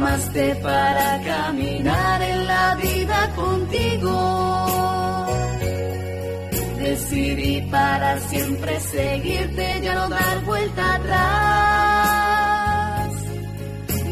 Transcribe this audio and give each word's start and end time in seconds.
Llamaste 0.00 0.54
para 0.62 1.20
caminar 1.22 2.22
en 2.22 2.46
la 2.46 2.74
vida 2.76 3.30
contigo. 3.36 5.26
Decidí 6.78 7.60
para 7.70 8.18
siempre 8.20 8.80
seguirte, 8.80 9.80
ya 9.82 9.94
no 9.96 10.08
dar 10.08 10.42
vuelta 10.46 10.94
atrás. 10.94 12.30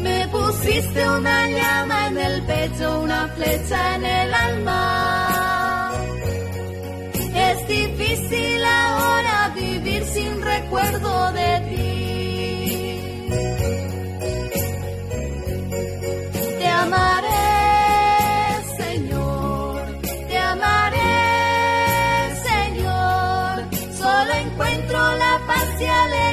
Me 0.03 0.27
pusiste 0.27 1.09
una 1.09 1.49
llama 1.49 2.07
en 2.09 2.17
el 2.19 2.43
pecho, 2.43 3.01
una 3.01 3.27
flecha 3.29 3.95
en 3.95 4.05
el 4.05 4.31
alma. 4.31 5.91
Es 7.33 7.67
difícil 7.67 8.63
ahora 8.63 9.51
vivir 9.55 10.03
sin 10.05 10.39
recuerdo 10.39 11.31
de 11.31 11.38
la 25.79 25.95
paz 26.09 26.28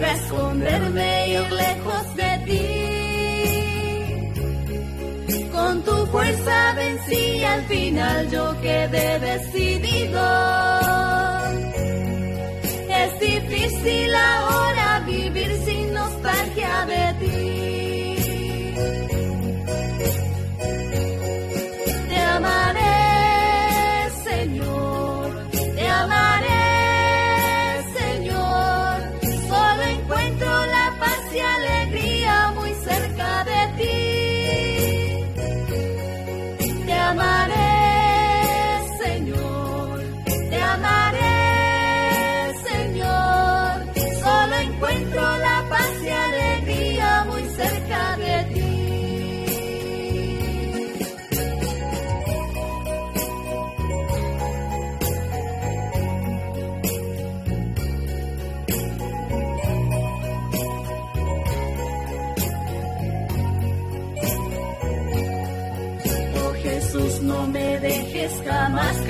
fuga, 0.00 0.12
esconderme 0.12 1.28
ir 1.28 1.52
lejos 1.52 2.16
de 2.16 2.38
ti. 2.46 2.62
Con 5.52 5.82
tu 5.82 6.06
fuerza 6.06 6.74
vencí, 6.74 7.44
al 7.44 7.62
final 7.66 8.30
yo 8.30 8.60
quedé 8.60 9.18
decidido. 9.18 10.20
Es 12.88 13.20
difícil 13.20 14.14
ahora 14.14 15.00
vivir 15.06 15.52
sin 15.64 15.94
nostalgia 15.94 16.86
de 16.86 17.14
ti. 17.20 17.89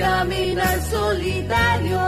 Caminar 0.01 0.77
solitario. 0.97 2.01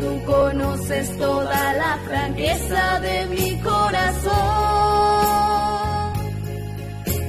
Tú 0.00 0.10
conoces 0.26 1.18
toda 1.18 1.72
la 1.74 1.98
franqueza 2.06 3.00
de 3.00 3.26
mi 3.26 3.50
corazón. 3.60 4.28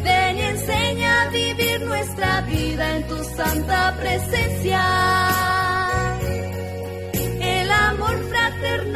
Ven 0.03 0.37
y 0.37 0.41
enseña 0.41 1.21
a 1.23 1.29
vivir 1.29 1.81
nuestra 1.85 2.41
vida 2.41 2.95
en 2.97 3.03
tu 3.07 3.23
santa 3.37 3.95
presencia. 4.01 4.83
El 7.57 7.71
amor 7.71 8.17
fraternal 8.31 8.88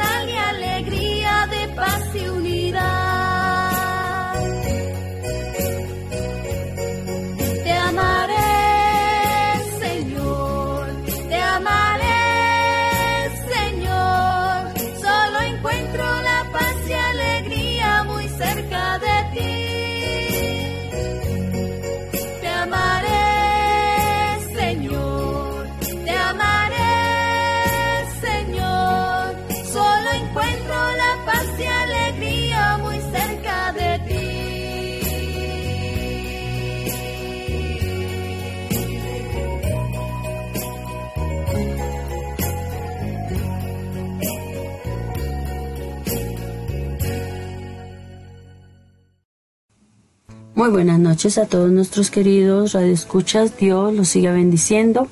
Muy 50.64 50.72
buenas 50.72 50.98
noches 50.98 51.36
a 51.36 51.44
todos 51.44 51.70
nuestros 51.70 52.10
queridos 52.10 52.72
radioescuchas. 52.72 53.54
Dios 53.58 53.92
los 53.92 54.08
siga 54.08 54.32
bendiciendo. 54.32 55.08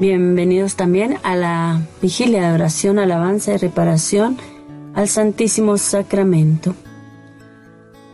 Bienvenidos 0.00 0.76
también 0.76 1.18
a 1.24 1.36
la 1.36 1.82
vigilia 2.00 2.48
de 2.48 2.54
oración, 2.54 2.98
alabanza 2.98 3.52
y 3.52 3.58
reparación 3.58 4.38
al 4.94 5.10
Santísimo 5.10 5.76
Sacramento. 5.76 6.74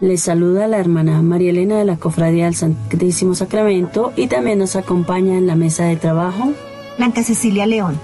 Les 0.00 0.22
saluda 0.22 0.66
la 0.66 0.78
hermana 0.78 1.22
María 1.22 1.51
Elena 1.51 1.78
de 1.78 1.84
la 1.84 1.97
Cofradía 1.97 2.47
del 2.47 2.56
Santísimo 2.56 3.36
Sacramento 3.36 4.13
y 4.16 4.27
también 4.27 4.59
nos 4.59 4.74
acompaña 4.74 5.39
en 5.39 5.47
la 5.47 5.54
mesa 5.54 5.84
de 5.84 5.95
trabajo 5.95 6.53
Blanca 6.98 7.22
Cecilia 7.22 7.66
León. 7.66 8.01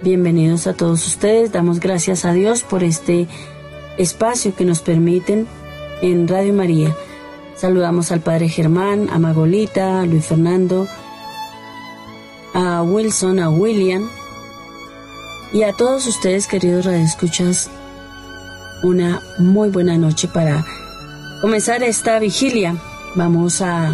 Bienvenidos 0.00 0.66
a 0.66 0.72
todos 0.72 1.06
ustedes. 1.06 1.52
Damos 1.52 1.78
gracias 1.78 2.24
a 2.24 2.32
Dios 2.32 2.62
por 2.62 2.82
este 2.82 3.28
espacio 3.98 4.54
que 4.56 4.64
nos 4.64 4.80
permiten 4.80 5.46
en 6.00 6.26
Radio 6.26 6.54
María. 6.54 6.96
Saludamos 7.58 8.12
al 8.12 8.20
Padre 8.20 8.48
Germán, 8.48 9.08
a 9.10 9.18
Magolita, 9.18 10.00
a 10.00 10.06
Luis 10.06 10.26
Fernando, 10.26 10.86
a 12.54 12.82
Wilson, 12.82 13.40
a 13.40 13.50
William 13.50 14.08
y 15.52 15.64
a 15.64 15.72
todos 15.72 16.06
ustedes, 16.06 16.46
queridos 16.46 16.84
radioescuchas, 16.84 17.68
una 18.84 19.20
muy 19.38 19.70
buena 19.70 19.98
noche 19.98 20.28
para 20.28 20.64
comenzar 21.40 21.82
esta 21.82 22.20
vigilia. 22.20 22.76
Vamos 23.16 23.60
a 23.60 23.92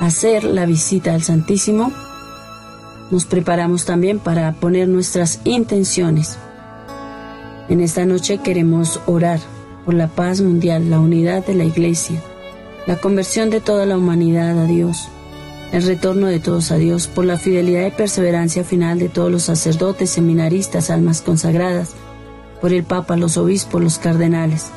hacer 0.00 0.44
la 0.44 0.64
visita 0.64 1.12
al 1.12 1.22
Santísimo. 1.22 1.92
Nos 3.10 3.26
preparamos 3.26 3.84
también 3.84 4.18
para 4.18 4.52
poner 4.52 4.88
nuestras 4.88 5.40
intenciones. 5.44 6.38
En 7.68 7.82
esta 7.82 8.06
noche 8.06 8.38
queremos 8.38 9.00
orar 9.04 9.38
por 9.84 9.92
la 9.92 10.08
paz 10.08 10.40
mundial, 10.40 10.88
la 10.88 10.98
unidad 10.98 11.44
de 11.44 11.54
la 11.54 11.64
Iglesia, 11.64 12.22
la 12.90 12.96
conversión 12.96 13.50
de 13.50 13.60
toda 13.60 13.86
la 13.86 13.96
humanidad 13.96 14.58
a 14.58 14.64
Dios, 14.64 15.06
el 15.70 15.84
retorno 15.84 16.26
de 16.26 16.40
todos 16.40 16.72
a 16.72 16.76
Dios, 16.76 17.06
por 17.06 17.24
la 17.24 17.36
fidelidad 17.36 17.86
y 17.86 17.92
perseverancia 17.92 18.64
final 18.64 18.98
de 18.98 19.08
todos 19.08 19.30
los 19.30 19.44
sacerdotes, 19.44 20.10
seminaristas, 20.10 20.90
almas 20.90 21.22
consagradas, 21.22 21.90
por 22.60 22.72
el 22.72 22.82
Papa, 22.82 23.16
los 23.16 23.36
obispos, 23.36 23.80
los 23.80 23.98
cardenales, 23.98 24.72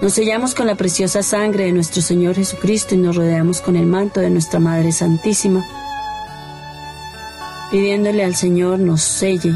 Nos 0.00 0.12
sellamos 0.12 0.54
con 0.54 0.68
la 0.68 0.76
preciosa 0.76 1.24
sangre 1.24 1.64
de 1.64 1.72
nuestro 1.72 2.02
Señor 2.02 2.36
Jesucristo 2.36 2.94
y 2.94 2.98
nos 2.98 3.16
rodeamos 3.16 3.60
con 3.60 3.74
el 3.74 3.86
manto 3.86 4.20
de 4.20 4.30
nuestra 4.30 4.60
Madre 4.60 4.92
Santísima, 4.92 5.66
pidiéndole 7.72 8.22
al 8.22 8.36
Señor 8.36 8.78
nos 8.78 9.02
selle 9.02 9.52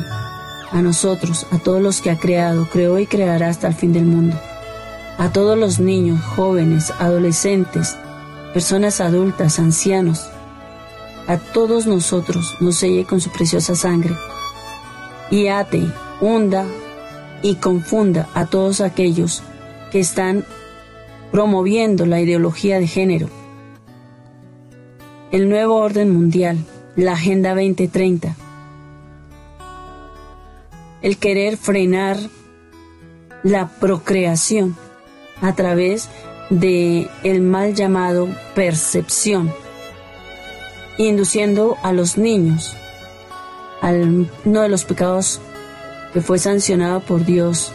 a 0.72 0.82
nosotros, 0.82 1.46
a 1.52 1.58
todos 1.58 1.80
los 1.80 2.00
que 2.00 2.10
ha 2.10 2.18
creado, 2.18 2.68
creó 2.68 2.98
y 2.98 3.06
creará 3.06 3.50
hasta 3.50 3.68
el 3.68 3.74
fin 3.74 3.92
del 3.92 4.04
mundo, 4.04 4.36
a 5.18 5.32
todos 5.32 5.58
los 5.58 5.80
niños, 5.80 6.22
jóvenes, 6.22 6.92
adolescentes, 6.98 7.96
personas 8.52 9.00
adultas, 9.00 9.58
ancianos, 9.58 10.28
a 11.26 11.38
todos 11.38 11.86
nosotros 11.86 12.56
nos 12.60 12.76
selle 12.76 13.04
con 13.04 13.20
su 13.20 13.30
preciosa 13.30 13.74
sangre 13.74 14.14
y 15.30 15.48
ate, 15.48 15.82
hunda 16.20 16.64
y 17.42 17.56
confunda 17.56 18.28
a 18.34 18.46
todos 18.46 18.80
aquellos 18.80 19.42
que 19.90 20.00
están 20.00 20.44
promoviendo 21.32 22.06
la 22.06 22.20
ideología 22.20 22.78
de 22.78 22.86
género. 22.86 23.28
El 25.32 25.48
nuevo 25.48 25.76
orden 25.76 26.12
mundial, 26.12 26.58
la 26.94 27.12
Agenda 27.12 27.50
2030. 27.50 28.36
El 31.02 31.18
querer 31.18 31.56
frenar 31.56 32.16
la 33.42 33.68
procreación 33.68 34.76
a 35.40 35.54
través 35.54 36.08
de 36.50 37.08
el 37.22 37.40
mal 37.40 37.74
llamado 37.74 38.28
percepción, 38.54 39.52
induciendo 40.98 41.76
a 41.82 41.92
los 41.92 42.18
niños 42.18 42.76
al 43.82 44.30
uno 44.44 44.62
de 44.62 44.68
los 44.68 44.84
pecados 44.84 45.40
que 46.12 46.20
fue 46.20 46.38
sancionado 46.38 47.00
por 47.00 47.24
Dios 47.24 47.72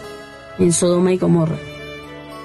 en 0.57 0.73
Sodoma 0.73 1.13
y 1.13 1.17
Gomorra 1.17 1.57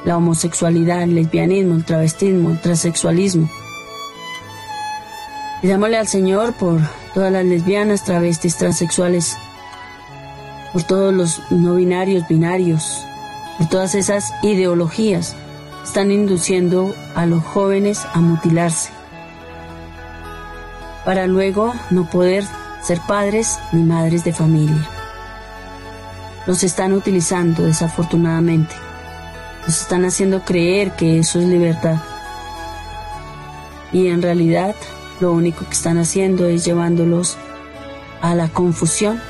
la 0.07 0.17
homosexualidad, 0.17 1.03
el 1.03 1.17
lesbianismo, 1.17 1.75
el 1.75 1.85
travestismo, 1.85 2.51
el 2.51 2.61
transexualismo. 2.61 3.51
Pidámosle 5.61 5.97
al 5.99 6.07
Señor 6.07 6.55
por 6.55 6.81
todas 7.13 7.33
las 7.33 7.45
lesbianas, 7.45 8.05
travestis, 8.05 8.57
transexuales, 8.57 9.37
por 10.73 10.85
todos 10.85 11.13
los 11.13 11.43
no 11.51 11.75
binarios, 11.75 12.27
binarios, 12.29 13.05
por 13.59 13.69
todas 13.69 13.95
esas 13.95 14.33
ideologías 14.43 15.37
están 15.85 16.11
induciendo 16.11 16.95
a 17.15 17.27
los 17.27 17.43
jóvenes 17.45 18.05
a 18.13 18.21
mutilarse, 18.21 18.91
para 21.05 21.27
luego 21.27 21.73
no 21.91 22.09
poder 22.11 22.45
ser 22.83 23.01
padres 23.07 23.59
ni 23.73 23.83
madres 23.83 24.25
de 24.25 24.33
familia. 24.33 24.85
Los 26.47 26.63
están 26.63 26.93
utilizando 26.93 27.65
desafortunadamente. 27.65 28.75
Nos 29.67 29.81
están 29.81 30.05
haciendo 30.05 30.45
creer 30.45 30.93
que 30.93 31.19
eso 31.19 31.41
es 31.41 31.47
libertad. 31.47 31.97
Y 33.93 34.09
en 34.09 34.23
realidad 34.23 34.75
lo 35.21 35.33
único 35.33 35.65
que 35.65 35.73
están 35.73 35.99
haciendo 35.99 36.47
es 36.47 36.65
llevándolos 36.65 37.37
a 38.21 38.35
la 38.35 38.49
confusión 38.49 39.21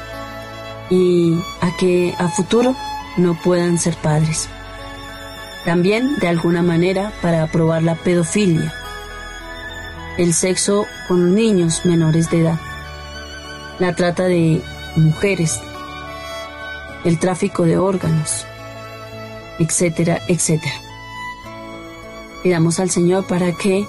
y 0.90 1.34
a 1.60 1.76
que 1.78 2.14
a 2.18 2.28
futuro 2.28 2.74
no 3.16 3.34
puedan 3.34 3.78
ser 3.78 3.94
padres. 3.96 4.48
También, 5.64 6.16
de 6.20 6.28
alguna 6.28 6.62
manera, 6.62 7.12
para 7.22 7.42
aprobar 7.42 7.82
la 7.82 7.96
pedofilia, 7.96 8.72
el 10.16 10.32
sexo 10.32 10.86
con 11.08 11.34
niños 11.34 11.84
menores 11.84 12.30
de 12.30 12.42
edad, 12.42 12.60
la 13.78 13.94
trata 13.94 14.24
de 14.24 14.62
mujeres, 14.96 15.60
el 17.04 17.18
tráfico 17.18 17.64
de 17.64 17.78
órganos, 17.78 18.46
etcétera, 19.58 20.20
etcétera. 20.28 20.74
Pidamos 22.42 22.78
al 22.78 22.90
Señor 22.90 23.26
para 23.26 23.52
que 23.52 23.84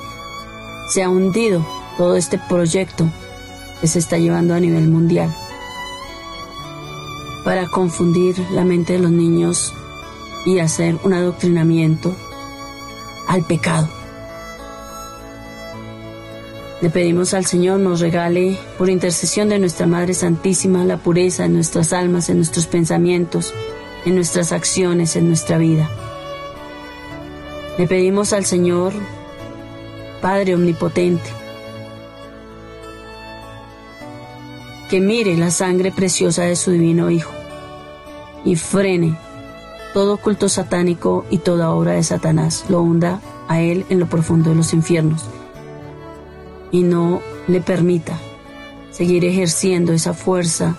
sea 0.89 1.09
hundido 1.09 1.65
todo 1.97 2.15
este 2.15 2.39
proyecto 2.39 3.07
que 3.81 3.87
se 3.87 3.99
está 3.99 4.17
llevando 4.17 4.55
a 4.55 4.59
nivel 4.59 4.87
mundial 4.87 5.33
para 7.43 7.67
confundir 7.67 8.37
la 8.51 8.63
mente 8.63 8.93
de 8.93 8.99
los 8.99 9.11
niños 9.11 9.73
y 10.45 10.59
hacer 10.59 10.97
un 11.03 11.13
adoctrinamiento 11.13 12.15
al 13.27 13.43
pecado. 13.43 13.89
Le 16.79 16.91
pedimos 16.91 17.33
al 17.33 17.45
Señor 17.45 17.79
nos 17.79 17.99
regale, 17.99 18.57
por 18.77 18.89
intercesión 18.89 19.49
de 19.49 19.57
nuestra 19.57 19.87
Madre 19.87 20.13
Santísima, 20.13 20.85
la 20.85 20.97
pureza 20.97 21.45
en 21.45 21.53
nuestras 21.53 21.91
almas, 21.91 22.29
en 22.29 22.37
nuestros 22.37 22.67
pensamientos, 22.67 23.53
en 24.05 24.15
nuestras 24.15 24.51
acciones, 24.51 25.15
en 25.15 25.27
nuestra 25.27 25.57
vida. 25.57 25.89
Le 27.79 27.87
pedimos 27.87 28.31
al 28.31 28.45
Señor, 28.45 28.93
Padre 30.21 30.53
Omnipotente, 30.53 31.29
que 34.89 35.01
mire 35.01 35.35
la 35.37 35.51
sangre 35.51 35.91
preciosa 35.91 36.43
de 36.43 36.55
su 36.55 36.71
divino 36.71 37.09
Hijo 37.09 37.31
y 38.45 38.55
frene 38.55 39.17
todo 39.93 40.17
culto 40.17 40.47
satánico 40.47 41.25
y 41.29 41.39
toda 41.39 41.71
obra 41.71 41.93
de 41.93 42.03
Satanás, 42.03 42.65
lo 42.69 42.81
hunda 42.81 43.19
a 43.47 43.61
él 43.61 43.85
en 43.89 43.99
lo 43.99 44.07
profundo 44.07 44.51
de 44.51 44.55
los 44.55 44.73
infiernos 44.73 45.25
y 46.71 46.83
no 46.83 47.21
le 47.47 47.61
permita 47.61 48.17
seguir 48.91 49.25
ejerciendo 49.25 49.93
esa 49.93 50.13
fuerza 50.13 50.75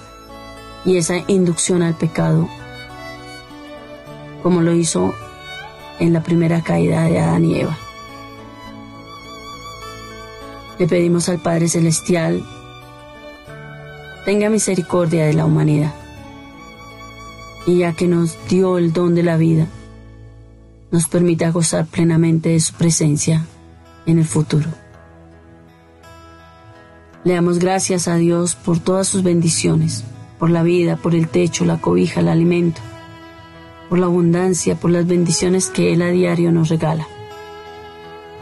y 0.85 0.97
esa 0.97 1.17
inducción 1.27 1.83
al 1.83 1.95
pecado 1.95 2.49
como 4.43 4.63
lo 4.63 4.73
hizo 4.73 5.15
en 5.99 6.13
la 6.13 6.23
primera 6.23 6.63
caída 6.63 7.03
de 7.05 7.19
Adán 7.19 7.45
y 7.45 7.61
Eva. 7.61 7.77
Le 10.79 10.87
pedimos 10.87 11.29
al 11.29 11.39
Padre 11.41 11.69
Celestial, 11.69 12.45
tenga 14.29 14.51
misericordia 14.51 15.25
de 15.25 15.33
la 15.33 15.47
humanidad, 15.47 15.95
y 17.67 17.79
ya 17.79 17.95
que 17.95 18.07
nos 18.07 18.37
dio 18.47 18.77
el 18.77 18.93
don 18.93 19.15
de 19.15 19.23
la 19.23 19.39
vida, 19.39 19.67
nos 20.91 21.09
permita 21.09 21.51
gozar 21.51 21.87
plenamente 21.87 22.51
de 22.51 22.61
su 22.61 22.75
presencia 22.75 23.47
en 24.05 24.19
el 24.19 24.27
futuro. 24.27 24.69
Le 27.25 27.33
damos 27.33 27.59
gracias 27.59 28.07
a 28.07 28.17
Dios 28.17 28.55
por 28.55 28.79
todas 28.81 29.09
sus 29.09 29.23
bendiciones, 29.23 30.05
por 30.39 30.51
la 30.51 30.63
vida, 30.63 30.99
por 30.99 31.15
el 31.15 31.29
techo, 31.29 31.65
la 31.65 31.81
cobija, 31.81 32.21
el 32.21 32.29
alimento 32.29 32.83
por 33.89 33.99
la 33.99 34.05
abundancia, 34.05 34.75
por 34.75 34.91
las 34.91 35.07
bendiciones 35.07 35.71
que 35.71 35.95
Él 35.95 36.03
a 36.03 36.09
diario 36.09 36.53
nos 36.53 36.69
regala, 36.69 37.09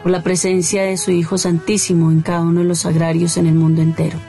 por 0.03 0.11
la 0.11 0.21
presencia 0.21 0.83
de 0.83 0.97
su 0.97 1.11
Hijo 1.11 1.37
Santísimo 1.37 2.11
en 2.11 2.23
cada 2.23 2.41
uno 2.41 2.59
de 2.59 2.67
los 2.67 2.85
agrarios 2.85 3.37
en 3.37 3.47
el 3.47 3.55
mundo 3.55 3.81
entero. 3.81 4.19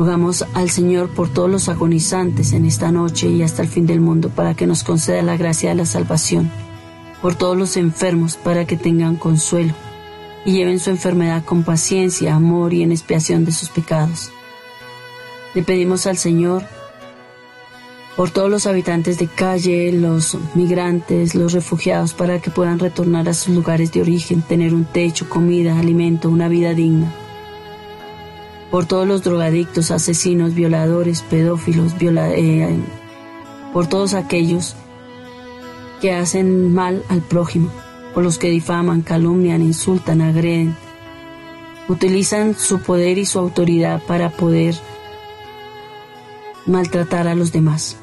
Rogamos 0.00 0.46
al 0.54 0.70
Señor 0.70 1.10
por 1.10 1.28
todos 1.28 1.50
los 1.50 1.68
agonizantes 1.68 2.54
en 2.54 2.64
esta 2.64 2.90
noche 2.90 3.28
y 3.28 3.42
hasta 3.42 3.60
el 3.60 3.68
fin 3.68 3.84
del 3.84 4.00
mundo 4.00 4.30
para 4.30 4.54
que 4.54 4.66
nos 4.66 4.82
conceda 4.82 5.20
la 5.20 5.36
gracia 5.36 5.68
de 5.68 5.74
la 5.74 5.84
salvación, 5.84 6.50
por 7.20 7.34
todos 7.34 7.54
los 7.54 7.76
enfermos 7.76 8.38
para 8.38 8.64
que 8.64 8.78
tengan 8.78 9.16
consuelo 9.16 9.74
y 10.46 10.52
lleven 10.52 10.80
su 10.80 10.88
enfermedad 10.88 11.44
con 11.44 11.64
paciencia, 11.64 12.34
amor 12.34 12.72
y 12.72 12.82
en 12.82 12.92
expiación 12.92 13.44
de 13.44 13.52
sus 13.52 13.68
pecados. 13.68 14.32
Le 15.54 15.62
pedimos 15.62 16.06
al 16.06 16.16
Señor 16.16 16.62
por 18.16 18.30
todos 18.30 18.50
los 18.50 18.66
habitantes 18.66 19.18
de 19.18 19.26
calle, 19.26 19.92
los 19.92 20.38
migrantes, 20.54 21.34
los 21.34 21.52
refugiados, 21.52 22.14
para 22.14 22.40
que 22.40 22.50
puedan 22.50 22.78
retornar 22.78 23.28
a 23.28 23.34
sus 23.34 23.54
lugares 23.54 23.92
de 23.92 24.00
origen, 24.00 24.40
tener 24.40 24.72
un 24.72 24.86
techo, 24.86 25.28
comida, 25.28 25.78
alimento, 25.78 26.30
una 26.30 26.48
vida 26.48 26.72
digna. 26.72 27.12
Por 28.70 28.86
todos 28.86 29.06
los 29.06 29.22
drogadictos, 29.22 29.90
asesinos, 29.90 30.54
violadores, 30.54 31.22
pedófilos, 31.22 31.92
eh, 32.00 32.76
por 33.72 33.88
todos 33.88 34.14
aquellos 34.14 34.76
que 36.00 36.12
hacen 36.14 36.72
mal 36.72 37.02
al 37.08 37.20
prójimo, 37.20 37.70
por 38.14 38.24
los 38.24 38.38
que 38.38 38.50
difaman, 38.50 39.02
calumnian, 39.02 39.62
insultan, 39.62 40.20
agreden, 40.20 40.76
utilizan 41.88 42.54
su 42.54 42.80
poder 42.80 43.18
y 43.18 43.26
su 43.26 43.38
autoridad 43.38 44.02
para 44.06 44.30
poder 44.30 44.76
maltratar 46.66 47.26
a 47.26 47.34
los 47.34 47.52
demás, 47.52 47.96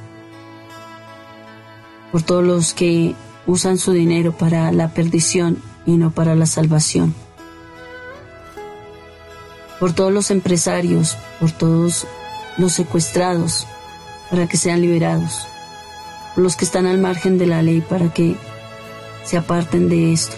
por 2.11 2.21
todos 2.21 2.43
los 2.43 2.73
que 2.73 3.15
usan 3.45 3.77
su 3.77 3.93
dinero 3.93 4.33
para 4.33 4.71
la 4.71 4.93
perdición 4.93 5.57
y 5.85 5.97
no 5.97 6.11
para 6.11 6.35
la 6.35 6.45
salvación, 6.45 7.15
por 9.79 9.93
todos 9.93 10.11
los 10.11 10.31
empresarios, 10.31 11.17
por 11.39 11.51
todos 11.51 12.07
los 12.57 12.73
secuestrados 12.73 13.67
para 14.29 14.47
que 14.47 14.57
sean 14.57 14.81
liberados, 14.81 15.47
por 16.33 16.43
los 16.43 16.55
que 16.55 16.65
están 16.65 16.85
al 16.85 16.97
margen 16.97 17.37
de 17.37 17.47
la 17.47 17.61
ley 17.61 17.81
para 17.81 18.13
que 18.13 18.35
se 19.23 19.37
aparten 19.37 19.89
de 19.89 20.13
esto 20.13 20.35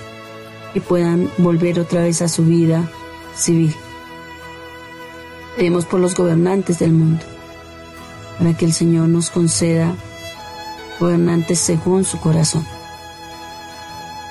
y 0.74 0.80
puedan 0.80 1.30
volver 1.38 1.80
otra 1.80 2.02
vez 2.02 2.22
a 2.22 2.30
su 2.30 2.46
vida 2.46 2.90
civil. 3.36 3.76
Pedimos 5.56 5.86
por 5.86 6.00
los 6.00 6.16
gobernantes 6.16 6.80
del 6.80 6.94
mundo 6.94 7.24
para 8.38 8.56
que 8.56 8.66
el 8.66 8.74
Señor 8.74 9.10
nos 9.10 9.30
conceda 9.30 9.94
gobernantes 11.00 11.60
según 11.60 12.06
su 12.06 12.20
corazón. 12.20 12.66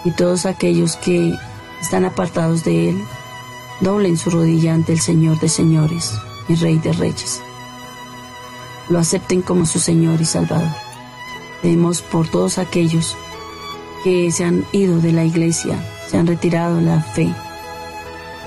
Y 0.05 0.11
todos 0.13 0.47
aquellos 0.47 0.97
que 0.97 1.35
están 1.81 2.05
apartados 2.05 2.65
de 2.65 2.91
Él, 2.91 3.03
doblen 3.81 4.17
su 4.17 4.31
rodilla 4.31 4.75
ante 4.75 4.93
el 4.93 5.01
Señor 5.01 5.39
de 5.41 5.49
señores 5.49 6.15
y 6.49 6.55
Rey 6.57 6.79
de 6.79 6.93
reyes. 6.93 7.41
Lo 8.89 8.99
acepten 8.99 9.43
como 9.43 9.67
su 9.67 9.79
Señor 9.79 10.21
y 10.21 10.25
Salvador. 10.25 10.69
Pedimos 11.63 12.03
por 12.03 12.29
todos 12.29 12.59
aquellos 12.59 13.17
que 14.03 14.31
se 14.31 14.45
han 14.45 14.65
ido 14.73 15.01
de 15.01 15.13
la 15.13 15.25
iglesia, 15.25 15.79
se 16.09 16.17
han 16.17 16.27
retirado 16.27 16.81
la 16.81 17.03
fe 17.03 17.33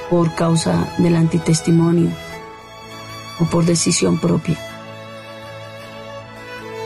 por 0.10 0.34
causa 0.36 0.94
del 0.98 1.16
antitestimonio 1.16 2.10
o 3.40 3.46
por 3.46 3.66
decisión 3.66 4.20
propia, 4.20 4.58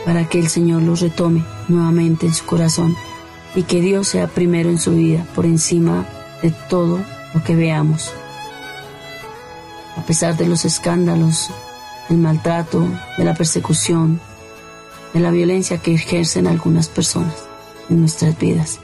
para 0.04 0.28
que 0.28 0.38
el 0.38 0.48
Señor 0.48 0.82
los 0.82 1.00
retome 1.00 1.44
nuevamente 1.68 2.26
en 2.26 2.34
su 2.34 2.44
corazón 2.44 2.96
y 3.54 3.62
que 3.62 3.80
Dios 3.80 4.08
sea 4.08 4.28
primero 4.28 4.68
en 4.68 4.78
su 4.78 4.92
vida, 4.92 5.26
por 5.34 5.46
encima 5.46 6.06
de 6.42 6.50
todo 6.68 7.00
lo 7.34 7.42
que 7.42 7.56
veamos. 7.56 8.12
A 9.96 10.02
pesar 10.02 10.36
de 10.36 10.46
los 10.46 10.64
escándalos, 10.64 11.50
del 12.08 12.18
maltrato, 12.18 12.86
de 13.16 13.24
la 13.24 13.34
persecución, 13.34 14.20
de 15.12 15.20
la 15.20 15.30
violencia 15.30 15.78
que 15.78 15.94
ejercen 15.94 16.46
algunas 16.46 16.88
personas 16.88 17.34
en 17.88 18.00
nuestras 18.00 18.38
vidas, 18.38 18.78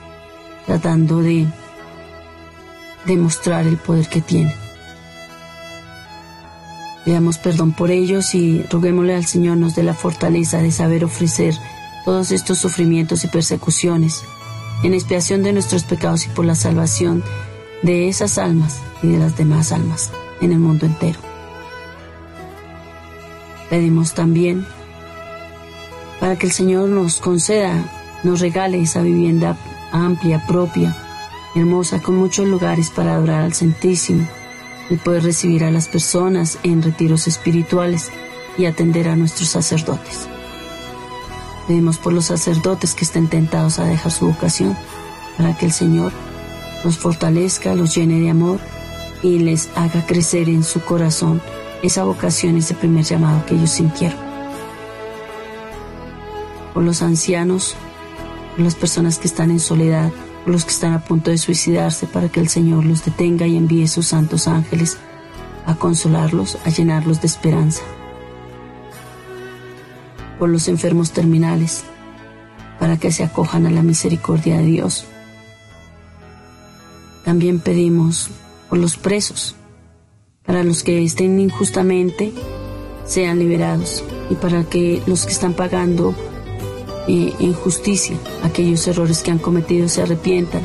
tratando 0.66 1.20
de 1.20 1.46
demostrar 3.06 3.66
el 3.66 3.76
poder 3.76 4.08
que 4.08 4.20
tienen. 4.20 4.54
Veamos 7.04 7.38
perdón 7.38 7.72
por 7.72 7.90
ellos 7.90 8.34
y 8.34 8.62
roguémosle 8.70 9.16
al 9.16 9.26
Señor 9.26 9.56
nos 9.56 9.74
dé 9.74 9.82
la 9.82 9.94
fortaleza 9.94 10.58
de 10.58 10.70
saber 10.70 11.04
ofrecer 11.04 11.54
todos 12.04 12.30
estos 12.30 12.58
sufrimientos 12.58 13.24
y 13.24 13.28
persecuciones 13.28 14.22
en 14.84 14.94
expiación 14.94 15.42
de 15.42 15.52
nuestros 15.52 15.84
pecados 15.84 16.26
y 16.26 16.28
por 16.28 16.44
la 16.44 16.54
salvación 16.54 17.22
de 17.82 18.08
esas 18.08 18.38
almas 18.38 18.78
y 19.02 19.08
de 19.08 19.18
las 19.18 19.36
demás 19.36 19.72
almas 19.72 20.10
en 20.42 20.52
el 20.52 20.58
mundo 20.58 20.84
entero. 20.84 21.18
Pedimos 23.70 24.12
también 24.12 24.66
para 26.20 26.36
que 26.36 26.46
el 26.46 26.52
Señor 26.52 26.90
nos 26.90 27.16
conceda, 27.16 27.72
nos 28.22 28.40
regale 28.40 28.82
esa 28.82 29.00
vivienda 29.00 29.56
amplia, 29.92 30.44
propia, 30.46 30.94
hermosa, 31.54 32.02
con 32.02 32.16
muchos 32.16 32.46
lugares 32.46 32.90
para 32.90 33.14
adorar 33.14 33.42
al 33.42 33.54
Santísimo 33.54 34.26
y 34.90 34.96
poder 34.96 35.22
recibir 35.22 35.64
a 35.64 35.70
las 35.70 35.88
personas 35.88 36.58
en 36.62 36.82
retiros 36.82 37.26
espirituales 37.26 38.10
y 38.58 38.66
atender 38.66 39.08
a 39.08 39.16
nuestros 39.16 39.48
sacerdotes. 39.48 40.28
Pedimos 41.66 41.98
por 41.98 42.12
los 42.12 42.26
sacerdotes 42.26 42.94
que 42.94 43.04
estén 43.04 43.28
tentados 43.28 43.78
a 43.78 43.84
dejar 43.84 44.12
su 44.12 44.26
vocación, 44.26 44.76
para 45.36 45.56
que 45.56 45.66
el 45.66 45.72
Señor 45.72 46.12
los 46.84 46.98
fortalezca, 46.98 47.74
los 47.74 47.94
llene 47.94 48.20
de 48.20 48.30
amor 48.30 48.60
y 49.22 49.38
les 49.38 49.70
haga 49.76 50.04
crecer 50.06 50.48
en 50.48 50.64
su 50.64 50.80
corazón 50.80 51.40
esa 51.82 52.04
vocación, 52.04 52.56
ese 52.56 52.74
primer 52.74 53.04
llamado 53.04 53.44
que 53.46 53.54
ellos 53.54 53.70
sintieron. 53.70 54.18
Por 56.74 56.82
los 56.82 57.02
ancianos, 57.02 57.76
por 58.56 58.64
las 58.64 58.74
personas 58.74 59.18
que 59.18 59.28
están 59.28 59.50
en 59.50 59.60
soledad, 59.60 60.10
por 60.44 60.52
los 60.52 60.64
que 60.64 60.70
están 60.70 60.92
a 60.92 61.04
punto 61.04 61.30
de 61.30 61.38
suicidarse, 61.38 62.06
para 62.06 62.28
que 62.28 62.40
el 62.40 62.48
Señor 62.48 62.84
los 62.84 63.04
detenga 63.04 63.46
y 63.46 63.56
envíe 63.56 63.86
sus 63.88 64.08
santos 64.08 64.48
ángeles 64.48 64.98
a 65.66 65.74
consolarlos, 65.74 66.58
a 66.64 66.70
llenarlos 66.70 67.20
de 67.20 67.26
esperanza 67.26 67.82
por 70.42 70.48
los 70.48 70.66
enfermos 70.66 71.12
terminales, 71.12 71.84
para 72.80 72.96
que 72.96 73.12
se 73.12 73.22
acojan 73.22 73.64
a 73.64 73.70
la 73.70 73.84
misericordia 73.84 74.56
de 74.56 74.64
Dios. 74.64 75.06
También 77.24 77.60
pedimos 77.60 78.28
por 78.72 78.78
los 78.78 78.96
presos, 78.96 79.54
para 80.46 80.64
los 80.64 80.82
que 80.82 81.04
estén 81.04 81.38
injustamente 81.38 82.32
sean 83.04 83.38
liberados 83.38 84.02
y 84.30 84.34
para 84.34 84.64
que 84.64 85.02
los 85.06 85.26
que 85.26 85.32
están 85.32 85.52
pagando 85.52 86.14
eh, 87.06 87.34
en 87.38 87.52
justicia 87.52 88.16
aquellos 88.42 88.88
errores 88.88 89.22
que 89.22 89.30
han 89.30 89.40
cometido 89.40 89.88
se 89.88 90.00
arrepientan 90.00 90.62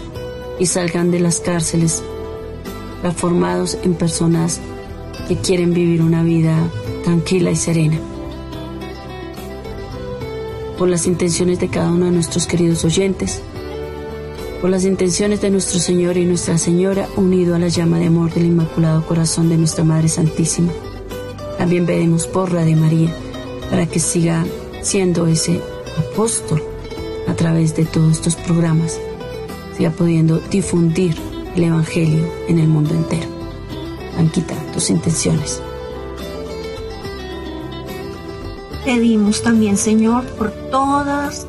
y 0.58 0.68
salgan 0.68 1.12
de 1.12 1.20
las 1.20 1.42
cárceles 1.42 2.02
transformados 3.02 3.78
en 3.84 3.94
personas 3.94 4.62
que 5.28 5.36
quieren 5.36 5.74
vivir 5.74 6.02
una 6.02 6.24
vida 6.24 6.56
tranquila 7.04 7.52
y 7.52 7.58
serena. 7.58 8.00
Por 10.78 10.88
las 10.88 11.08
intenciones 11.08 11.60
de 11.60 11.68
cada 11.68 11.92
uno 11.92 12.06
de 12.06 12.12
nuestros 12.12 12.48
queridos 12.48 12.86
oyentes, 12.86 13.42
por 14.62 14.70
las 14.72 14.86
intenciones 14.86 15.42
de 15.42 15.52
nuestro 15.52 15.80
Señor 15.80 16.18
y 16.18 16.26
Nuestra 16.26 16.58
Señora 16.58 17.08
unido 17.16 17.56
a 17.56 17.60
la 17.60 17.68
llama 17.68 18.00
de 18.00 18.08
amor 18.08 18.34
del 18.34 18.48
Inmaculado 18.48 19.06
Corazón 19.06 19.50
de 19.50 19.58
nuestra 19.58 19.84
Madre 19.84 20.08
Santísima. 20.08 20.72
También 21.58 21.86
pedimos 21.86 22.26
por 22.26 22.52
de 22.52 22.76
María 22.76 23.14
para 23.70 23.86
que 23.86 24.00
siga 24.00 24.46
siendo 24.82 25.28
ese 25.28 25.62
apóstol 25.98 26.64
a 27.28 27.34
través 27.34 27.76
de 27.76 27.86
todos 27.86 28.14
estos 28.14 28.36
programas, 28.36 29.00
siga 29.76 29.92
pudiendo 29.92 30.40
difundir 30.40 31.16
el 31.56 31.64
Evangelio 31.64 32.28
en 32.48 32.58
el 32.58 32.68
mundo 32.68 32.96
entero. 32.96 33.28
Anquita, 34.18 34.56
tus 34.74 34.90
intenciones. 34.90 35.62
Pedimos 38.86 39.44
también, 39.44 39.78
Señor, 39.78 40.26
por 40.38 40.52
todos 40.72 41.46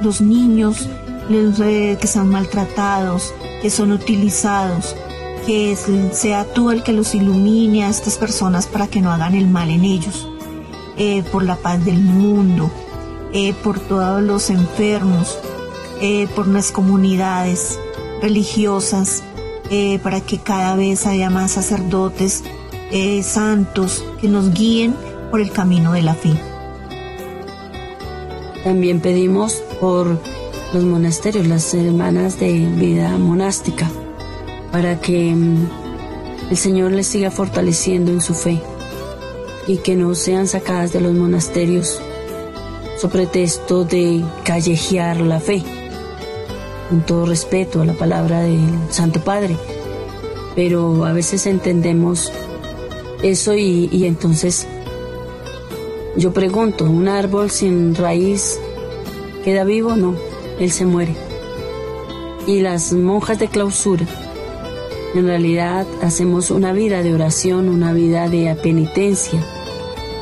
los 0.00 0.20
niños 0.20 0.88
eh, 1.32 1.96
que 2.00 2.08
son 2.08 2.28
maltratados, 2.28 3.32
que 3.62 3.70
son 3.70 3.92
utilizados, 3.92 4.96
que 5.46 5.76
sea 6.12 6.44
tú 6.44 6.70
el 6.72 6.82
que 6.82 6.92
los 6.92 7.14
ilumine 7.14 7.84
a 7.84 7.88
estas 7.88 8.18
personas 8.18 8.66
para 8.66 8.88
que 8.88 9.00
no 9.00 9.12
hagan 9.12 9.36
el 9.36 9.46
mal 9.46 9.70
en 9.70 9.84
ellos, 9.84 10.28
eh, 10.96 11.22
por 11.30 11.44
la 11.44 11.54
paz 11.54 11.84
del 11.84 12.00
mundo, 12.00 12.68
eh, 13.32 13.54
por 13.62 13.78
todos 13.78 14.20
los 14.22 14.50
enfermos, 14.50 15.38
por 16.34 16.48
las 16.48 16.72
comunidades 16.72 17.78
religiosas, 18.22 19.22
para 20.02 20.22
que 20.22 20.38
cada 20.38 20.74
vez 20.74 21.06
haya 21.06 21.28
más 21.28 21.52
sacerdotes 21.52 22.42
santos 23.22 24.02
que 24.18 24.28
nos 24.28 24.54
guíen 24.54 24.96
por 25.30 25.42
el 25.42 25.52
camino 25.52 25.92
de 25.92 26.02
la 26.02 26.14
fe. 26.14 26.32
También 28.64 29.00
pedimos 29.00 29.62
por 29.78 30.18
los 30.72 30.84
monasterios, 30.84 31.46
las 31.46 31.74
hermanas 31.74 32.38
de 32.38 32.52
vida 32.52 33.16
monástica, 33.18 33.90
para 34.70 35.00
que 35.00 35.34
mm, 35.34 35.68
el 36.50 36.56
Señor 36.56 36.92
les 36.92 37.08
siga 37.08 37.30
fortaleciendo 37.30 38.12
en 38.12 38.20
su 38.20 38.34
fe 38.34 38.60
y 39.66 39.78
que 39.78 39.96
no 39.96 40.14
sean 40.14 40.46
sacadas 40.46 40.92
de 40.92 41.00
los 41.00 41.12
monasterios 41.12 42.00
sobre 43.00 43.24
pretexto 43.24 43.84
de 43.84 44.22
callejear 44.44 45.20
la 45.20 45.40
fe, 45.40 45.62
con 46.88 47.00
todo 47.06 47.24
respeto 47.24 47.80
a 47.80 47.86
la 47.86 47.94
palabra 47.94 48.42
del 48.42 48.60
Santo 48.90 49.20
Padre. 49.20 49.56
Pero 50.54 51.04
a 51.04 51.12
veces 51.12 51.46
entendemos 51.46 52.30
eso 53.22 53.54
y, 53.54 54.04
entonces 54.04 54.66
yo 56.16 56.32
pregunto, 56.32 56.84
¿un 56.84 57.08
árbol 57.08 57.50
sin 57.50 57.94
raíz 57.94 58.58
queda 59.44 59.64
vivo? 59.64 59.96
No, 59.96 60.14
él 60.60 60.70
se 60.70 60.86
muere. 60.86 61.16
Y 62.46 62.60
las 62.60 62.92
monjas 62.92 63.40
de 63.40 63.48
clausura, 63.48 64.06
en 65.14 65.26
realidad 65.26 65.86
hacemos 66.02 66.52
una 66.52 66.72
vida 66.72 67.02
de 67.02 67.12
oración, 67.12 67.68
una 67.68 67.92
vida 67.92 68.28
de 68.28 68.54
penitencia 68.62 69.40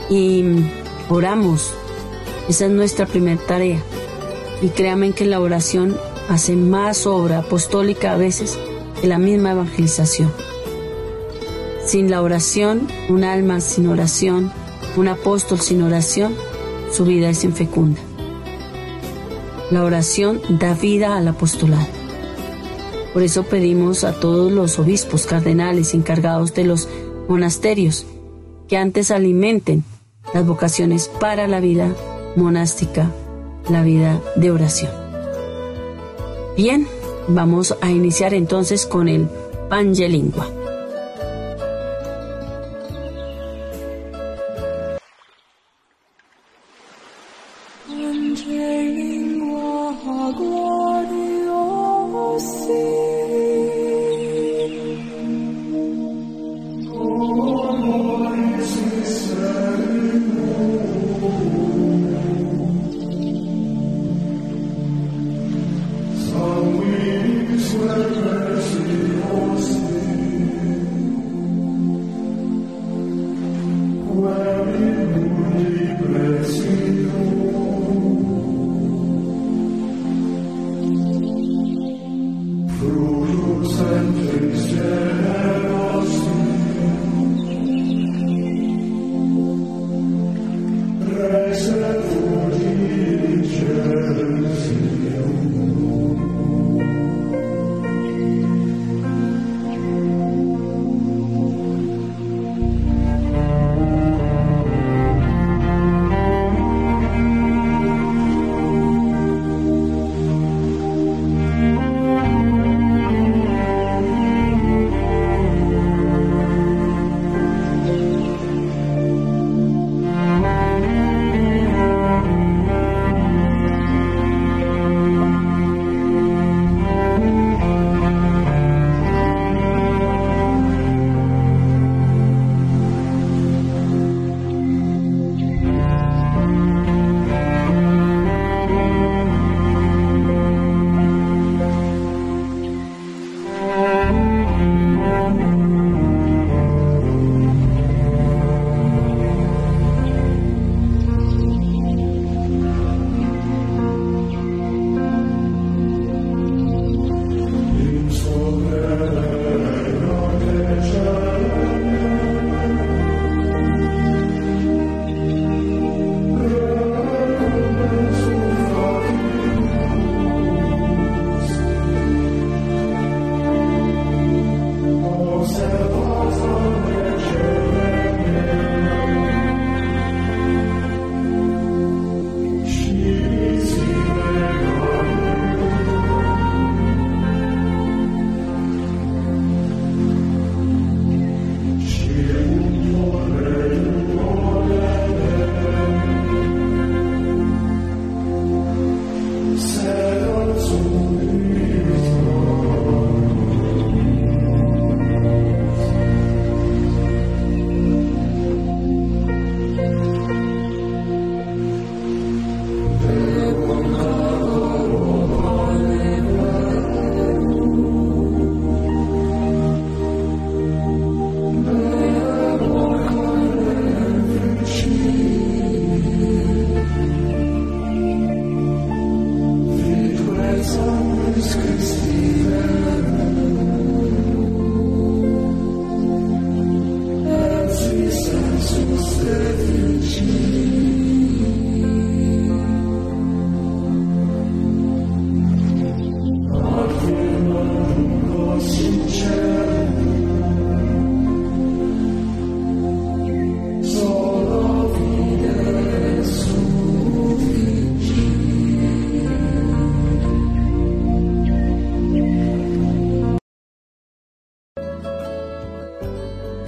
y 0.08 0.44
oramos. 1.10 1.74
Esa 2.48 2.64
es 2.64 2.70
nuestra 2.70 3.04
primera 3.04 3.40
tarea. 3.46 3.82
Y 4.62 4.68
créanme 4.68 5.12
que 5.12 5.26
la 5.26 5.40
oración 5.40 5.96
hace 6.30 6.56
más 6.56 7.06
obra 7.06 7.40
apostólica 7.40 8.12
a 8.12 8.16
veces 8.16 8.58
que 9.00 9.06
la 9.06 9.18
misma 9.18 9.52
evangelización. 9.52 10.32
Sin 11.84 12.10
la 12.10 12.22
oración, 12.22 12.88
un 13.10 13.24
alma 13.24 13.60
sin 13.60 13.86
oración 13.86 14.50
un 14.98 15.08
apóstol 15.08 15.60
sin 15.60 15.82
oración, 15.82 16.34
su 16.92 17.04
vida 17.04 17.30
es 17.30 17.44
infecunda. 17.44 18.00
La 19.70 19.84
oración 19.84 20.40
da 20.48 20.74
vida 20.74 21.16
al 21.16 21.28
apostolado. 21.28 21.86
Por 23.12 23.22
eso 23.22 23.42
pedimos 23.42 24.04
a 24.04 24.12
todos 24.18 24.50
los 24.52 24.78
obispos, 24.78 25.26
cardenales, 25.26 25.94
encargados 25.94 26.54
de 26.54 26.64
los 26.64 26.88
monasterios, 27.28 28.06
que 28.66 28.76
antes 28.76 29.10
alimenten 29.10 29.84
las 30.32 30.46
vocaciones 30.46 31.08
para 31.08 31.48
la 31.48 31.60
vida 31.60 31.94
monástica, 32.36 33.10
la 33.68 33.82
vida 33.82 34.20
de 34.36 34.50
oración. 34.50 34.92
Bien, 36.56 36.86
vamos 37.28 37.76
a 37.80 37.90
iniciar 37.90 38.34
entonces 38.34 38.86
con 38.86 39.08
el 39.08 39.28
Pangelingua. 39.68 40.57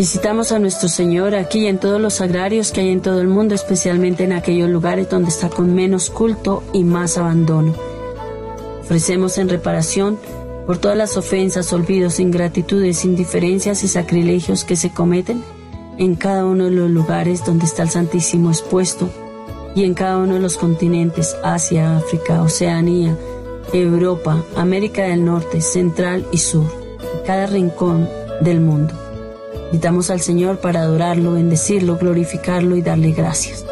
Visitamos 0.00 0.50
a 0.50 0.58
nuestro 0.58 0.88
Señor 0.88 1.34
aquí 1.34 1.58
y 1.58 1.66
en 1.66 1.76
todos 1.76 2.00
los 2.00 2.22
agrarios 2.22 2.72
que 2.72 2.80
hay 2.80 2.88
en 2.88 3.02
todo 3.02 3.20
el 3.20 3.28
mundo, 3.28 3.54
especialmente 3.54 4.24
en 4.24 4.32
aquellos 4.32 4.70
lugares 4.70 5.10
donde 5.10 5.28
está 5.28 5.50
con 5.50 5.74
menos 5.74 6.08
culto 6.08 6.62
y 6.72 6.84
más 6.84 7.18
abandono. 7.18 7.74
Ofrecemos 8.80 9.36
en 9.36 9.50
reparación 9.50 10.18
por 10.64 10.78
todas 10.78 10.96
las 10.96 11.18
ofensas, 11.18 11.70
olvidos, 11.74 12.18
ingratitudes, 12.18 13.04
indiferencias 13.04 13.84
y 13.84 13.88
sacrilegios 13.88 14.64
que 14.64 14.74
se 14.74 14.90
cometen 14.90 15.44
en 15.98 16.14
cada 16.14 16.46
uno 16.46 16.64
de 16.64 16.70
los 16.70 16.90
lugares 16.90 17.44
donde 17.44 17.66
está 17.66 17.82
el 17.82 17.90
Santísimo 17.90 18.48
expuesto 18.48 19.10
y 19.74 19.84
en 19.84 19.92
cada 19.92 20.16
uno 20.16 20.32
de 20.32 20.40
los 20.40 20.56
continentes, 20.56 21.36
Asia, 21.44 21.98
África, 21.98 22.42
Oceanía, 22.42 23.14
Europa, 23.74 24.42
América 24.56 25.02
del 25.02 25.26
Norte, 25.26 25.60
Central 25.60 26.24
y 26.32 26.38
Sur, 26.38 26.72
en 27.18 27.26
cada 27.26 27.46
rincón 27.48 28.08
del 28.40 28.62
mundo. 28.62 28.99
Invitamos 29.70 30.10
al 30.10 30.20
Señor 30.20 30.58
para 30.58 30.82
adorarlo, 30.82 31.34
bendecirlo, 31.34 31.96
glorificarlo 31.96 32.74
y 32.76 32.82
darle 32.82 33.12
gracias. 33.12 33.64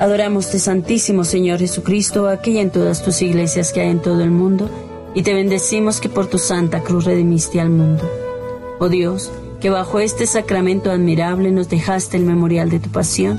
Adoramos 0.00 0.50
te 0.50 0.58
Santísimo 0.58 1.24
Señor 1.24 1.58
Jesucristo, 1.58 2.26
aquí 2.26 2.52
y 2.52 2.58
en 2.58 2.70
todas 2.70 3.02
tus 3.02 3.20
iglesias 3.20 3.70
que 3.70 3.82
hay 3.82 3.90
en 3.90 4.00
todo 4.00 4.22
el 4.22 4.30
mundo, 4.30 4.70
y 5.14 5.24
te 5.24 5.34
bendecimos 5.34 6.00
que 6.00 6.08
por 6.08 6.26
tu 6.26 6.38
santa 6.38 6.80
cruz 6.80 7.04
redimiste 7.04 7.60
al 7.60 7.68
mundo. 7.68 8.10
Oh 8.80 8.88
Dios, 8.88 9.30
que 9.60 9.68
bajo 9.68 10.00
este 10.00 10.26
sacramento 10.26 10.90
admirable 10.90 11.50
nos 11.50 11.68
dejaste 11.68 12.16
el 12.16 12.24
memorial 12.24 12.70
de 12.70 12.80
tu 12.80 12.88
pasión. 12.88 13.38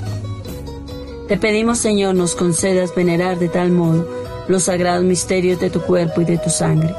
Te 1.26 1.36
pedimos, 1.36 1.78
Señor, 1.78 2.14
nos 2.14 2.36
concedas 2.36 2.94
venerar 2.94 3.40
de 3.40 3.48
tal 3.48 3.72
modo 3.72 4.08
los 4.46 4.62
sagrados 4.62 5.04
misterios 5.04 5.58
de 5.58 5.70
tu 5.70 5.80
cuerpo 5.80 6.20
y 6.20 6.26
de 6.26 6.38
tu 6.38 6.48
sangre 6.48 6.94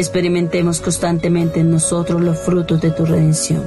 experimentemos 0.00 0.80
constantemente 0.80 1.60
en 1.60 1.70
nosotros 1.70 2.20
los 2.20 2.38
frutos 2.38 2.80
de 2.80 2.90
tu 2.90 3.04
redención. 3.04 3.62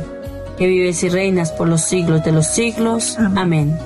Que 0.58 0.67
vives 0.67 1.04
y 1.04 1.10
reinas 1.10 1.52
por 1.52 1.67
los 1.67 1.82
siglos 1.82 2.24
de 2.24 2.32
los 2.32 2.48
siglos. 2.48 3.17
Amén. 3.36 3.78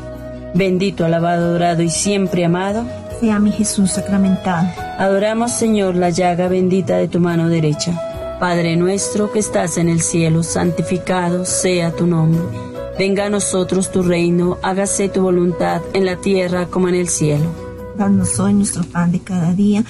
Bendito, 0.54 1.06
alabado, 1.06 1.48
adorado 1.48 1.82
y 1.82 1.90
siempre 1.90 2.46
amado. 2.46 2.86
Sea 3.20 3.40
mi 3.40 3.52
Jesús 3.52 3.92
sacramentado. 3.92 4.68
Adoramos, 4.98 5.52
Señor, 5.52 5.96
la 5.96 6.10
llaga 6.10 6.48
bendita 6.48 6.98
de 6.98 7.08
tu 7.08 7.20
mano 7.20 7.50
derecha. 7.50 8.00
Padre 8.40 8.76
nuestro 8.76 9.32
que 9.32 9.40
estás 9.40 9.78
en 9.78 9.90
el 9.90 10.02
cielo, 10.02 10.44
santificado 10.44 11.46
sea 11.46 11.92
tu 11.92 12.06
nombre. 12.06 12.42
Venga 12.98 13.26
a 13.26 13.30
nosotros 13.30 13.92
tu 13.92 14.04
reino, 14.04 14.58
hágase 14.62 15.10
tu 15.10 15.22
voluntad 15.22 15.82
en 15.94 16.06
la 16.06 16.18
tierra 16.18 16.68
como 16.68 16.90
en 16.90 16.96
el 16.96 17.10
cielo. 17.10 17.46
Danos 17.98 18.40
hoy 18.40 18.54
nuestro 18.54 18.84
pan 18.84 19.12
de 19.12 19.22
cada 19.22 19.54
día 19.54 19.84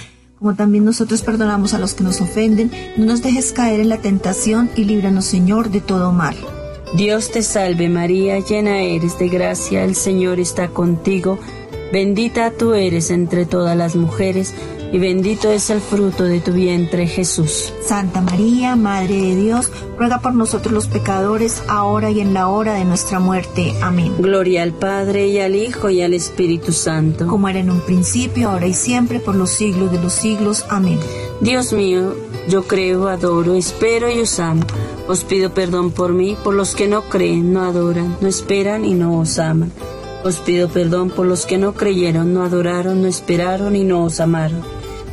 como 0.46 0.56
también 0.56 0.86
nosotros 0.86 1.24
perdonamos 1.24 1.74
a 1.74 1.80
los 1.80 1.96
que 1.96 2.04
nos 2.04 2.22
ofenden, 2.22 2.70
no 2.98 3.06
nos 3.06 3.24
dejes 3.24 3.52
caer 3.52 3.80
en 3.80 3.90
la 3.90 3.98
tentación 3.98 4.70
y 4.76 4.84
líbranos, 4.84 5.26
Señor, 5.26 5.72
de 5.72 5.82
todo 5.82 6.12
mal. 6.12 6.36
Dios 6.96 7.32
te 7.32 7.42
salve 7.42 7.90
María, 7.90 8.38
llena 8.38 8.84
eres 8.84 9.18
de 9.18 9.28
gracia, 9.28 9.84
el 9.84 9.96
Señor 9.96 10.40
está 10.40 10.68
contigo, 10.68 11.40
bendita 11.92 12.52
tú 12.52 12.76
eres 12.76 13.10
entre 13.10 13.48
todas 13.48 13.76
las 13.76 13.96
mujeres, 13.96 14.54
y 14.96 14.98
bendito 14.98 15.52
es 15.52 15.70
el 15.72 15.82
fruto 15.82 16.24
de 16.24 16.40
tu 16.40 16.54
vientre, 16.54 17.06
Jesús. 17.06 17.74
Santa 17.84 18.22
María, 18.22 18.78
Madre 18.78 19.16
de 19.16 19.36
Dios, 19.36 19.70
ruega 19.98 20.20
por 20.22 20.34
nosotros 20.34 20.74
los 20.74 20.88
pecadores, 20.88 21.62
ahora 21.68 22.12
y 22.12 22.22
en 22.22 22.34
la 22.34 22.48
hora 22.48 22.76
de 22.76 22.86
nuestra 22.86 23.20
muerte. 23.20 23.74
Amén. 23.82 24.14
Gloria 24.20 24.64
al 24.64 24.72
Padre 24.72 25.28
y 25.28 25.42
al 25.42 25.54
Hijo 25.54 25.90
y 25.90 26.02
al 26.02 26.14
Espíritu 26.14 26.72
Santo. 26.72 27.28
Como 27.28 27.50
era 27.50 27.60
en 27.60 27.72
un 27.72 27.82
principio, 27.82 28.50
ahora 28.50 28.68
y 28.68 28.74
siempre, 28.74 29.20
por 29.20 29.36
los 29.36 29.50
siglos 29.50 29.92
de 29.92 30.00
los 30.00 30.14
siglos. 30.14 30.64
Amén. 30.70 30.98
Dios 31.42 31.74
mío, 31.74 32.16
yo 32.48 32.64
creo, 32.64 33.10
adoro, 33.10 33.54
espero 33.56 34.10
y 34.10 34.22
os 34.22 34.40
amo. 34.40 34.64
Os 35.10 35.26
pido 35.26 35.54
perdón 35.54 35.92
por 35.92 36.14
mí, 36.14 36.38
por 36.42 36.54
los 36.54 36.74
que 36.74 36.88
no 36.88 37.02
creen, 37.10 37.52
no 37.52 37.66
adoran, 37.66 38.16
no 38.22 38.30
esperan 38.30 38.86
y 38.86 38.94
no 38.94 39.20
os 39.20 39.40
aman. 39.40 39.74
Os 40.24 40.38
pido 40.38 40.70
perdón 40.70 41.10
por 41.10 41.26
los 41.26 41.46
que 41.46 41.58
no 41.58 41.74
creyeron, 41.74 42.34
no 42.34 42.44
adoraron, 42.44 43.02
no 43.02 43.10
esperaron 43.10 43.76
y 43.76 43.84
no 43.84 44.06
os 44.06 44.22
amaron 44.22 44.64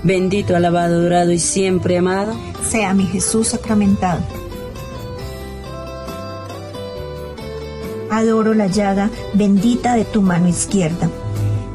bendito, 0.03 0.57
alabado, 0.57 0.97
adorado 0.97 1.33
y 1.33 1.39
siempre 1.39 1.99
amado, 1.99 2.35
sea 2.69 2.95
mi 2.95 3.07
Jesús 3.07 3.49
sacramentado. 3.49 4.21
Adoro 8.11 8.53
la 8.53 8.67
llaga 8.67 9.11
bendita 9.35 9.95
de 9.95 10.05
tu 10.05 10.21
mano 10.21 10.49
izquierda. 10.49 11.09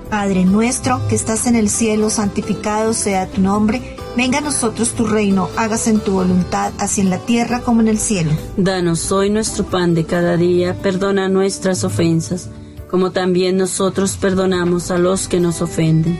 Padre 0.09 0.45
nuestro 0.45 1.01
que 1.09 1.15
estás 1.15 1.47
en 1.47 1.55
el 1.55 1.69
cielo, 1.69 2.09
santificado 2.09 2.93
sea 2.93 3.27
tu 3.27 3.41
nombre. 3.41 3.95
Venga 4.15 4.39
a 4.39 4.41
nosotros 4.41 4.93
tu 4.93 5.05
reino, 5.05 5.49
hágase 5.57 5.91
en 5.91 5.99
tu 5.99 6.13
voluntad, 6.13 6.71
así 6.79 7.01
en 7.01 7.09
la 7.09 7.19
tierra 7.19 7.61
como 7.61 7.81
en 7.81 7.87
el 7.87 7.99
cielo. 7.99 8.31
Danos 8.55 9.11
hoy 9.11 9.29
nuestro 9.29 9.65
pan 9.65 9.93
de 9.93 10.05
cada 10.05 10.37
día, 10.37 10.75
perdona 10.81 11.27
nuestras 11.29 11.83
ofensas, 11.83 12.49
como 12.89 13.11
también 13.11 13.57
nosotros 13.57 14.17
perdonamos 14.17 14.91
a 14.91 14.97
los 14.97 15.27
que 15.27 15.39
nos 15.39 15.61
ofenden 15.61 16.19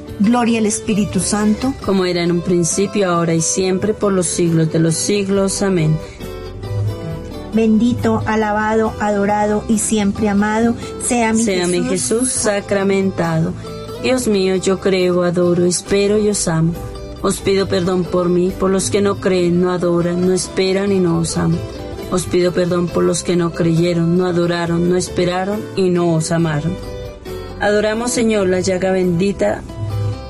Gloria 0.21 0.59
al 0.59 0.67
Espíritu 0.67 1.19
Santo, 1.19 1.73
como 1.83 2.05
era 2.05 2.21
en 2.21 2.31
un 2.31 2.41
principio, 2.41 3.09
ahora 3.09 3.33
y 3.33 3.41
siempre, 3.41 3.95
por 3.95 4.13
los 4.13 4.27
siglos 4.27 4.71
de 4.71 4.77
los 4.77 4.93
siglos. 4.93 5.63
Amén. 5.63 5.97
Bendito, 7.53 8.21
alabado, 8.27 8.93
adorado 8.99 9.63
y 9.67 9.79
siempre 9.79 10.29
amado 10.29 10.75
sea 11.03 11.33
mi 11.33 11.41
sea 11.41 11.65
Jesús. 11.65 11.71
mi 11.71 11.89
Jesús 11.89 12.29
sacramentado. 12.29 13.51
Dios 14.03 14.27
mío, 14.27 14.55
yo 14.57 14.79
creo, 14.79 15.23
adoro, 15.23 15.65
espero 15.65 16.19
y 16.19 16.29
os 16.29 16.47
amo. 16.47 16.73
Os 17.23 17.39
pido 17.39 17.67
perdón 17.67 18.03
por 18.03 18.29
mí, 18.29 18.53
por 18.57 18.69
los 18.69 18.91
que 18.91 19.01
no 19.01 19.15
creen, 19.15 19.59
no 19.59 19.71
adoran, 19.71 20.27
no 20.27 20.33
esperan 20.33 20.91
y 20.91 20.99
no 20.99 21.17
os 21.17 21.35
aman. 21.35 21.59
Os 22.11 22.25
pido 22.25 22.51
perdón 22.51 22.87
por 22.87 23.03
los 23.03 23.23
que 23.23 23.35
no 23.35 23.53
creyeron, 23.53 24.19
no 24.19 24.27
adoraron, 24.27 24.87
no 24.87 24.97
esperaron 24.97 25.61
y 25.75 25.89
no 25.89 26.13
os 26.13 26.31
amaron. 26.31 26.75
Adoramos, 27.59 28.11
Señor, 28.11 28.49
la 28.49 28.59
llaga 28.59 28.91
bendita 28.91 29.63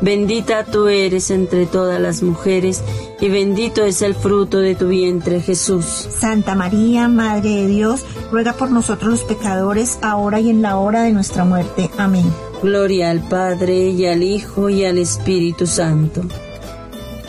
Bendita 0.00 0.64
tú 0.64 0.88
eres 0.88 1.30
entre 1.30 1.66
todas 1.66 2.00
las 2.00 2.22
mujeres, 2.22 2.82
y 3.20 3.28
bendito 3.28 3.84
es 3.84 4.02
el 4.02 4.14
fruto 4.14 4.58
de 4.58 4.74
tu 4.74 4.88
vientre, 4.88 5.40
Jesús. 5.40 5.84
Santa 5.84 6.54
María, 6.54 7.08
Madre 7.08 7.48
de 7.48 7.66
Dios, 7.68 8.04
ruega 8.30 8.52
por 8.54 8.70
nosotros 8.70 9.10
los 9.10 9.22
pecadores, 9.22 9.98
ahora 10.02 10.40
y 10.40 10.50
en 10.50 10.62
la 10.62 10.76
hora 10.76 11.02
de 11.02 11.12
nuestra 11.12 11.44
muerte. 11.44 11.90
Amén. 11.96 12.30
Gloria 12.62 13.10
al 13.10 13.20
Padre, 13.20 13.90
y 13.90 14.06
al 14.06 14.22
Hijo, 14.22 14.68
y 14.68 14.84
al 14.84 14.98
Espíritu 14.98 15.66
Santo. 15.66 16.22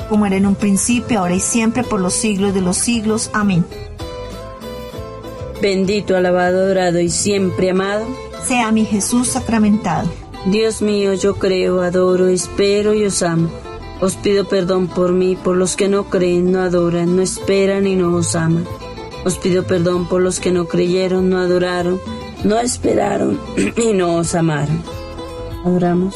Como 0.09 0.25
era 0.25 0.35
en 0.35 0.45
un 0.45 0.55
principio, 0.55 1.19
ahora 1.19 1.35
y 1.35 1.39
siempre, 1.39 1.83
por 1.83 2.01
los 2.01 2.13
siglos 2.13 2.53
de 2.53 2.61
los 2.61 2.77
siglos. 2.77 3.29
Amén. 3.33 3.65
Bendito, 5.61 6.17
alabado, 6.17 6.63
adorado 6.63 6.99
y 6.99 7.09
siempre 7.09 7.69
amado. 7.71 8.05
Sea 8.45 8.71
mi 8.71 8.85
Jesús 8.85 9.29
sacramentado. 9.29 10.24
Dios 10.45 10.83
mío, 10.83 11.15
yo 11.15 11.35
creo, 11.35 11.81
adoro, 11.81 12.27
espero 12.27 12.93
y 12.93 13.03
os 13.03 13.23
amo. 13.23 13.49
Os 13.99 14.15
pido 14.15 14.45
perdón 14.47 14.87
por 14.87 15.11
mí, 15.11 15.35
por 15.35 15.57
los 15.57 15.75
que 15.75 15.87
no 15.87 16.09
creen, 16.09 16.51
no 16.51 16.61
adoran, 16.61 17.15
no 17.15 17.23
esperan 17.23 17.87
y 17.87 17.95
no 17.95 18.13
os 18.13 18.35
aman. 18.35 18.63
Os 19.25 19.39
pido 19.39 19.63
perdón 19.63 20.07
por 20.07 20.21
los 20.21 20.39
que 20.39 20.51
no 20.51 20.67
creyeron, 20.67 21.29
no 21.29 21.39
adoraron, 21.39 21.99
no 22.43 22.59
esperaron 22.59 23.39
y 23.75 23.93
no 23.93 24.17
os 24.17 24.35
amaron. 24.35 24.83
Adoramos. 25.65 26.15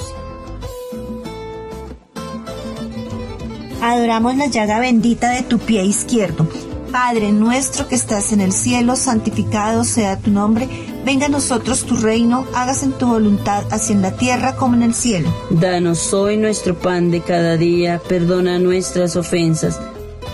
Adoramos 3.82 4.36
la 4.36 4.46
llaga 4.46 4.80
bendita 4.80 5.32
de 5.32 5.42
tu 5.42 5.58
pie 5.58 5.86
izquierdo. 5.86 6.48
Padre 6.92 7.32
nuestro 7.32 7.88
que 7.88 7.96
estás 7.96 8.32
en 8.32 8.42
el 8.42 8.52
cielo, 8.52 8.96
santificado 8.96 9.84
sea 9.84 10.20
tu 10.20 10.30
nombre 10.30 10.89
Venga 11.10 11.26
a 11.26 11.30
nosotros 11.30 11.86
tu 11.86 11.96
reino, 11.96 12.46
hágase 12.54 12.86
en 12.86 12.92
tu 12.92 13.08
voluntad, 13.08 13.64
así 13.72 13.94
en 13.94 14.04
la 14.04 14.16
tierra 14.16 14.56
como 14.56 14.76
en 14.76 14.84
el 14.84 14.94
cielo. 14.94 15.34
Danos 15.50 16.14
hoy 16.14 16.38
nuestro 16.38 16.78
pan 16.78 17.10
de 17.10 17.22
cada 17.22 17.58
día, 17.58 18.00
perdona 18.08 18.60
nuestras 18.60 19.16
ofensas, 19.16 19.82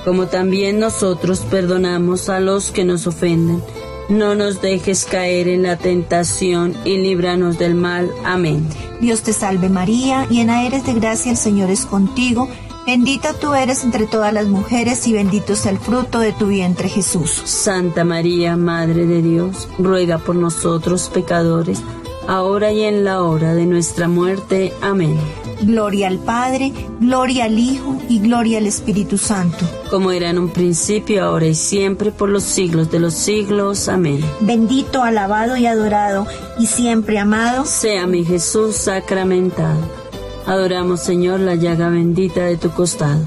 como 0.04 0.28
también 0.28 0.78
nosotros 0.78 1.40
perdonamos 1.50 2.28
a 2.28 2.42
los 2.42 2.72
que 2.72 2.84
nos 2.84 3.08
ofenden. 3.08 3.64
No 4.10 4.36
nos 4.36 4.62
dejes 4.62 5.06
caer 5.06 5.48
en 5.48 5.64
la 5.64 5.78
tentación 5.78 6.76
y 6.84 6.98
líbranos 6.98 7.58
del 7.58 7.74
mal. 7.74 8.12
Amén. 8.26 8.68
Dios 9.00 9.22
te 9.22 9.32
salve 9.32 9.70
María, 9.70 10.28
llena 10.30 10.66
eres 10.66 10.86
de 10.86 10.94
gracia, 10.94 11.32
el 11.32 11.38
Señor 11.38 11.70
es 11.70 11.86
contigo. 11.86 12.50
Bendita 12.86 13.34
tú 13.34 13.56
eres 13.56 13.84
entre 13.84 14.06
todas 14.06 14.32
las 14.32 14.46
mujeres 14.46 15.08
y 15.08 15.14
bendito 15.14 15.54
es 15.54 15.66
el 15.66 15.80
fruto 15.80 16.20
de 16.20 16.34
tu 16.34 16.48
vientre 16.48 16.88
Jesús. 16.88 17.42
Santa 17.44 18.04
María, 18.04 18.56
Madre 18.58 19.08
de 19.08 19.24
Dios, 19.24 19.68
ruega 19.80 20.20
por 20.20 20.36
nosotros 20.36 21.10
pecadores, 21.12 21.82
ahora 22.28 22.72
y 22.72 22.84
en 22.84 23.04
la 23.04 23.24
hora 23.24 23.56
de 23.56 23.66
nuestra 23.66 24.08
muerte. 24.08 24.72
Amén. 24.84 25.20
Gloria 25.62 26.10
al 26.10 26.20
Padre, 26.20 26.74
gloria 27.00 27.46
al 27.46 27.58
Hijo 27.58 27.98
y 28.08 28.20
gloria 28.20 28.60
al 28.60 28.68
Espíritu 28.68 29.18
Santo. 29.18 29.66
Como 29.90 30.12
era 30.12 30.30
en 30.30 30.38
un 30.38 30.50
principio, 30.50 31.24
ahora 31.24 31.48
y 31.48 31.56
siempre, 31.56 32.12
por 32.12 32.30
los 32.30 32.44
siglos 32.44 32.92
de 32.92 33.00
los 33.00 33.16
siglos. 33.16 33.90
Amén. 33.90 34.24
Bendito, 34.42 35.02
alabado 35.02 35.58
y 35.58 35.66
adorado, 35.66 36.28
y 36.60 36.68
siempre 36.68 37.18
amado, 37.18 37.66
sea 37.66 38.06
mi 38.06 38.24
Jesús 38.24 38.76
sacramentado 38.76 40.05
Adoramos, 40.48 41.02
Señor, 41.02 41.40
la 41.40 41.56
llaga 41.56 41.90
bendita 41.90 42.46
de 42.46 42.58
tu 42.58 42.70
costado. 42.70 43.26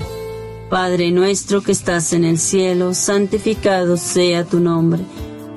Padre 0.71 1.11
nuestro 1.11 1.63
que 1.63 1.73
estás 1.73 2.13
en 2.13 2.25
el 2.25 2.39
cielo, 2.39 2.95
santificado 2.95 3.97
sea 3.97 4.45
tu 4.45 4.61
nombre. 4.61 5.03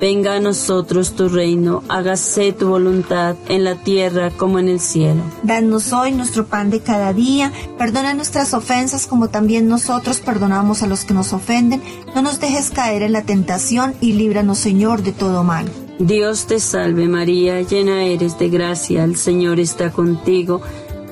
Venga 0.00 0.34
a 0.34 0.40
nosotros 0.40 1.14
tu 1.14 1.28
reino, 1.28 1.84
hágase 1.88 2.52
tu 2.52 2.66
voluntad 2.66 3.36
en 3.48 3.62
la 3.62 3.76
tierra 3.76 4.32
como 4.36 4.58
en 4.58 4.68
el 4.68 4.80
cielo. 4.80 5.22
Danos 5.44 5.92
hoy 5.92 6.10
nuestro 6.10 6.46
pan 6.46 6.70
de 6.70 6.80
cada 6.80 7.12
día, 7.12 7.52
perdona 7.78 8.12
nuestras 8.12 8.52
ofensas 8.54 9.06
como 9.06 9.28
también 9.28 9.68
nosotros 9.68 10.18
perdonamos 10.18 10.82
a 10.82 10.88
los 10.88 11.04
que 11.04 11.14
nos 11.14 11.32
ofenden, 11.32 11.80
no 12.16 12.22
nos 12.22 12.40
dejes 12.40 12.70
caer 12.70 13.02
en 13.02 13.12
la 13.12 13.22
tentación 13.22 13.94
y 14.00 14.14
líbranos 14.14 14.58
Señor 14.58 15.04
de 15.04 15.12
todo 15.12 15.44
mal. 15.44 15.70
Dios 16.00 16.46
te 16.46 16.58
salve 16.58 17.06
María, 17.06 17.60
llena 17.60 18.02
eres 18.02 18.36
de 18.36 18.48
gracia, 18.48 19.04
el 19.04 19.14
Señor 19.14 19.60
está 19.60 19.92
contigo 19.92 20.62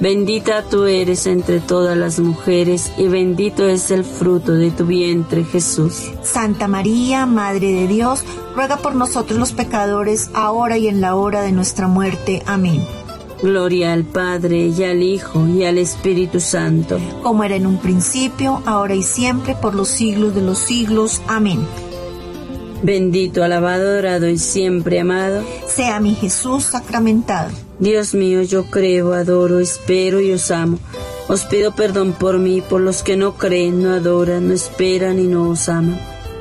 Bendita 0.00 0.62
tú 0.62 0.86
eres 0.86 1.26
entre 1.26 1.60
todas 1.60 1.94
las 1.94 2.18
mujeres 2.18 2.90
y 2.96 3.06
bendito 3.06 3.68
es 3.68 3.90
el 3.90 4.04
fruto 4.04 4.52
de 4.52 4.70
tu 4.70 4.86
vientre, 4.86 5.44
Jesús. 5.44 6.10
Santa 6.22 6.68
María, 6.68 7.26
Madre 7.26 7.72
de 7.72 7.86
Dios, 7.86 8.24
ruega 8.56 8.78
por 8.78 8.94
nosotros 8.94 9.38
los 9.38 9.52
pecadores, 9.52 10.30
ahora 10.32 10.78
y 10.78 10.88
en 10.88 11.02
la 11.02 11.16
hora 11.16 11.42
de 11.42 11.52
nuestra 11.52 11.86
muerte. 11.86 12.42
Amén. 12.46 12.82
Gloria 13.42 13.92
al 13.92 14.04
Padre 14.04 14.68
y 14.68 14.84
al 14.84 15.02
Hijo 15.02 15.46
y 15.46 15.64
al 15.64 15.76
Espíritu 15.76 16.40
Santo. 16.40 16.98
Como 17.22 17.44
era 17.44 17.56
en 17.56 17.66
un 17.66 17.76
principio, 17.76 18.62
ahora 18.64 18.94
y 18.94 19.02
siempre, 19.02 19.54
por 19.54 19.74
los 19.74 19.88
siglos 19.88 20.34
de 20.34 20.40
los 20.40 20.58
siglos. 20.58 21.20
Amén. 21.26 21.60
Bendito, 22.82 23.44
alabado, 23.44 23.88
adorado 23.88 24.28
y 24.28 24.38
siempre 24.38 25.00
amado. 25.00 25.44
Sea 25.66 26.00
mi 26.00 26.14
Jesús 26.14 26.64
sacramentado. 26.64 27.50
Dios 27.78 28.14
mío, 28.14 28.42
yo 28.42 28.64
creo, 28.64 29.12
adoro, 29.12 29.60
espero 29.60 30.20
y 30.20 30.32
os 30.32 30.50
amo. 30.50 30.78
Os 31.28 31.44
pido 31.44 31.74
perdón 31.74 32.12
por 32.12 32.38
mí, 32.38 32.62
por 32.62 32.80
los 32.80 33.02
que 33.02 33.16
no 33.16 33.34
creen, 33.34 33.82
no 33.82 33.92
adoran, 33.92 34.48
no 34.48 34.54
esperan 34.54 35.18
y 35.18 35.26
no 35.26 35.50
os 35.50 35.68
aman. 35.68 36.00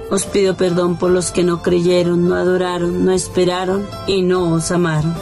Os 0.10 0.26
pido 0.26 0.56
perdón 0.56 0.98
por 0.98 1.12
los 1.12 1.32
que 1.32 1.44
no 1.44 1.62
creyeron, 1.62 2.28
no 2.28 2.36
adoraron, 2.36 3.06
no 3.06 3.12
esperaron 3.12 3.86
y 4.08 4.22
no 4.22 4.54
os 4.54 4.72
amaron. 4.72 5.14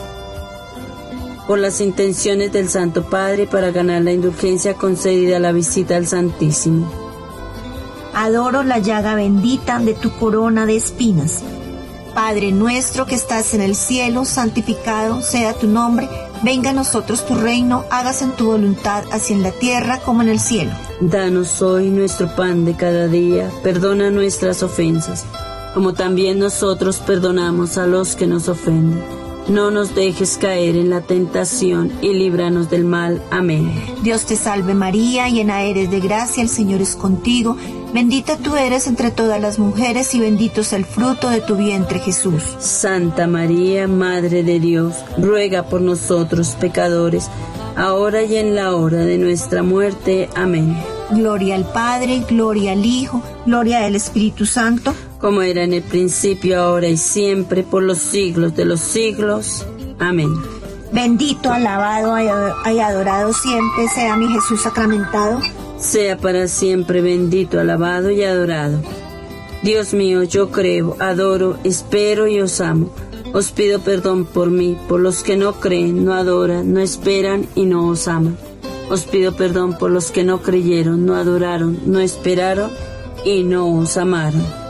Por 1.47 1.59
las 1.59 1.81
intenciones 1.81 2.51
del 2.51 2.69
Santo 2.69 3.03
Padre 3.03 3.47
para 3.47 3.71
ganar 3.71 4.03
la 4.03 4.11
indulgencia 4.11 4.75
concedida 4.75 5.37
a 5.37 5.39
la 5.39 5.51
visita 5.51 5.95
al 5.95 6.05
Santísimo 6.07 7.06
adoro 8.17 8.63
la 8.63 8.79
llaga 8.79 9.13
bendita 9.13 9.77
de 9.77 9.93
tu 9.93 10.09
corona 10.09 10.65
de 10.65 10.75
espinas. 10.75 11.43
Padre 12.15 12.51
nuestro 12.51 13.05
que 13.05 13.13
estás 13.13 13.53
en 13.53 13.61
el 13.61 13.75
cielo, 13.75 14.25
santificado 14.25 15.21
sea 15.21 15.53
tu 15.53 15.67
nombre, 15.67 16.09
venga 16.41 16.71
a 16.71 16.73
nosotros 16.73 17.27
tu 17.27 17.35
reino, 17.35 17.85
hágase 17.91 18.23
en 18.23 18.31
tu 18.31 18.47
voluntad, 18.47 19.03
así 19.11 19.33
en 19.33 19.43
la 19.43 19.51
tierra 19.51 19.99
como 19.99 20.23
en 20.23 20.29
el 20.29 20.39
cielo. 20.39 20.71
Danos 20.99 21.61
hoy 21.61 21.91
nuestro 21.91 22.35
pan 22.35 22.65
de 22.65 22.75
cada 22.75 23.07
día, 23.07 23.51
perdona 23.61 24.09
nuestras 24.09 24.63
ofensas, 24.63 25.23
como 25.75 25.93
también 25.93 26.39
nosotros 26.39 26.97
perdonamos 26.97 27.77
a 27.77 27.85
los 27.85 28.15
que 28.15 28.25
nos 28.25 28.49
ofenden. 28.49 28.99
No 29.47 29.71
nos 29.71 29.95
dejes 29.95 30.37
caer 30.37 30.75
en 30.75 30.89
la 30.89 31.01
tentación 31.01 31.93
y 32.01 32.13
líbranos 32.13 32.69
del 32.69 32.83
mal. 32.83 33.21
Amén. 33.31 33.71
Dios 34.01 34.25
te 34.25 34.35
salve 34.35 34.73
María, 34.73 35.29
llena 35.29 35.61
eres 35.61 35.89
de 35.89 36.01
gracia, 36.01 36.43
el 36.43 36.49
Señor 36.49 36.81
es 36.81 36.97
contigo. 36.97 37.55
Bendita 37.93 38.37
tú 38.37 38.55
eres 38.57 38.85
entre 38.87 39.11
todas 39.11 39.41
las 39.41 39.59
mujeres 39.59 40.13
y 40.13 40.19
bendito 40.19 40.61
es 40.61 40.73
el 40.73 40.85
fruto 40.85 41.29
de 41.29 41.39
tu 41.39 41.55
vientre 41.55 41.99
Jesús. 41.99 42.43
Santa 42.59 43.27
María, 43.27 43.87
Madre 43.87 44.43
de 44.43 44.59
Dios, 44.59 44.93
ruega 45.17 45.63
por 45.63 45.81
nosotros 45.81 46.57
pecadores, 46.59 47.29
ahora 47.77 48.23
y 48.23 48.35
en 48.35 48.55
la 48.55 48.75
hora 48.75 48.99
de 48.99 49.17
nuestra 49.17 49.63
muerte. 49.63 50.29
Amén. 50.35 50.77
Gloria 51.11 51.55
al 51.55 51.71
Padre, 51.71 52.23
gloria 52.27 52.73
al 52.73 52.85
Hijo, 52.85 53.23
gloria 53.45 53.85
al 53.85 53.95
Espíritu 53.95 54.45
Santo. 54.45 54.93
Como 55.19 55.41
era 55.41 55.63
en 55.63 55.73
el 55.73 55.83
principio, 55.83 56.61
ahora 56.61 56.89
y 56.89 56.97
siempre, 56.97 57.63
por 57.63 57.83
los 57.83 57.99
siglos 57.99 58.53
de 58.55 58.65
los 58.65 58.81
siglos. 58.81 59.65
Amén. 59.97 60.29
Bendito, 60.91 61.51
alabado 61.51 62.19
y 62.19 62.79
adorado 62.79 63.33
siempre 63.33 63.87
sea 63.87 64.17
mi 64.17 64.27
Jesús 64.27 64.61
sacramentado 64.61 65.39
sea 65.79 66.17
para 66.17 66.47
siempre 66.47 67.01
bendito, 67.01 67.59
alabado 67.59 68.11
y 68.11 68.23
adorado. 68.23 68.79
Dios 69.63 69.93
mío, 69.93 70.23
yo 70.23 70.51
creo, 70.51 70.95
adoro, 70.99 71.57
espero 71.63 72.27
y 72.27 72.39
os 72.39 72.61
amo. 72.61 72.91
Os 73.33 73.51
pido 73.51 73.79
perdón 73.79 74.25
por 74.25 74.49
mí, 74.49 74.77
por 74.87 74.99
los 74.99 75.23
que 75.23 75.35
no 75.35 75.59
creen, 75.59 76.05
no 76.05 76.13
adoran, 76.13 76.73
no 76.73 76.79
esperan 76.79 77.47
y 77.55 77.65
no 77.65 77.87
os 77.87 78.07
aman. 78.07 78.37
Os 78.89 79.03
pido 79.03 79.35
perdón 79.35 79.77
por 79.77 79.91
los 79.91 80.11
que 80.11 80.23
no 80.23 80.41
creyeron, 80.41 81.05
no 81.05 81.15
adoraron, 81.15 81.77
no 81.85 81.99
esperaron 81.99 82.71
y 83.25 83.43
no 83.43 83.67
os 83.77 83.97
amaron. 83.97 84.66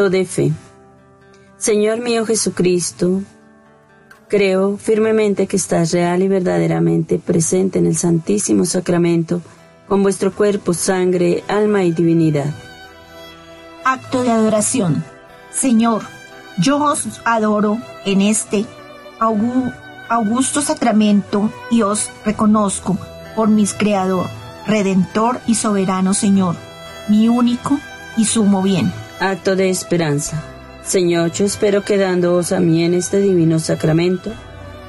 Acto 0.00 0.08
de 0.08 0.24
fe. 0.24 0.52
Señor 1.58 2.00
mío 2.00 2.24
Jesucristo, 2.24 3.20
creo 4.28 4.78
firmemente 4.78 5.46
que 5.46 5.58
estás 5.58 5.92
real 5.92 6.22
y 6.22 6.28
verdaderamente 6.28 7.18
presente 7.18 7.80
en 7.80 7.84
el 7.84 7.98
Santísimo 7.98 8.64
Sacramento 8.64 9.42
con 9.86 10.02
vuestro 10.02 10.32
cuerpo, 10.32 10.72
sangre, 10.72 11.44
alma 11.48 11.84
y 11.84 11.92
divinidad. 11.92 12.50
Acto 13.84 14.22
de 14.22 14.30
adoración. 14.30 15.04
Señor, 15.52 16.00
yo 16.56 16.82
os 16.82 17.06
adoro 17.26 17.76
en 18.06 18.22
este 18.22 18.64
augusto 19.18 20.62
sacramento 20.62 21.52
y 21.70 21.82
os 21.82 22.08
reconozco 22.24 22.96
por 23.36 23.50
mi 23.50 23.66
Creador, 23.66 24.28
Redentor 24.66 25.42
y 25.46 25.56
Soberano 25.56 26.14
Señor, 26.14 26.56
mi 27.08 27.28
único 27.28 27.78
y 28.16 28.24
sumo 28.24 28.62
bien 28.62 28.90
acto 29.20 29.54
de 29.54 29.68
esperanza. 29.68 30.42
Señor, 30.82 31.30
yo 31.32 31.44
espero 31.44 31.84
que 31.84 31.98
dándoos 31.98 32.52
a 32.52 32.60
mí 32.60 32.82
en 32.82 32.94
este 32.94 33.20
divino 33.20 33.58
sacramento, 33.58 34.32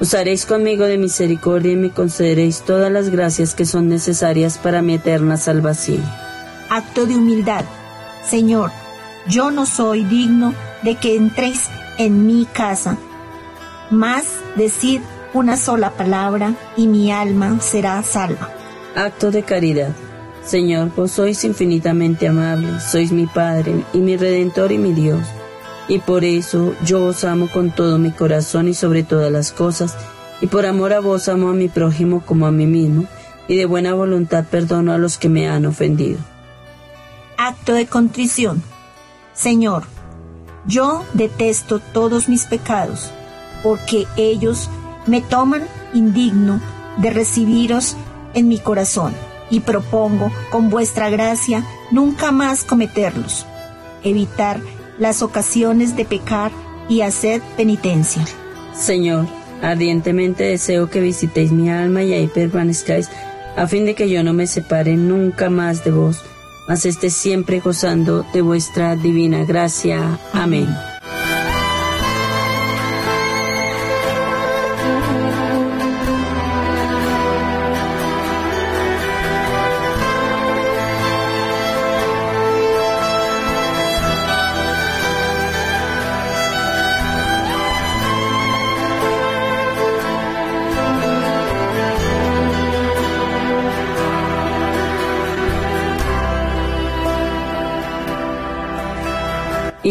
os 0.00 0.14
haréis 0.14 0.46
conmigo 0.46 0.84
de 0.86 0.98
misericordia 0.98 1.72
y 1.72 1.76
me 1.76 1.90
concederéis 1.90 2.62
todas 2.62 2.90
las 2.90 3.10
gracias 3.10 3.54
que 3.54 3.66
son 3.66 3.88
necesarias 3.88 4.58
para 4.58 4.82
mi 4.82 4.94
eterna 4.94 5.36
salvación. 5.36 6.02
Acto 6.70 7.06
de 7.06 7.14
humildad. 7.14 7.64
Señor, 8.24 8.72
yo 9.28 9.50
no 9.50 9.66
soy 9.66 10.02
digno 10.04 10.54
de 10.82 10.96
que 10.96 11.14
entréis 11.14 11.68
en 11.98 12.26
mi 12.26 12.46
casa, 12.46 12.96
mas 13.90 14.24
decid 14.56 15.02
una 15.34 15.56
sola 15.56 15.90
palabra 15.90 16.54
y 16.76 16.88
mi 16.88 17.12
alma 17.12 17.60
será 17.60 18.02
salva. 18.02 18.50
Acto 18.96 19.30
de 19.30 19.42
caridad. 19.42 19.90
Señor, 20.44 20.90
vos 20.96 21.12
sois 21.12 21.44
infinitamente 21.44 22.26
amable, 22.26 22.80
sois 22.80 23.12
mi 23.12 23.26
Padre 23.26 23.84
y 23.92 23.98
mi 23.98 24.16
Redentor 24.16 24.72
y 24.72 24.78
mi 24.78 24.92
Dios. 24.92 25.20
Y 25.86 26.00
por 26.00 26.24
eso 26.24 26.74
yo 26.84 27.04
os 27.04 27.22
amo 27.24 27.48
con 27.48 27.70
todo 27.70 27.98
mi 27.98 28.10
corazón 28.10 28.66
y 28.66 28.74
sobre 28.74 29.04
todas 29.04 29.30
las 29.30 29.52
cosas, 29.52 29.96
y 30.40 30.48
por 30.48 30.66
amor 30.66 30.92
a 30.92 31.00
vos 31.00 31.28
amo 31.28 31.48
a 31.48 31.52
mi 31.52 31.68
prójimo 31.68 32.22
como 32.26 32.46
a 32.46 32.50
mí 32.50 32.66
mismo, 32.66 33.04
y 33.46 33.56
de 33.56 33.66
buena 33.66 33.94
voluntad 33.94 34.44
perdono 34.44 34.92
a 34.92 34.98
los 34.98 35.16
que 35.16 35.28
me 35.28 35.48
han 35.48 35.64
ofendido. 35.64 36.18
Acto 37.36 37.74
de 37.74 37.86
contrición. 37.86 38.62
Señor, 39.34 39.84
yo 40.66 41.04
detesto 41.14 41.78
todos 41.78 42.28
mis 42.28 42.46
pecados, 42.46 43.12
porque 43.62 44.06
ellos 44.16 44.68
me 45.06 45.20
toman 45.20 45.62
indigno 45.94 46.60
de 46.98 47.10
recibiros 47.10 47.96
en 48.34 48.48
mi 48.48 48.58
corazón 48.58 49.14
y 49.52 49.60
propongo, 49.60 50.32
con 50.50 50.70
vuestra 50.70 51.10
gracia, 51.10 51.62
nunca 51.90 52.32
más 52.32 52.64
cometerlos, 52.64 53.46
evitar 54.02 54.58
las 54.98 55.22
ocasiones 55.22 55.94
de 55.94 56.06
pecar 56.06 56.50
y 56.88 57.02
hacer 57.02 57.42
penitencia. 57.56 58.24
Señor, 58.74 59.26
ardientemente 59.60 60.44
deseo 60.44 60.88
que 60.88 61.00
visitéis 61.00 61.52
mi 61.52 61.68
alma 61.68 62.02
y 62.02 62.14
ahí 62.14 62.26
permanezcáis, 62.28 63.10
a 63.54 63.66
fin 63.66 63.84
de 63.84 63.94
que 63.94 64.08
yo 64.08 64.24
no 64.24 64.32
me 64.32 64.46
separe 64.46 64.96
nunca 64.96 65.50
más 65.50 65.84
de 65.84 65.90
vos, 65.90 66.22
mas 66.66 66.86
esté 66.86 67.10
siempre 67.10 67.60
gozando 67.60 68.24
de 68.32 68.40
vuestra 68.40 68.96
divina 68.96 69.44
gracia. 69.44 70.18
Amén. 70.32 70.66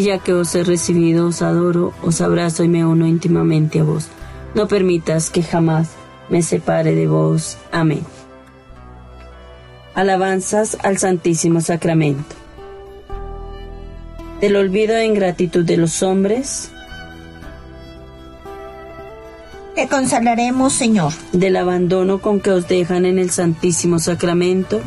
Y 0.02 0.06
ya 0.06 0.18
que 0.18 0.34
os 0.34 0.56
he 0.56 0.64
recibido, 0.64 1.28
os 1.28 1.44
adoro, 1.44 1.94
os 2.02 2.22
abrazo 2.22 2.64
y 2.64 2.68
me 2.68 2.84
uno 2.84 3.06
íntimamente 3.06 3.82
a 3.82 3.84
vos. 3.84 4.08
No 4.56 4.68
permitas 4.68 5.30
que 5.30 5.44
jamás 5.44 5.90
me 6.28 6.42
separe 6.42 6.96
de 6.96 7.08
vos. 7.08 7.58
Amén. 7.72 8.04
Alabanzas 9.94 10.76
al 10.82 10.98
Santísimo 10.98 11.62
Sacramento. 11.62 12.36
Del 14.40 14.56
olvido 14.56 14.96
e 14.96 15.06
ingratitud 15.06 15.64
de 15.64 15.78
los 15.78 16.02
hombres. 16.02 16.72
Te 19.76 19.88
consolaremos, 19.88 20.74
Señor. 20.74 21.14
Del 21.32 21.58
abandono 21.58 22.22
con 22.22 22.40
que 22.40 22.50
os 22.50 22.68
dejan 22.68 23.06
en 23.06 23.20
el 23.20 23.30
Santísimo 23.30 24.00
Sacramento 24.00 24.82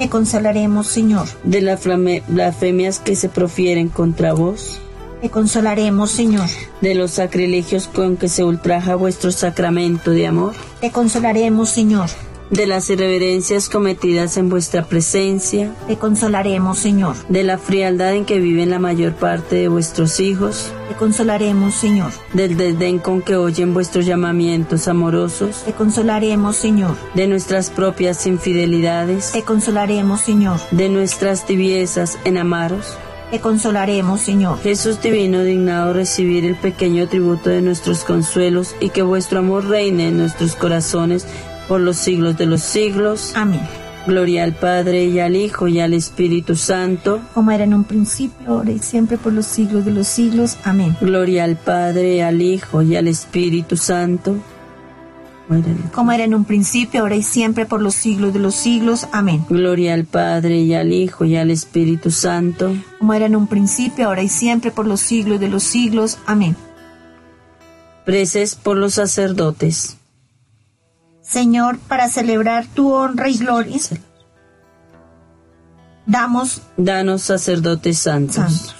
te 0.00 0.08
consolaremos, 0.08 0.86
Señor. 0.86 1.28
De 1.44 1.60
las 1.60 1.82
blasfemias 2.26 3.00
que 3.00 3.14
se 3.14 3.28
profieren 3.28 3.90
contra 3.90 4.32
vos. 4.32 4.80
Te 5.20 5.28
consolaremos, 5.28 6.10
Señor. 6.10 6.48
De 6.80 6.94
los 6.94 7.10
sacrilegios 7.10 7.86
con 7.86 8.16
que 8.16 8.30
se 8.30 8.42
ultraja 8.42 8.94
vuestro 8.94 9.30
sacramento 9.30 10.10
de 10.10 10.26
amor. 10.26 10.54
Te 10.80 10.90
consolaremos, 10.90 11.68
Señor 11.68 12.08
de 12.50 12.66
las 12.66 12.90
irreverencias 12.90 13.68
cometidas 13.68 14.36
en 14.36 14.48
vuestra 14.48 14.84
presencia. 14.84 15.72
Te 15.86 15.96
consolaremos, 15.96 16.78
Señor. 16.78 17.16
De 17.28 17.44
la 17.44 17.58
frialdad 17.58 18.14
en 18.14 18.24
que 18.24 18.38
viven 18.38 18.70
la 18.70 18.78
mayor 18.78 19.14
parte 19.14 19.56
de 19.56 19.68
vuestros 19.68 20.20
hijos. 20.20 20.72
Te 20.88 20.94
consolaremos, 20.94 21.74
Señor. 21.74 22.12
Del 22.32 22.56
desdén 22.56 22.98
con 22.98 23.22
que 23.22 23.36
oyen 23.36 23.72
vuestros 23.72 24.04
llamamientos 24.04 24.88
amorosos. 24.88 25.62
Te 25.64 25.72
consolaremos, 25.72 26.56
Señor. 26.56 26.96
De 27.14 27.28
nuestras 27.28 27.70
propias 27.70 28.26
infidelidades. 28.26 29.32
Te 29.32 29.42
consolaremos, 29.42 30.20
Señor. 30.20 30.60
De 30.72 30.88
nuestras 30.88 31.46
tibiezas 31.46 32.18
en 32.24 32.38
amaros. 32.38 32.96
Te 33.30 33.38
consolaremos, 33.38 34.22
Señor. 34.22 34.58
Jesús 34.60 35.00
divino, 35.00 35.44
dignado 35.44 35.92
recibir 35.92 36.44
el 36.44 36.56
pequeño 36.56 37.06
tributo 37.08 37.48
de 37.48 37.62
nuestros 37.62 38.02
consuelos 38.02 38.74
y 38.80 38.88
que 38.88 39.02
vuestro 39.02 39.38
amor 39.38 39.68
reine 39.68 40.08
en 40.08 40.16
nuestros 40.16 40.56
corazones 40.56 41.28
por 41.70 41.80
los 41.80 41.98
siglos 41.98 42.36
de 42.36 42.46
los 42.46 42.62
siglos. 42.62 43.32
Amén. 43.36 43.60
Gloria 44.04 44.42
al 44.42 44.54
Padre 44.54 45.04
y 45.04 45.20
al 45.20 45.36
Hijo 45.36 45.68
y 45.68 45.78
al 45.78 45.94
Espíritu 45.94 46.56
Santo. 46.56 47.20
Como 47.32 47.52
era 47.52 47.62
en 47.62 47.74
un 47.74 47.84
principio, 47.84 48.48
ahora 48.48 48.72
y 48.72 48.80
siempre 48.80 49.18
por 49.18 49.32
los 49.32 49.46
siglos 49.46 49.84
de 49.84 49.92
los 49.92 50.08
siglos. 50.08 50.56
Amén. 50.64 50.96
Gloria 51.00 51.44
al 51.44 51.54
Padre, 51.54 52.24
al 52.24 52.42
Hijo 52.42 52.82
y 52.82 52.96
al 52.96 53.06
Espíritu 53.06 53.76
Santo. 53.76 54.34
Como 55.94 56.10
era 56.10 56.24
en 56.24 56.34
un 56.34 56.44
principio, 56.44 57.02
ahora 57.02 57.14
y 57.14 57.22
siempre 57.22 57.66
por 57.66 57.80
los 57.80 57.94
siglos 57.94 58.32
de 58.32 58.40
los 58.40 58.56
siglos. 58.56 59.06
Amén. 59.12 59.44
Gloria 59.48 59.94
al 59.94 60.06
Padre 60.06 60.58
y 60.58 60.74
al 60.74 60.92
Hijo 60.92 61.24
y 61.24 61.36
al 61.36 61.52
Espíritu 61.52 62.10
Santo. 62.10 62.74
Como 62.98 63.14
era 63.14 63.26
en 63.26 63.36
un 63.36 63.46
principio, 63.46 64.08
ahora 64.08 64.24
y 64.24 64.28
siempre 64.28 64.72
por 64.72 64.88
los 64.88 64.98
siglos 64.98 65.38
de 65.38 65.46
los 65.46 65.62
siglos. 65.62 66.18
Amén. 66.26 66.56
Preces 68.04 68.56
por 68.56 68.76
los 68.76 68.94
sacerdotes. 68.94 69.99
Señor, 71.30 71.78
para 71.78 72.08
celebrar 72.08 72.66
tu 72.66 72.92
honra 72.92 73.28
y 73.28 73.38
gloria, 73.38 73.78
damos, 76.04 76.62
danos 76.76 77.22
sacerdotes 77.22 78.00
santos. 78.00 78.74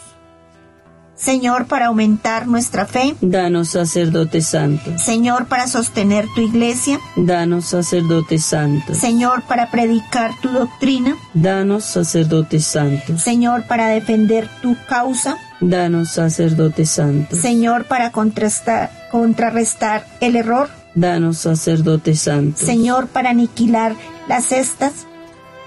Señor, 1.14 1.66
para 1.66 1.88
aumentar 1.88 2.48
nuestra 2.48 2.86
fe, 2.86 3.14
danos 3.20 3.68
sacerdotes 3.68 4.46
santos. 4.46 5.02
Señor, 5.02 5.46
para 5.46 5.68
sostener 5.68 6.26
tu 6.34 6.40
iglesia, 6.40 6.98
danos 7.14 7.66
sacerdotes 7.66 8.44
santos. 8.46 8.96
Señor, 8.96 9.42
para 9.42 9.70
predicar 9.70 10.32
tu 10.40 10.48
doctrina, 10.48 11.16
danos 11.34 11.84
sacerdotes 11.84 12.64
santos. 12.64 13.22
Señor, 13.22 13.64
para 13.64 13.88
defender 13.88 14.48
tu 14.60 14.76
causa, 14.88 15.36
danos 15.60 16.10
sacerdotes 16.10 16.90
santos. 16.90 17.38
Señor, 17.38 17.84
para 17.84 18.10
contrastar, 18.10 18.90
contrarrestar 19.12 20.06
el 20.20 20.36
error, 20.36 20.70
Danos 20.94 21.38
sacerdotes 21.38 22.22
santos. 22.22 22.60
Señor, 22.60 23.06
para 23.08 23.30
aniquilar 23.30 23.94
las 24.28 24.46
cestas, 24.46 25.06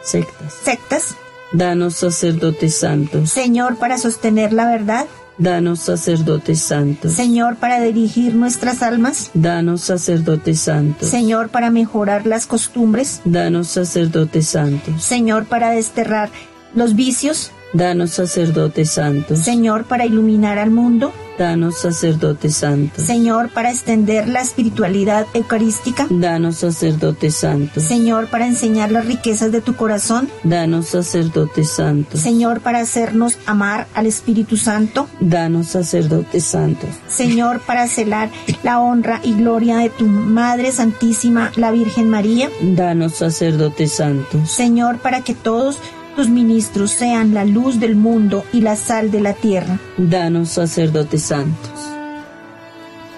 sectas. 0.03 0.53
sectas. 0.63 1.15
Danos 1.53 1.95
sacerdotes 1.95 2.77
santos. 2.77 3.29
Señor, 3.29 3.77
para 3.77 3.97
sostener 3.97 4.53
la 4.53 4.65
verdad. 4.65 5.05
Danos 5.37 5.79
sacerdotes 5.79 6.61
santos. 6.61 7.13
Señor, 7.13 7.55
para 7.55 7.79
dirigir 7.81 8.35
nuestras 8.35 8.83
almas. 8.83 9.31
Danos 9.33 9.81
sacerdotes 9.81 10.59
santos. 10.59 11.09
Señor, 11.09 11.49
para 11.49 11.69
mejorar 11.71 12.27
las 12.27 12.45
costumbres. 12.45 13.21
Danos 13.25 13.67
sacerdotes 13.67 14.47
santos. 14.47 15.03
Señor, 15.03 15.45
para 15.45 15.71
desterrar 15.71 16.29
los 16.75 16.95
vicios. 16.95 17.51
Danos 17.73 18.11
sacerdotes 18.11 18.91
santos. 18.91 19.39
Señor, 19.39 19.85
para 19.85 20.05
iluminar 20.05 20.59
al 20.59 20.69
mundo. 20.69 21.11
Danos 21.37 21.79
sacerdotes 21.79 22.57
santos. 22.57 23.03
Señor, 23.03 23.49
para 23.49 23.71
extender 23.71 24.27
la 24.27 24.41
espiritualidad 24.41 25.25
eucarística. 25.33 26.07
Danos 26.09 26.57
sacerdotes 26.57 27.35
santos. 27.35 27.83
Señor, 27.83 28.27
para 28.27 28.47
enseñar 28.47 28.91
las 28.91 29.05
riquezas 29.05 29.51
de 29.51 29.61
tu 29.61 29.75
corazón. 29.75 30.29
Danos 30.43 30.89
sacerdotes 30.89 31.69
santos. 31.69 32.19
Señor, 32.19 32.61
para 32.61 32.79
hacernos 32.79 33.37
amar 33.45 33.87
al 33.93 34.05
Espíritu 34.05 34.57
Santo. 34.57 35.07
Danos 35.19 35.67
sacerdotes 35.67 36.43
santos. 36.43 36.89
Señor, 37.07 37.61
para 37.61 37.87
celar 37.87 38.29
la 38.63 38.79
honra 38.79 39.19
y 39.23 39.33
gloria 39.33 39.77
de 39.77 39.89
tu 39.89 40.05
Madre 40.05 40.71
Santísima, 40.71 41.51
la 41.55 41.71
Virgen 41.71 42.09
María. 42.09 42.49
Danos 42.61 43.15
sacerdotes 43.15 43.93
santos. 43.93 44.51
Señor, 44.51 44.97
para 44.99 45.21
que 45.21 45.33
todos 45.33 45.79
tus 46.15 46.29
ministros 46.29 46.91
sean 46.91 47.33
la 47.33 47.45
luz 47.45 47.79
del 47.79 47.95
mundo 47.95 48.43
y 48.53 48.61
la 48.61 48.75
sal 48.75 49.11
de 49.11 49.21
la 49.21 49.33
tierra. 49.33 49.79
Danos 49.97 50.49
sacerdotes 50.49 51.23
santos. 51.23 51.71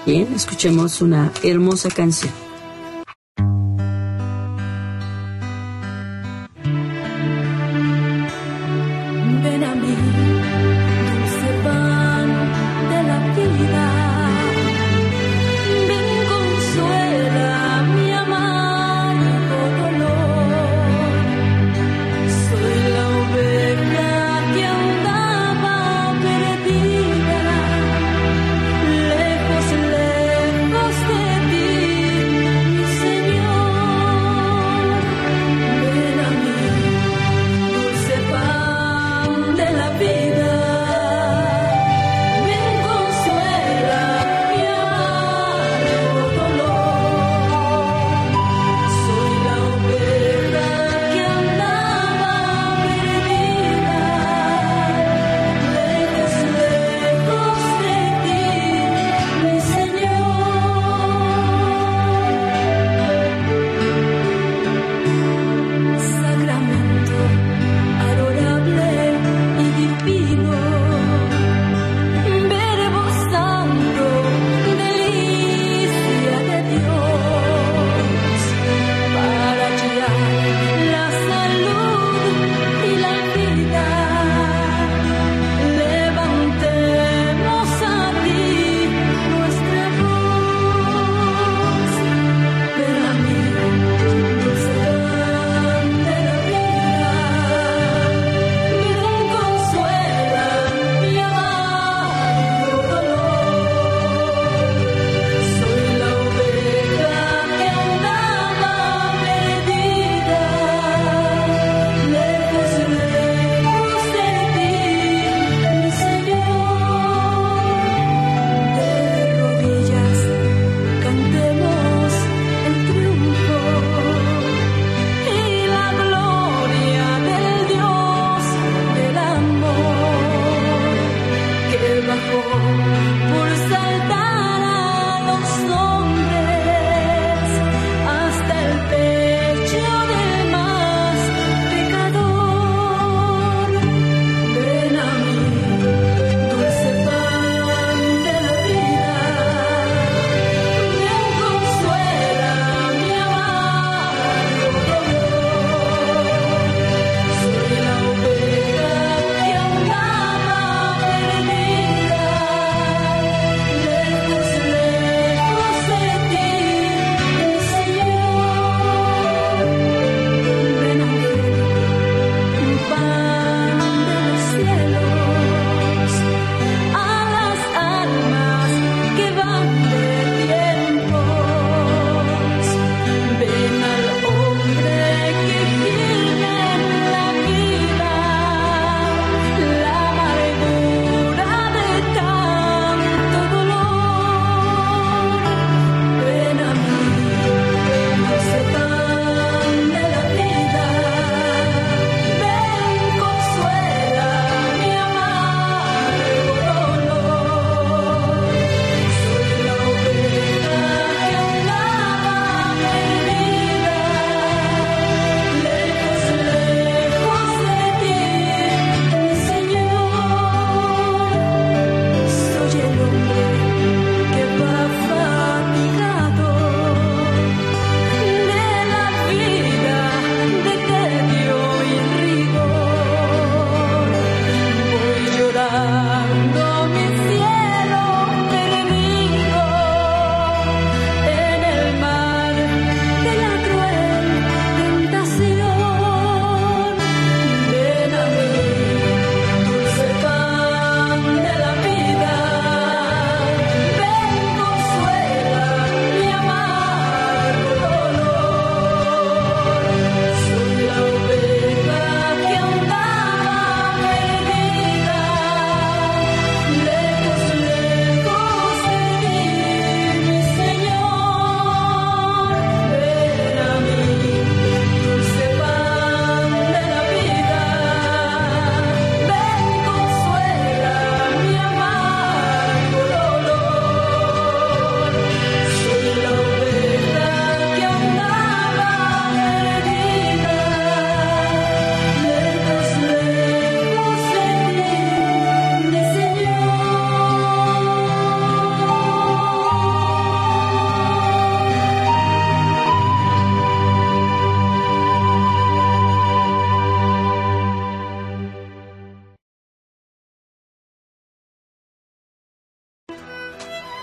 Bien, 0.05 0.27
escuchemos 0.35 1.01
una 1.01 1.31
hermosa 1.43 1.89
canción. 1.89 2.44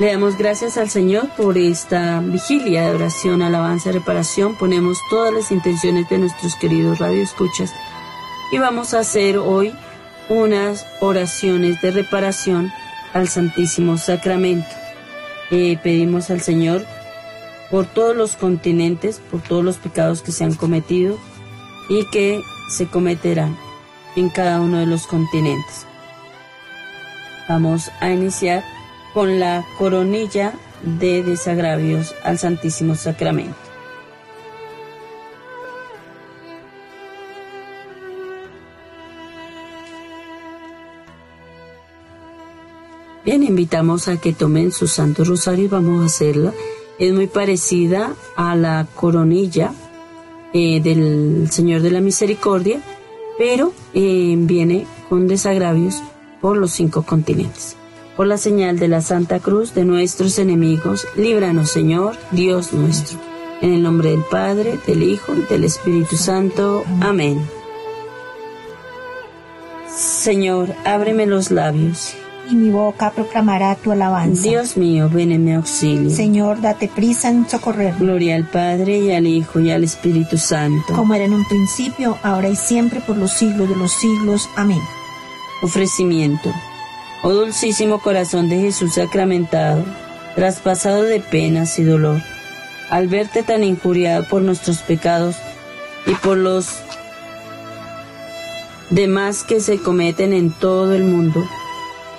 Le 0.03 0.09
damos 0.09 0.37
gracias 0.37 0.79
al 0.79 0.91
Señor 0.91 1.29
por 1.37 1.57
esta 1.57 2.19
vigilia 2.19 2.83
de 2.83 2.97
oración, 2.97 3.41
alabanza 3.41 3.93
reparación. 3.93 4.57
Ponemos 4.57 4.99
todas 5.09 5.33
las 5.33 5.53
intenciones 5.53 6.09
de 6.09 6.19
nuestros 6.19 6.57
queridos 6.57 6.99
radioescuchas 6.99 7.73
y 8.51 8.59
vamos 8.59 8.95
a 8.95 8.99
hacer 8.99 9.39
hoy 9.39 9.73
unas 10.29 10.85
oraciones 10.99 11.81
de 11.83 11.93
reparación 11.93 12.73
al 13.13 13.29
Santísimo 13.29 13.97
Sacramento. 13.97 14.69
Eh, 15.53 15.79
pedimos 15.81 16.31
al 16.31 16.41
Señor 16.41 16.85
por 17.71 17.87
todos 17.87 18.17
los 18.17 18.35
continentes, 18.35 19.21
por 19.31 19.41
todos 19.41 19.65
los 19.65 19.77
pecados 19.77 20.21
que 20.21 20.33
se 20.33 20.43
han 20.43 20.55
cometido 20.55 21.17
y 21.89 22.11
que 22.11 22.43
se 22.69 22.89
cometerán 22.89 23.57
en 24.17 24.31
cada 24.31 24.61
uno 24.61 24.79
de 24.79 24.87
los 24.87 25.07
continentes. 25.07 25.87
Vamos 27.49 27.93
a 28.01 28.11
iniciar 28.11 28.65
con 29.15 29.39
la 29.41 29.65
coronilla 29.79 30.55
de 30.83 31.23
desagravios 31.23 32.15
al 32.25 32.39
Santísimo 32.39 32.95
Sacramento. 32.95 33.57
Bien, 43.25 43.45
invitamos 43.45 44.09
a 44.09 44.17
que 44.17 44.33
tomen 44.33 44.73
su 44.73 44.89
Santo 44.89 45.25
Rosario 45.25 45.67
y 45.67 45.69
vamos 45.69 46.03
a 46.03 46.07
hacerla. 46.07 46.53
Es 46.99 47.13
muy 47.13 47.29
parecida 47.29 48.15
a 48.37 48.57
la 48.57 48.89
coronilla 48.97 49.73
eh, 50.53 50.81
del 50.81 51.49
Señor 51.51 51.83
de 51.83 51.93
la 51.93 52.01
Misericordia, 52.01 52.81
pero 53.39 53.73
eh, 53.95 54.35
viene 54.39 54.87
con 55.09 55.29
desagravios 55.29 56.03
por 56.41 56.57
los 56.57 56.73
cinco 56.73 57.05
continentes. 57.05 57.77
Por 58.17 58.27
la 58.27 58.37
señal 58.37 58.79
de 58.79 58.89
la 58.89 59.01
Santa 59.01 59.41
Cruz 59.41 59.75
de 59.75 59.85
nuestros 59.85 60.39
enemigos, 60.39 61.07
líbranos 61.17 61.71
Señor, 61.71 62.17
Dios 62.31 62.73
nuestro. 62.73 63.19
En 63.61 63.73
el 63.73 63.83
nombre 63.83 64.11
del 64.11 64.25
Padre, 64.25 64.79
del 64.87 65.03
Hijo 65.03 65.35
y 65.35 65.43
del 65.43 65.65
Espíritu 65.65 66.17
Santo. 66.17 66.85
Amén. 67.01 67.41
Señor, 69.89 70.75
ábreme 70.85 71.27
los 71.27 71.51
labios 71.51 72.15
y 72.51 72.55
mi 72.55 72.71
boca 72.71 73.11
proclamará 73.11 73.75
tu 73.77 73.93
alabanza. 73.93 74.43
Dios 74.43 74.77
mío, 74.77 75.09
ven 75.11 75.33
en 75.33 75.45
mi 75.45 75.55
auxilio. 75.55 76.11
Señor, 76.11 76.61
date 76.61 76.89
prisa 76.89 77.29
en 77.29 77.49
socorrer. 77.49 77.95
Gloria 77.99 78.37
al 78.37 78.45
Padre 78.45 78.99
y 78.99 79.13
al 79.13 79.27
Hijo 79.27 79.61
y 79.61 79.71
al 79.71 79.85
Espíritu 79.85 80.39
Santo. 80.39 80.93
Como 80.95 81.15
era 81.15 81.25
en 81.25 81.33
un 81.33 81.47
principio, 81.47 82.19
ahora 82.23 82.49
y 82.49 82.57
siempre, 82.57 83.01
por 83.01 83.17
los 83.17 83.33
siglos 83.33 83.69
de 83.69 83.77
los 83.77 83.93
siglos. 83.93 84.49
Amén. 84.57 84.81
Ofrecimiento. 85.63 86.53
Oh 87.25 87.33
dulcísimo 87.33 88.01
corazón 88.01 88.49
de 88.49 88.59
Jesús 88.59 88.95
sacramentado, 88.95 89.85
traspasado 90.35 91.05
de 91.05 91.21
penas 91.21 91.79
y 91.79 91.85
dolor, 91.85 92.21
al 92.91 93.07
verte 93.07 93.45
tan 93.45 93.63
injuriado 93.63 94.27
por 94.27 94.43
nuestros 94.43 94.79
pecados 94.79 95.37
y 96.05 96.15
por 96.17 96.37
los 96.37 96.81
demás 98.91 99.45
que 99.45 99.61
se 99.61 99.79
cometen 99.79 100.33
en 100.33 100.51
todo 100.51 100.95
el 100.95 101.05
mundo, 101.05 101.47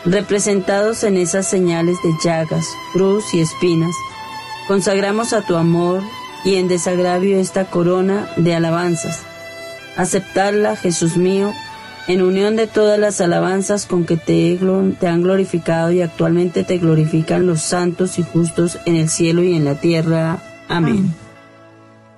representados 0.05 1.03
en 1.03 1.17
esas 1.17 1.47
señales 1.47 1.97
de 2.01 2.11
llagas, 2.23 2.65
cruz 2.93 3.33
y 3.33 3.41
espinas, 3.41 3.93
consagramos 4.69 5.33
a 5.33 5.41
tu 5.41 5.57
amor 5.57 6.01
y 6.45 6.55
en 6.55 6.69
desagravio 6.69 7.39
esta 7.39 7.65
corona 7.65 8.29
de 8.37 8.55
alabanzas. 8.55 9.19
Aceptarla, 9.97 10.77
Jesús 10.77 11.17
mío, 11.17 11.53
en 12.07 12.21
unión 12.21 12.55
de 12.55 12.67
todas 12.67 12.99
las 12.99 13.21
alabanzas 13.21 13.85
con 13.85 14.05
que 14.05 14.17
te, 14.17 14.59
te, 14.99 15.07
han 15.07 15.23
glorificado 15.23 15.91
y 15.91 16.01
actualmente 16.01 16.63
te 16.63 16.77
glorifican 16.77 17.47
los 17.47 17.61
santos 17.61 18.19
y 18.19 18.23
justos 18.23 18.77
en 18.85 18.95
el 18.95 19.09
cielo 19.09 19.43
y 19.43 19.55
en 19.55 19.65
la 19.65 19.75
tierra. 19.75 20.41
Amén. 20.67 21.13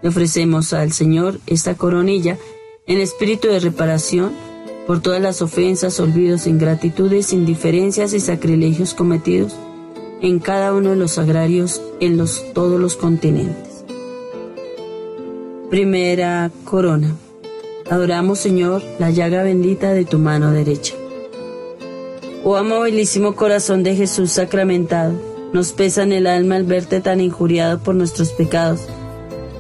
Le 0.02 0.10
ofrecemos 0.10 0.74
al 0.74 0.92
Señor 0.92 1.40
esta 1.48 1.76
coronilla 1.76 2.38
en 2.88 3.00
espíritu 3.00 3.48
de 3.48 3.60
reparación 3.60 4.32
por 4.88 5.02
todas 5.02 5.22
las 5.22 5.42
ofensas, 5.42 6.00
olvidos, 6.00 6.46
ingratitudes, 6.46 7.34
indiferencias 7.34 8.14
y 8.14 8.20
sacrilegios 8.20 8.94
cometidos 8.94 9.56
en 10.22 10.40
cada 10.40 10.74
uno 10.74 10.92
de 10.92 10.96
los 10.96 11.18
agrarios 11.18 11.82
en 12.00 12.18
los, 12.18 12.54
todos 12.54 12.80
los 12.80 12.96
continentes. 12.96 13.84
Primera 15.70 16.52
corona. 16.64 17.16
Adoramos, 17.90 18.40
Señor, 18.40 18.82
la 18.98 19.12
llaga 19.12 19.44
bendita 19.44 19.94
de 19.94 20.06
tu 20.06 20.18
mano 20.18 20.52
derecha. 20.52 20.96
Oh 22.44 22.56
amabilísimo 22.56 23.36
corazón 23.36 23.84
de 23.84 23.96
Jesús 23.96 24.32
sacramentado, 24.32 25.14
nos 25.54 25.72
pesa 25.72 26.02
en 26.02 26.12
el 26.12 26.26
alma 26.26 26.56
al 26.56 26.64
verte 26.64 27.00
tan 27.00 27.22
injuriado 27.22 27.78
por 27.78 27.94
nuestros 27.94 28.32
pecados 28.32 28.82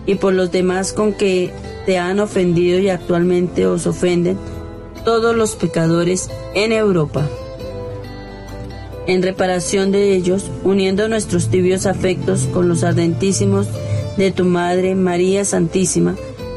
y 0.08 0.16
por 0.16 0.34
los 0.34 0.52
demás 0.52 0.92
con 0.92 1.14
que 1.14 1.52
te 1.86 2.00
han 2.00 2.20
ofendido 2.20 2.80
y 2.80 2.90
actualmente 2.90 3.68
os 3.68 3.86
ofenden 3.86 4.38
todos 5.04 5.36
los 5.36 5.56
pecadores 5.56 6.32
en 6.56 6.72
Europa. 6.72 7.30
En 9.06 9.22
reparación 9.22 9.92
de 9.92 10.16
ellos, 10.16 10.50
uniendo 10.64 11.08
nuestros 11.08 11.50
tibios 11.50 11.86
afectos 11.86 12.50
con 12.52 12.68
los 12.70 12.84
ardentísimos 12.84 13.68
de 14.18 14.32
tu 14.32 14.46
Madre 14.46 14.96
María 14.96 15.46
Santísima, 15.46 16.16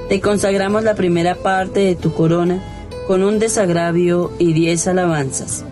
te 0.09 0.21
consagramos 0.21 0.85
la 0.85 0.95
primera 0.95 1.35
parte 1.35 1.81
de 1.81 1.95
tu 1.95 2.13
corona 2.15 2.63
con 3.07 3.23
un 3.23 3.39
desagravio 3.39 4.33
y 4.39 4.53
diez 4.53 4.87
alabanzas. 4.87 5.65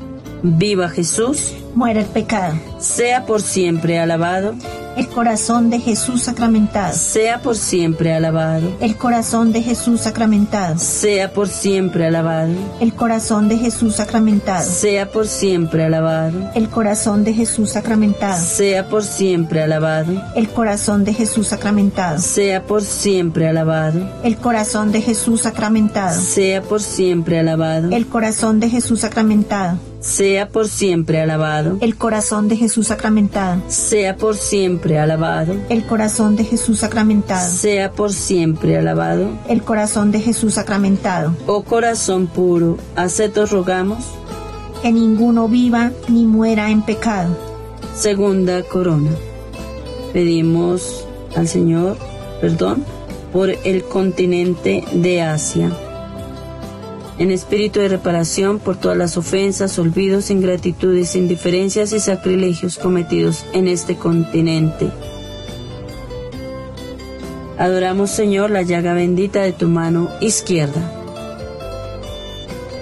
Viva 0.42 0.88
Jesús. 0.88 1.54
Muera 1.74 2.00
el 2.00 2.06
pecado. 2.06 2.54
Sea 2.78 3.26
por 3.26 3.42
siempre 3.42 3.98
alabado 3.98 4.54
el 4.96 5.08
corazón 5.08 5.68
de 5.70 5.78
Jesús 5.78 6.22
sacramentado. 6.22 6.94
Sea 6.94 7.42
por 7.42 7.56
siempre 7.56 8.14
alabado. 8.14 8.72
El 8.80 8.96
corazón 8.96 9.52
de 9.52 9.62
Jesús 9.62 10.00
sacramentado. 10.00 10.78
Sea 10.78 11.32
por 11.32 11.48
siempre 11.48 12.06
alabado. 12.06 12.52
El 12.80 12.94
corazón 12.94 13.48
de 13.48 13.58
Jesús 13.58 13.96
sacramentado. 13.96 14.64
Sea 14.64 15.10
por 15.10 15.26
siempre 15.26 15.84
alabado. 15.84 16.50
El 16.54 16.68
corazón 16.70 17.24
de 17.24 17.34
Jesús 17.34 17.70
sacramentado. 17.72 18.42
Sea 18.42 18.88
por 18.88 19.02
siempre 19.02 19.62
alabado. 19.62 20.12
El 20.34 20.48
corazón 20.48 21.04
de 21.04 21.12
Jesús 21.12 21.48
sacramentado. 21.48 22.18
Sea 22.18 22.62
por 22.62 22.82
siempre 22.82 23.48
alabado. 23.48 24.00
El 24.24 24.36
corazón 24.36 24.92
de 24.92 25.02
Jesús 25.02 25.42
sacramentado. 25.42 26.20
Sea 26.20 26.62
por 26.62 26.80
siempre 26.80 27.38
alabado. 27.38 27.90
El 27.90 28.06
corazón 28.06 28.60
de 28.60 28.70
Jesús 28.70 29.00
sacramentado 29.00 29.78
sea 30.06 30.48
por 30.48 30.68
siempre 30.68 31.20
alabado. 31.20 31.78
El 31.80 31.96
corazón 31.96 32.48
de 32.48 32.56
Jesús 32.56 32.86
sacramentado. 32.86 33.60
Sea 33.68 34.16
por 34.16 34.36
siempre 34.36 34.98
alabado. 34.98 35.54
El 35.68 35.84
corazón 35.84 36.36
de 36.36 36.44
Jesús 36.44 36.78
sacramentado. 36.78 37.50
Sea 37.50 37.90
por 37.90 38.12
siempre 38.12 38.78
alabado. 38.78 39.28
El 39.48 39.62
corazón 39.62 40.12
de 40.12 40.20
Jesús 40.20 40.54
sacramentado. 40.54 41.34
Oh 41.46 41.64
corazón 41.64 42.28
puro, 42.28 42.78
acepto 42.94 43.46
rogamos. 43.46 44.04
Que 44.80 44.92
ninguno 44.92 45.48
viva 45.48 45.90
ni 46.08 46.24
muera 46.24 46.70
en 46.70 46.82
pecado. 46.82 47.36
Segunda 47.96 48.62
corona. 48.62 49.10
Pedimos 50.12 51.04
al 51.34 51.48
Señor 51.48 51.96
perdón 52.40 52.84
por 53.32 53.50
el 53.50 53.82
continente 53.84 54.84
de 54.92 55.22
Asia 55.22 55.70
en 57.18 57.30
espíritu 57.30 57.80
de 57.80 57.88
reparación 57.88 58.58
por 58.58 58.76
todas 58.76 58.96
las 58.96 59.16
ofensas, 59.16 59.78
olvidos, 59.78 60.30
ingratitudes, 60.30 61.16
indiferencias 61.16 61.92
y 61.92 62.00
sacrilegios 62.00 62.78
cometidos 62.78 63.44
en 63.52 63.68
este 63.68 63.96
continente. 63.96 64.90
Adoramos, 67.58 68.10
Señor, 68.10 68.50
la 68.50 68.62
llaga 68.62 68.92
bendita 68.92 69.40
de 69.40 69.52
tu 69.52 69.68
mano 69.68 70.10
izquierda. 70.20 70.92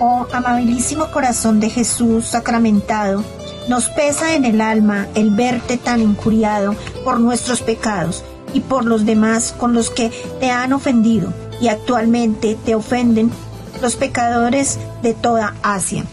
Oh 0.01 0.26
amabilísimo 0.32 1.11
corazón 1.12 1.61
de 1.61 1.70
Jesús 1.70 2.26
sacramentado, 2.26 3.22
nos 3.68 3.89
pesa 3.89 4.35
en 4.35 4.45
el 4.45 4.61
alma 4.61 5.07
el 5.14 5.30
verte 5.30 5.78
tan 5.78 6.01
injuriado 6.01 6.74
por 7.05 7.20
nuestros 7.20 7.62
pecados 7.62 8.24
y 8.53 8.61
por 8.61 8.85
los 8.85 9.07
demás 9.07 9.55
con 9.57 9.74
los 9.74 9.91
que 9.91 10.11
te 10.41 10.51
han 10.51 10.72
ofendido 10.72 11.32
y 11.61 11.68
actualmente 11.68 12.59
te 12.64 12.74
ofenden 12.74 13.30
los 13.83 13.97
pecadores 13.97 14.79
de 15.03 15.14
toda 15.14 15.55
Asia. 15.62 16.05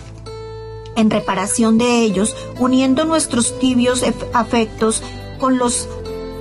En 0.95 1.09
reparación 1.09 1.77
de 1.77 2.01
ellos, 2.01 2.35
uniendo 2.59 3.05
nuestros 3.05 3.57
tibios 3.59 4.03
afectos 4.33 5.01
con 5.39 5.57
los 5.57 5.87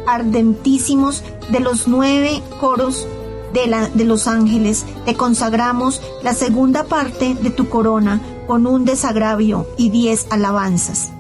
ardentísimos 0.07 1.23
de 1.51 1.61
los 1.61 1.87
nueve 1.87 2.43
coros 2.61 3.07
de, 3.53 3.67
la, 3.67 3.89
de 3.89 4.05
los 4.05 4.27
ángeles, 4.27 4.85
te 5.05 5.15
consagramos 5.15 6.03
la 6.23 6.35
segunda 6.35 6.85
parte 6.85 7.35
de 7.35 7.51
tu 7.51 7.69
corona 7.69 8.21
con 8.47 8.67
un 8.67 8.85
desagravio 8.85 9.69
y 9.77 9.91
diez 9.91 10.27
alabanzas. 10.31 11.11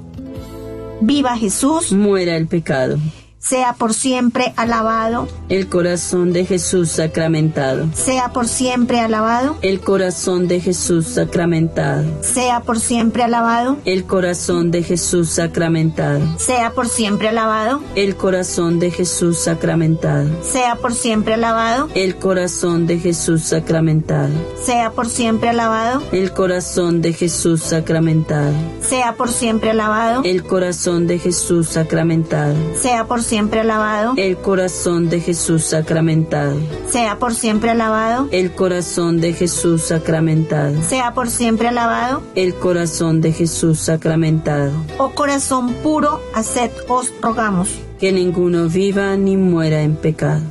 Viva 1.01 1.36
Jesús. 1.36 1.92
Muera 1.92 2.36
el 2.36 2.46
pecado. 2.46 2.98
Sea 3.41 3.72
por 3.72 3.95
siempre 3.95 4.53
alabado. 4.57 5.26
El 5.49 5.68
corazón 5.68 6.32
de 6.32 6.45
Jesús 6.45 6.91
sacramentado. 6.91 7.88
Sea 7.95 8.32
por 8.32 8.47
siempre 8.47 9.01
alabado. 9.01 9.57
El 9.62 9.80
corazón 9.80 10.47
de 10.47 10.61
Jesús 10.61 11.07
sacramentado. 11.07 12.05
Sea 12.22 12.61
por 12.61 12.78
siempre 12.78 13.24
alabado. 13.24 13.78
El 13.86 14.05
corazón 14.05 14.70
de 14.70 14.82
Jesús 14.82 15.30
sacramentado. 15.30 16.20
Sea 16.38 16.72
por 16.72 16.86
siempre 16.86 17.28
alabado. 17.28 17.80
El 17.95 18.14
corazón 18.16 18.78
de 18.78 18.91
Jesús 18.91 19.38
sacramentado. 19.38 20.28
Sea 20.45 20.76
por 20.76 20.95
siempre 20.95 21.34
alabado. 21.34 21.88
El 21.95 22.16
corazón 22.16 22.86
de 22.86 22.99
Jesús 22.99 23.43
sacramentado. 23.43 24.34
Sea 24.62 24.93
por 24.93 25.09
siempre 25.09 25.51
alabado. 25.51 26.03
El 26.12 26.32
corazón 26.32 27.01
de 27.01 27.14
Jesús 27.14 27.62
sacramentado. 27.62 28.55
Sea 28.82 29.14
por 29.14 29.30
siempre 29.30 29.70
alabado. 29.70 30.22
El 30.24 30.45
corazón 30.45 31.07
de 31.07 31.18
Jesús 31.18 31.68
sacramentado. 31.70 32.55
Sea 32.80 33.07
por 33.07 33.22
siempre 33.31 33.61
alabado. 33.61 34.14
El 34.16 34.39
corazón 34.39 35.09
de 35.09 35.20
Jesús 35.20 35.62
sacramentado. 35.62 36.59
Sea 36.89 37.20
por 37.20 37.33
siempre 37.33 37.70
alabado. 37.70 38.28
El 38.33 38.51
corazón 38.51 39.20
de 39.20 39.33
Jesús 39.33 39.85
sacramentado. 39.85 40.83
Sea 40.83 41.14
por 41.14 41.31
siempre 41.31 41.68
alabado. 41.68 42.22
El 42.35 42.55
corazón 42.55 43.20
de 43.20 43.31
Jesús 43.31 43.78
sacramentado. 43.78 44.72
Oh 44.99 45.11
corazón 45.11 45.74
puro, 45.74 46.20
haced 46.35 46.72
os 46.89 47.12
rogamos. 47.22 47.68
Que 48.01 48.11
ninguno 48.11 48.68
viva 48.68 49.16
ni 49.16 49.37
muera 49.37 49.83
en 49.83 49.95
pecado. 49.95 50.43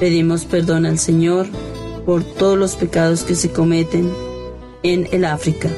Pedimos 0.00 0.46
perdón 0.46 0.86
al 0.86 0.98
Señor 0.98 1.46
por 2.06 2.24
todos 2.24 2.56
los 2.56 2.74
pecados 2.74 3.22
que 3.22 3.34
se 3.34 3.52
cometen 3.52 4.10
en 4.82 5.06
el 5.12 5.26
África 5.26 5.68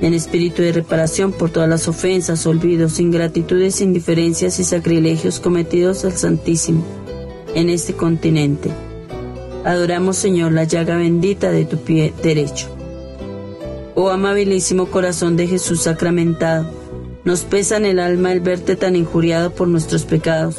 en 0.00 0.14
espíritu 0.14 0.62
de 0.62 0.72
reparación 0.72 1.32
por 1.32 1.50
todas 1.50 1.68
las 1.68 1.88
ofensas, 1.88 2.46
olvidos, 2.46 3.00
ingratitudes, 3.00 3.80
indiferencias 3.80 4.58
y 4.58 4.64
sacrilegios 4.64 5.40
cometidos 5.40 6.04
al 6.04 6.12
Santísimo 6.12 6.84
en 7.54 7.70
este 7.70 7.94
continente. 7.94 8.70
Adoramos, 9.64 10.16
Señor, 10.16 10.52
la 10.52 10.64
llaga 10.64 10.96
bendita 10.96 11.50
de 11.50 11.64
tu 11.64 11.78
pie 11.78 12.12
derecho. 12.22 12.68
Oh 13.94 14.10
amabilísimo 14.10 14.86
corazón 14.86 15.36
de 15.36 15.46
Jesús 15.46 15.82
sacramentado, 15.82 16.70
nos 17.24 17.42
pesa 17.42 17.78
en 17.78 17.86
el 17.86 17.98
alma 17.98 18.32
el 18.32 18.40
verte 18.40 18.76
tan 18.76 18.94
injuriado 18.94 19.50
por 19.52 19.68
nuestros 19.68 20.04
pecados 20.04 20.58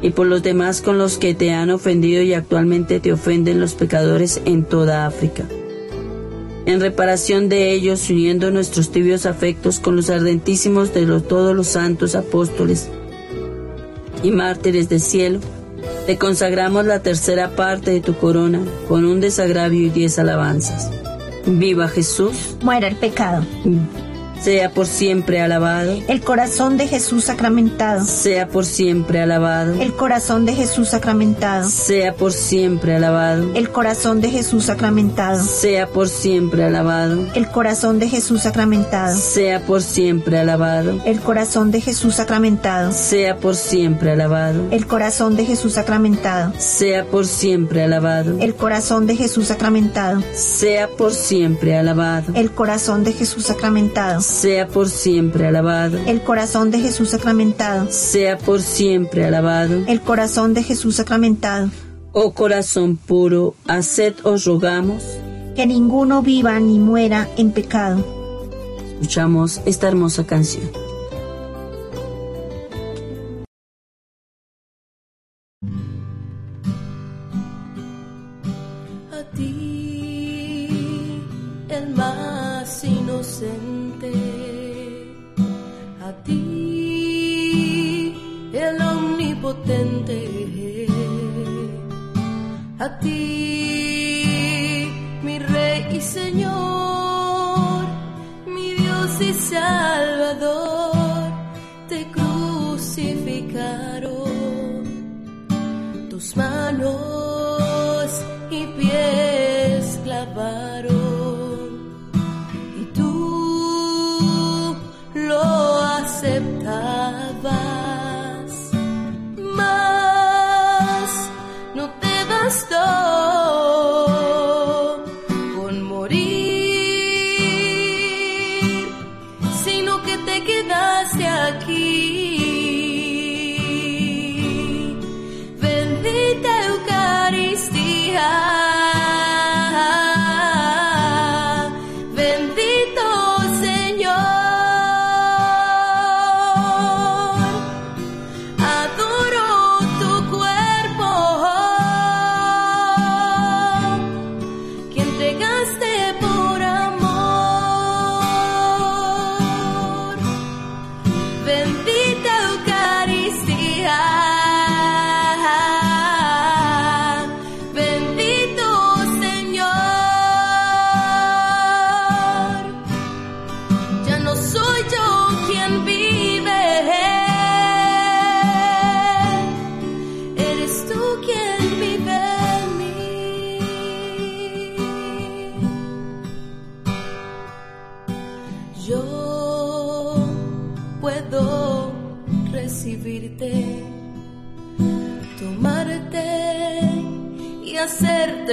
y 0.00 0.10
por 0.10 0.28
los 0.28 0.42
demás 0.44 0.80
con 0.80 0.96
los 0.96 1.18
que 1.18 1.34
te 1.34 1.50
han 1.50 1.70
ofendido 1.70 2.22
y 2.22 2.32
actualmente 2.32 3.00
te 3.00 3.12
ofenden 3.12 3.60
los 3.60 3.74
pecadores 3.74 4.40
en 4.44 4.64
toda 4.64 5.06
África 5.06 5.44
en 6.68 6.80
reparación 6.82 7.48
de 7.48 7.72
ellos, 7.72 8.10
uniendo 8.10 8.50
nuestros 8.50 8.92
tibios 8.92 9.24
afectos 9.24 9.80
con 9.80 9.96
los 9.96 10.10
ardentísimos 10.10 10.92
de 10.92 11.06
todos 11.22 11.56
los 11.56 11.68
santos 11.68 12.14
apóstoles 12.14 12.90
y 14.22 14.30
mártires 14.32 14.90
del 14.90 15.00
cielo, 15.00 15.40
te 16.04 16.18
consagramos 16.18 16.84
la 16.84 17.00
tercera 17.00 17.56
parte 17.56 17.90
de 17.90 18.02
tu 18.02 18.18
corona 18.18 18.60
con 18.86 19.06
un 19.06 19.18
desagravio 19.18 19.86
y 19.86 19.88
diez 19.88 20.18
alabanzas. 20.18 20.90
Viva 21.46 21.88
Jesús. 21.88 22.56
Muera 22.60 22.88
el 22.88 22.96
pecado 22.96 23.46
sea 24.40 24.70
por 24.70 24.86
siempre 24.86 25.40
alabado. 25.40 25.98
El 26.08 26.20
corazón 26.20 26.76
de 26.76 26.88
Jesús 26.88 27.24
sacramentado, 27.24 28.04
sea 28.04 28.48
por 28.48 28.64
siempre 28.64 29.20
alabado. 29.20 29.80
El 29.80 29.92
corazón 29.94 30.44
de 30.46 30.54
Jesús 30.54 30.88
sacramentado, 30.90 31.68
sea 31.68 32.14
por 32.14 32.32
siempre 32.32 32.96
alabado. 32.96 33.52
El 33.54 33.70
corazón 33.70 34.20
de 34.20 34.30
Jesús 34.30 34.64
sacramentado, 34.66 35.44
sea 35.44 35.86
por 35.88 36.08
siempre 36.08 36.64
alabado. 36.64 37.26
El 37.34 37.48
corazón 37.48 37.98
de 37.98 38.08
Jesús 38.08 38.42
sacramentado, 38.42 39.18
sea 39.18 39.60
por 39.60 39.82
siempre 39.82 40.38
alabado. 40.38 41.00
El 41.04 41.20
corazón 41.20 41.70
de 41.70 41.80
Jesús 41.80 42.14
sacramentado, 42.14 42.92
sea 42.92 43.36
por 43.36 43.54
siempre 43.54 44.12
alabado. 44.12 44.68
El 44.70 44.86
corazón 44.86 45.36
de 45.36 45.44
Jesús 45.44 45.74
sacramentado, 45.74 46.52
sea 46.60 47.06
por 47.06 47.26
siempre 47.26 47.84
alabado. 47.84 48.38
El 48.40 48.54
corazón 48.54 49.06
de 49.06 49.16
Jesús 49.16 49.46
sacramentado, 49.46 50.20
sea 50.22 50.88
por 50.88 51.12
siempre 51.12 51.76
alabado. 51.76 52.32
El 52.34 52.50
corazón 52.52 53.04
de 53.04 53.12
Jesús 53.12 53.46
sacramentado 53.46 54.20
sea 54.28 54.68
por 54.68 54.88
siempre 54.88 55.46
alabado. 55.46 55.98
El 56.06 56.22
corazón 56.22 56.70
de 56.70 56.80
Jesús 56.80 57.10
sacramentado, 57.10 57.90
sea 57.90 58.38
por 58.38 58.60
siempre 58.60 59.24
alabado. 59.24 59.82
El 59.86 60.00
corazón 60.00 60.54
de 60.54 60.62
Jesús 60.62 60.96
sacramentado. 60.96 61.70
Oh 62.12 62.32
corazón 62.32 62.96
puro, 62.96 63.54
haced 63.66 64.14
os 64.24 64.44
rogamos. 64.44 65.02
Que 65.56 65.66
ninguno 65.66 66.22
viva 66.22 66.60
ni 66.60 66.78
muera 66.78 67.28
en 67.36 67.52
pecado. 67.52 68.04
Escuchamos 68.92 69.60
esta 69.64 69.88
hermosa 69.88 70.26
canción 70.26 70.88
inocente. 82.84 84.12
A 86.06 86.12
ti, 86.24 88.14
el 88.52 88.80
omnipotente. 88.80 90.18
A 92.78 92.98
ti, 93.00 94.88
mi 95.22 95.38
rey 95.38 95.96
y 95.96 96.00
señor, 96.00 97.84
mi 98.46 98.74
Dios 98.74 99.20
y 99.20 99.32
santo. 99.34 99.97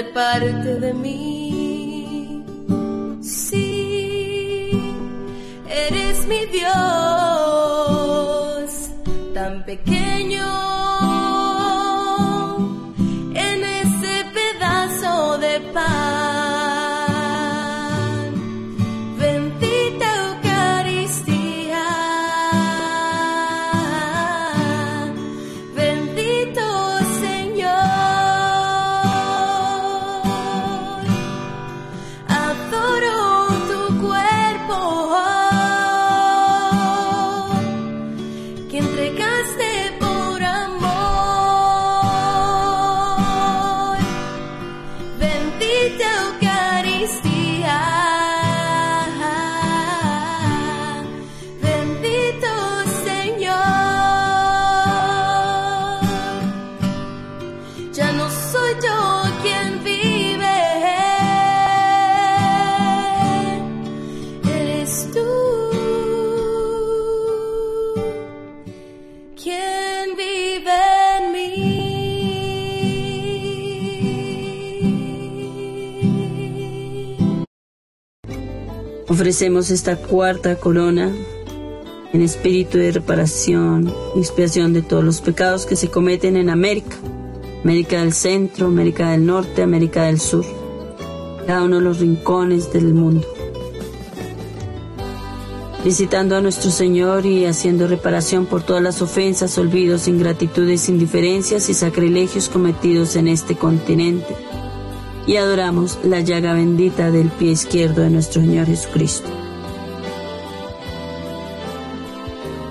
Parte 0.03 0.75
de 0.75 0.93
mí. 0.93 2.43
Sí, 3.21 4.71
eres 5.69 6.27
mi 6.27 6.45
Dios, 6.47 6.71
tan 9.33 9.63
pequeño. 9.65 10.34
Ofrecemos 79.08 79.70
esta 79.70 79.97
cuarta 79.97 80.56
corona 80.56 81.14
en 82.12 82.22
espíritu 82.24 82.80
de 82.80 82.91
reparación 82.91 83.93
expiación 84.16 84.74
de 84.74 84.82
todos 84.82 85.03
los 85.03 85.22
pecados 85.22 85.68
que 85.68 85.76
se 85.76 85.89
cometen 85.89 86.36
en 86.36 86.49
América, 86.49 86.95
América 87.64 87.99
del 87.99 88.14
Centro, 88.14 88.66
América 88.66 89.12
del 89.12 89.28
Norte, 89.28 89.62
América 89.62 90.06
del 90.06 90.20
Sur, 90.20 90.43
cada 91.45 91.64
uno 91.64 91.76
de 91.76 91.84
los 91.84 91.99
rincones 91.99 92.74
del 92.74 92.95
mundo. 92.95 93.28
Visitando 95.84 96.36
a 96.36 96.41
nuestro 96.41 96.72
Señor 96.72 97.28
y 97.28 97.45
haciendo 97.45 97.88
reparación 97.88 98.47
por 98.47 98.64
todas 98.64 98.82
las 98.82 99.03
ofensas, 99.03 99.56
olvidos, 99.60 100.08
ingratitudes, 100.08 100.89
indiferencias 100.89 101.70
y 101.70 101.76
sacrilegios 101.76 102.49
cometidos 102.49 103.16
en 103.16 103.28
este 103.28 103.56
continente 103.56 104.36
y 105.28 105.38
adoramos 105.38 105.99
la 106.03 106.19
llaga 106.19 106.53
bendita 106.53 107.11
del 107.11 107.30
pie 107.30 107.51
izquierdo 107.51 108.01
de 108.01 108.09
nuestro 108.09 108.41
Señor 108.41 108.67
Jesucristo. 108.67 109.30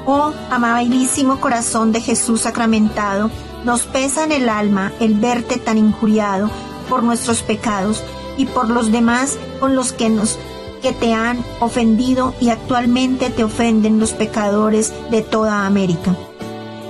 Oh 0.07 0.33
amabilísimo 0.51 1.41
corazón 1.41 1.93
de 1.93 2.01
Jesús 2.01 2.43
sacramentado, 2.43 3.31
nos 3.65 3.83
pesa 3.83 4.25
en 4.25 4.33
el 4.33 4.49
alma 4.49 4.93
el 5.01 5.15
verte 5.15 5.59
tan 5.59 5.79
injuriado 5.79 6.51
por 6.89 7.03
nuestros 7.03 7.43
pecados 7.43 8.03
y 8.37 8.47
por 8.47 8.69
los 8.69 8.93
demás 8.93 9.39
con 9.61 9.75
los 9.75 9.93
que 9.93 10.11
nos 10.11 10.39
que 10.83 10.93
te 10.93 11.15
han 11.15 11.43
ofendido 11.61 12.35
y 12.43 12.51
actualmente 12.51 13.31
te 13.31 13.43
ofenden 13.43 13.99
los 13.99 14.13
pecadores 14.13 14.93
de 15.11 15.23
toda 15.23 15.65
América. 15.65 16.15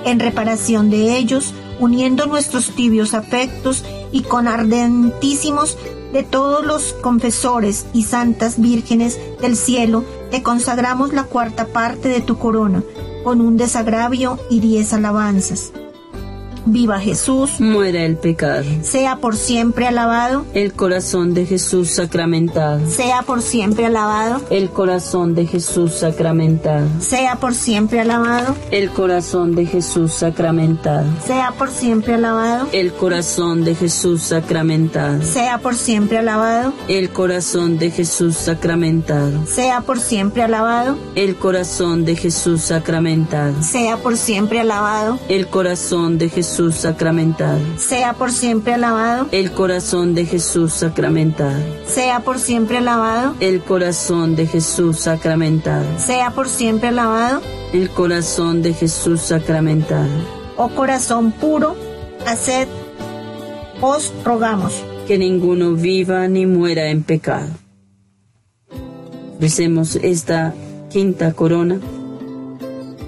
En 0.05 0.19
reparación 0.19 0.91
de 0.91 1.17
ellos, 1.17 1.55
uniendo 1.79 2.27
nuestros 2.27 2.71
tibios 2.71 3.15
afectos 3.15 3.85
y 4.15 4.23
con 4.23 4.47
ardentísimos 4.47 5.77
de 6.13 6.23
todos 6.23 6.65
los 6.65 6.93
confesores 6.93 7.85
y 7.93 8.05
santas 8.05 8.61
vírgenes 8.61 9.19
del 9.43 9.57
cielo, 9.57 10.05
te 10.31 10.41
consagramos 10.41 11.13
la 11.13 11.25
cuarta 11.25 11.67
parte 11.67 12.09
de 12.09 12.21
tu 12.21 12.39
corona, 12.39 12.85
con 13.25 13.41
un 13.41 13.57
desagravio 13.57 14.39
y 14.49 14.61
diez 14.61 14.93
alabanzas. 14.93 15.73
Viva 16.67 16.99
Jesús. 16.99 17.61
Muera 17.61 18.05
el 18.05 18.17
pecado. 18.17 18.65
Sea 18.83 19.17
por 19.17 19.37
siempre 19.37 19.87
alabado. 19.87 20.47
El 20.55 20.73
corazón 20.73 21.35
de 21.35 21.45
Jesús 21.45 21.91
sacramentado. 21.91 22.89
Sea 22.89 23.23
por 23.23 23.43
siempre 23.43 23.87
alabado. 23.87 24.41
El 24.51 24.71
corazón 24.71 25.35
de 25.35 25.47
Jesús 25.47 25.93
sacramentado. 25.95 26.89
Sea 27.01 27.37
por 27.37 27.55
siempre 27.55 28.01
alabado. 28.01 28.57
El 28.71 28.91
corazón 28.91 29.55
de 29.55 29.67
Jesús 29.67 30.15
sacramentado. 30.15 31.07
Sea 31.27 31.53
por 31.59 31.71
siempre 31.71 32.15
alabado. 32.15 32.69
El 32.73 32.93
corazón 32.93 33.65
de 33.65 33.75
Jesús 33.75 34.23
sacramentado. 34.23 35.23
Sea 35.23 35.59
por 35.59 35.75
siempre 35.75 36.19
alabado. 36.19 36.75
El 36.89 37.11
corazón 37.11 37.79
de 37.79 37.91
Jesús 37.91 38.37
sacramentado. 38.37 39.45
Sea 39.47 39.83
por 39.83 39.99
siempre 40.01 40.43
alabado. 40.43 40.97
El 41.15 41.37
corazón 41.37 42.05
de 42.05 42.17
Jesús 42.17 42.63
sacramentado. 42.63 43.63
Sea 43.63 43.99
por 43.99 44.17
siempre 44.17 44.61
alabado. 44.61 45.19
El 45.29 45.49
corazón 45.49 46.19
de 46.19 46.31
Jesús 46.31 46.54
Jesús 46.55 46.77
sacramentado. 46.77 47.59
Sea 47.79 48.13
por 48.13 48.31
siempre 48.31 48.75
alabado. 48.75 49.27
El 49.33 49.51
corazón 49.51 50.15
de 50.15 50.25
Jesús 50.25 50.73
sacramentado. 50.73 51.61
Sea 51.85 52.21
por 52.21 52.39
siempre 52.39 52.79
alabado. 52.79 53.35
El 53.41 53.61
corazón 53.61 54.37
de 54.37 54.47
Jesús 54.47 55.01
sacramentado. 55.01 55.85
Sea 55.99 56.31
por 56.31 56.49
siempre 56.49 56.91
alabado. 56.91 57.41
El 57.73 57.91
corazón 57.91 58.63
de 58.63 58.73
Jesús 58.73 59.21
sacramentado. 59.21 60.09
Oh 60.57 60.69
corazón 60.69 61.33
puro, 61.33 61.75
haced, 62.25 62.69
os 63.81 64.13
rogamos. 64.25 64.81
Que 65.09 65.19
ninguno 65.19 65.73
viva 65.73 66.29
ni 66.29 66.47
muera 66.47 66.89
en 66.89 67.03
pecado. 67.03 67.49
Ofrecemos 69.35 69.97
esta 69.97 70.55
quinta 70.89 71.33
corona 71.33 71.81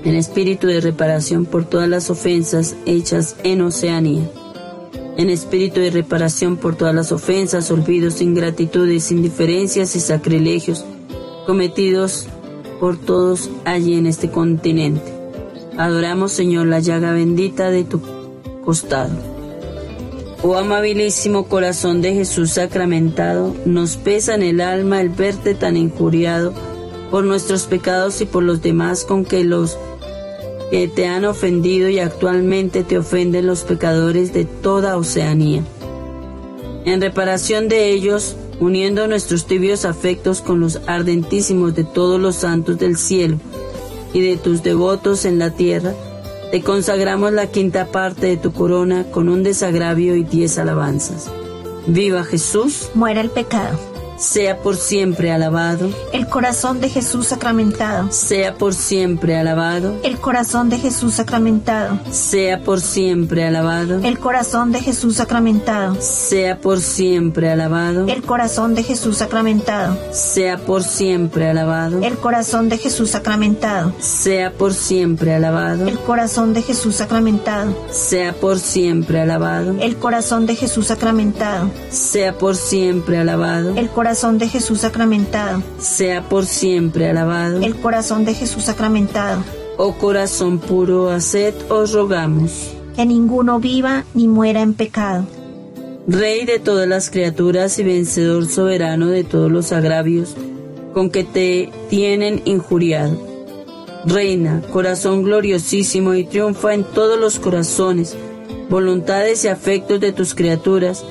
en 0.06 0.14
espíritu 0.14 0.68
de 0.68 0.80
reparación 0.80 1.46
por 1.46 1.64
todas 1.64 1.88
las 1.88 2.10
ofensas 2.10 2.76
hechas 2.86 3.34
en 3.42 3.60
Oceanía, 3.60 4.30
en 5.16 5.30
espíritu 5.30 5.80
de 5.80 5.90
reparación 5.90 6.58
por 6.58 6.76
todas 6.76 6.94
las 6.94 7.10
ofensas, 7.10 7.72
olvidos, 7.72 8.22
ingratitudes, 8.22 9.10
indiferencias 9.10 9.96
y 9.96 10.00
sacrilegios 10.00 10.84
cometidos 11.44 12.28
por 12.78 12.96
todos 12.98 13.50
allí 13.64 13.94
en 13.94 14.06
este 14.06 14.30
continente. 14.30 15.12
Adoramos, 15.76 16.30
Señor, 16.30 16.68
la 16.68 16.78
llaga 16.78 17.10
bendita 17.10 17.70
de 17.70 17.82
tu 17.82 18.00
costado. 18.64 19.12
Oh 20.40 20.54
amabilísimo 20.54 21.48
corazón 21.48 22.00
de 22.00 22.14
Jesús 22.14 22.52
sacramentado, 22.52 23.56
nos 23.64 23.96
pesa 23.96 24.36
en 24.36 24.44
el 24.44 24.60
alma 24.60 25.00
el 25.00 25.08
verte 25.08 25.56
tan 25.56 25.76
injuriado 25.76 26.54
por 27.10 27.24
nuestros 27.24 27.64
pecados 27.64 28.20
y 28.20 28.26
por 28.26 28.44
los 28.44 28.62
demás 28.62 29.04
con 29.04 29.24
que 29.24 29.42
los 29.42 29.76
que 30.70 30.88
te 30.88 31.06
han 31.06 31.24
ofendido 31.24 31.88
y 31.88 31.98
actualmente 31.98 32.84
te 32.84 32.98
ofenden 32.98 33.46
los 33.46 33.62
pecadores 33.62 34.32
de 34.32 34.44
toda 34.44 34.96
Oceanía. 34.96 35.62
En 36.84 37.00
reparación 37.00 37.68
de 37.68 37.90
ellos, 37.90 38.36
uniendo 38.60 39.06
nuestros 39.06 39.46
tibios 39.46 39.84
afectos 39.84 40.40
con 40.40 40.60
los 40.60 40.80
ardentísimos 40.86 41.74
de 41.74 41.84
todos 41.84 42.20
los 42.20 42.36
santos 42.36 42.78
del 42.78 42.96
cielo 42.96 43.38
y 44.12 44.20
de 44.20 44.36
tus 44.36 44.62
devotos 44.62 45.24
en 45.24 45.38
la 45.38 45.50
tierra, 45.50 45.94
te 46.50 46.62
consagramos 46.62 47.32
la 47.32 47.48
quinta 47.48 47.86
parte 47.86 48.28
de 48.28 48.36
tu 48.36 48.52
corona 48.52 49.04
con 49.10 49.28
un 49.28 49.42
desagravio 49.42 50.14
y 50.14 50.22
diez 50.22 50.58
alabanzas. 50.58 51.30
Viva 51.86 52.24
Jesús. 52.24 52.90
Muera 52.94 53.20
el 53.20 53.30
pecado 53.30 53.95
sea 54.16 54.58
por 54.58 54.76
siempre 54.76 55.32
alabado. 55.32 55.90
El 56.12 56.26
corazón 56.26 56.80
de 56.80 56.88
Jesús 56.88 57.26
sacramentado, 57.28 58.10
sea 58.10 58.54
por 58.54 58.74
siempre 58.74 59.36
alabado. 59.36 59.94
El 60.02 60.18
corazón 60.18 60.68
de 60.68 60.78
Jesús 60.78 61.14
sacramentado, 61.14 61.98
sea 62.10 62.60
por 62.60 62.80
siempre 62.80 63.44
alabado. 63.44 64.00
El 64.02 64.18
corazón 64.18 64.72
de 64.72 64.80
Jesús 64.80 65.16
sacramentado, 65.16 66.00
sea 66.00 66.60
por 66.60 66.80
siempre 66.80 67.50
alabado. 67.50 68.06
El 68.08 68.22
corazón 68.22 68.74
de 68.74 68.82
Jesús 68.82 69.18
sacramentado, 69.18 69.96
sea 70.12 70.58
por 70.58 70.82
siempre 70.82 71.50
alabado. 71.50 72.02
El 72.02 72.16
corazón 72.16 72.68
de 72.68 72.78
Jesús 72.78 73.10
sacramentado, 73.10 73.92
sea 74.00 74.52
por 74.52 74.72
siempre 74.72 75.34
alabado. 75.34 75.86
El 75.86 75.98
corazón 75.98 76.54
de 76.54 76.62
Jesús 76.62 76.96
sacramentado, 76.96 77.74
sea 77.90 78.32
por 78.32 78.58
siempre 78.58 79.20
alabado. 79.20 79.76
El 79.80 79.96
corazón 79.96 80.46
de 80.46 80.56
Jesús 80.56 80.86
sacramentado, 80.86 81.70
sea 81.90 82.38
por 82.38 82.56
siempre 82.56 83.18
alabado. 83.18 83.74
El 83.76 83.90
corazón 83.90 84.05
de 84.06 84.48
Jesús 84.48 84.82
sacramentado. 84.82 85.64
Sea 85.80 86.28
por 86.28 86.46
siempre 86.46 87.10
alabado. 87.10 87.60
El 87.60 87.74
corazón 87.74 88.24
de 88.24 88.34
Jesús 88.34 88.62
sacramentado. 88.62 89.42
Oh 89.78 89.94
corazón 89.94 90.60
puro, 90.60 91.10
haced, 91.10 91.54
os 91.68 91.92
rogamos. 91.92 92.72
Que 92.94 93.04
ninguno 93.04 93.58
viva 93.58 94.04
ni 94.14 94.28
muera 94.28 94.62
en 94.62 94.74
pecado. 94.74 95.26
Rey 96.06 96.44
de 96.44 96.60
todas 96.60 96.88
las 96.88 97.10
criaturas 97.10 97.80
y 97.80 97.82
vencedor 97.82 98.46
soberano 98.46 99.08
de 99.08 99.24
todos 99.24 99.50
los 99.50 99.72
agravios 99.72 100.36
con 100.94 101.10
que 101.10 101.24
te 101.24 101.72
tienen 101.90 102.42
injuriado. 102.44 103.18
Reina, 104.04 104.62
corazón 104.72 105.24
gloriosísimo 105.24 106.14
y 106.14 106.22
triunfa 106.22 106.74
en 106.74 106.84
todos 106.84 107.18
los 107.18 107.40
corazones, 107.40 108.16
voluntades 108.70 109.44
y 109.44 109.48
afectos 109.48 109.98
de 109.98 110.12
tus 110.12 110.36
criaturas, 110.36 111.04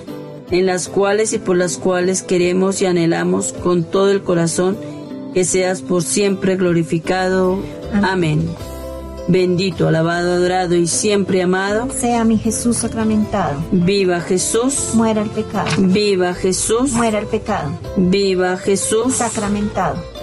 en 0.59 0.65
las 0.65 0.87
cuales 0.87 1.33
y 1.33 1.39
por 1.39 1.57
las 1.57 1.77
cuales 1.77 2.21
queremos 2.21 2.81
y 2.81 2.85
anhelamos 2.85 3.53
con 3.53 3.83
todo 3.83 4.11
el 4.11 4.21
corazón 4.21 4.77
que 5.33 5.43
seas 5.43 5.81
por 5.81 6.01
siempre 6.01 6.55
glorificado. 6.55 7.59
Amén. 7.91 8.49
Bendito, 9.27 9.87
alabado, 9.87 10.33
adorado 10.33 10.75
y 10.75 10.87
siempre 10.87 11.41
amado. 11.41 11.89
Sea 11.91 12.23
mi 12.23 12.37
Jesús 12.37 12.77
sacramentado. 12.77 13.61
Viva 13.71 14.21
Jesús. 14.21 14.91
Muera 14.93 15.23
el 15.23 15.29
pecado. 15.29 15.69
Viva 15.77 16.33
Jesús. 16.33 16.91
Muera 16.93 17.19
el 17.19 17.25
pecado. 17.25 17.71
Viva 17.97 18.55
Jesús. 18.57 19.15
Sacramentado. 19.15 20.14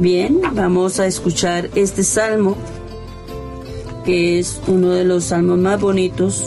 Bien, 0.00 0.40
vamos 0.54 0.98
a 0.98 1.06
escuchar 1.06 1.68
este 1.74 2.04
salmo, 2.04 2.56
que 4.06 4.38
es 4.38 4.58
uno 4.66 4.92
de 4.92 5.04
los 5.04 5.24
salmos 5.24 5.58
más 5.58 5.78
bonitos, 5.78 6.46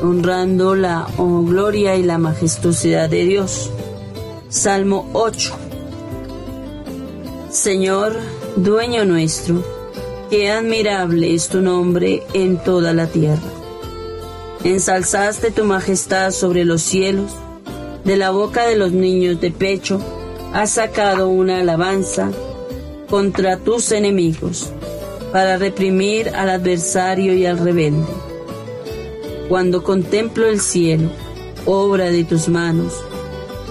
honrando 0.00 0.76
la 0.76 1.08
gloria 1.18 1.96
y 1.96 2.04
la 2.04 2.18
majestuosidad 2.18 3.10
de 3.10 3.24
Dios. 3.24 3.72
Salmo 4.48 5.10
8. 5.12 5.56
Señor, 7.50 8.14
dueño 8.54 9.04
nuestro, 9.04 9.64
qué 10.30 10.48
admirable 10.48 11.34
es 11.34 11.48
tu 11.48 11.60
nombre 11.60 12.22
en 12.32 12.58
toda 12.58 12.92
la 12.92 13.08
tierra. 13.08 13.42
Ensalzaste 14.62 15.50
tu 15.50 15.64
majestad 15.64 16.30
sobre 16.30 16.64
los 16.64 16.82
cielos, 16.82 17.32
de 18.04 18.16
la 18.16 18.30
boca 18.30 18.68
de 18.68 18.76
los 18.76 18.92
niños 18.92 19.40
de 19.40 19.50
pecho 19.50 20.00
has 20.54 20.70
sacado 20.70 21.28
una 21.28 21.58
alabanza 21.58 22.30
contra 23.08 23.56
tus 23.56 23.90
enemigos, 23.92 24.70
para 25.32 25.56
reprimir 25.56 26.30
al 26.30 26.50
adversario 26.50 27.34
y 27.34 27.46
al 27.46 27.58
rebelde. 27.58 28.06
Cuando 29.48 29.82
contemplo 29.82 30.46
el 30.46 30.60
cielo, 30.60 31.10
obra 31.64 32.10
de 32.10 32.24
tus 32.24 32.48
manos, 32.48 32.92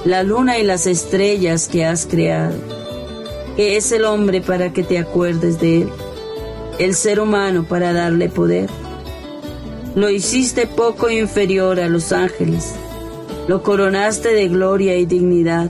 la 0.05 0.23
luna 0.23 0.57
y 0.57 0.63
las 0.63 0.87
estrellas 0.87 1.67
que 1.67 1.85
has 1.85 2.05
creado, 2.05 2.55
que 3.55 3.77
es 3.77 3.91
el 3.91 4.05
hombre 4.05 4.41
para 4.41 4.73
que 4.73 4.83
te 4.83 4.97
acuerdes 4.97 5.59
de 5.59 5.81
él, 5.81 5.89
el 6.79 6.95
ser 6.95 7.19
humano 7.19 7.65
para 7.67 7.93
darle 7.93 8.29
poder. 8.29 8.69
Lo 9.95 10.09
hiciste 10.09 10.67
poco 10.67 11.09
inferior 11.09 11.79
a 11.79 11.89
los 11.89 12.11
ángeles, 12.11 12.73
lo 13.47 13.63
coronaste 13.63 14.33
de 14.33 14.47
gloria 14.47 14.95
y 14.97 15.05
dignidad 15.05 15.69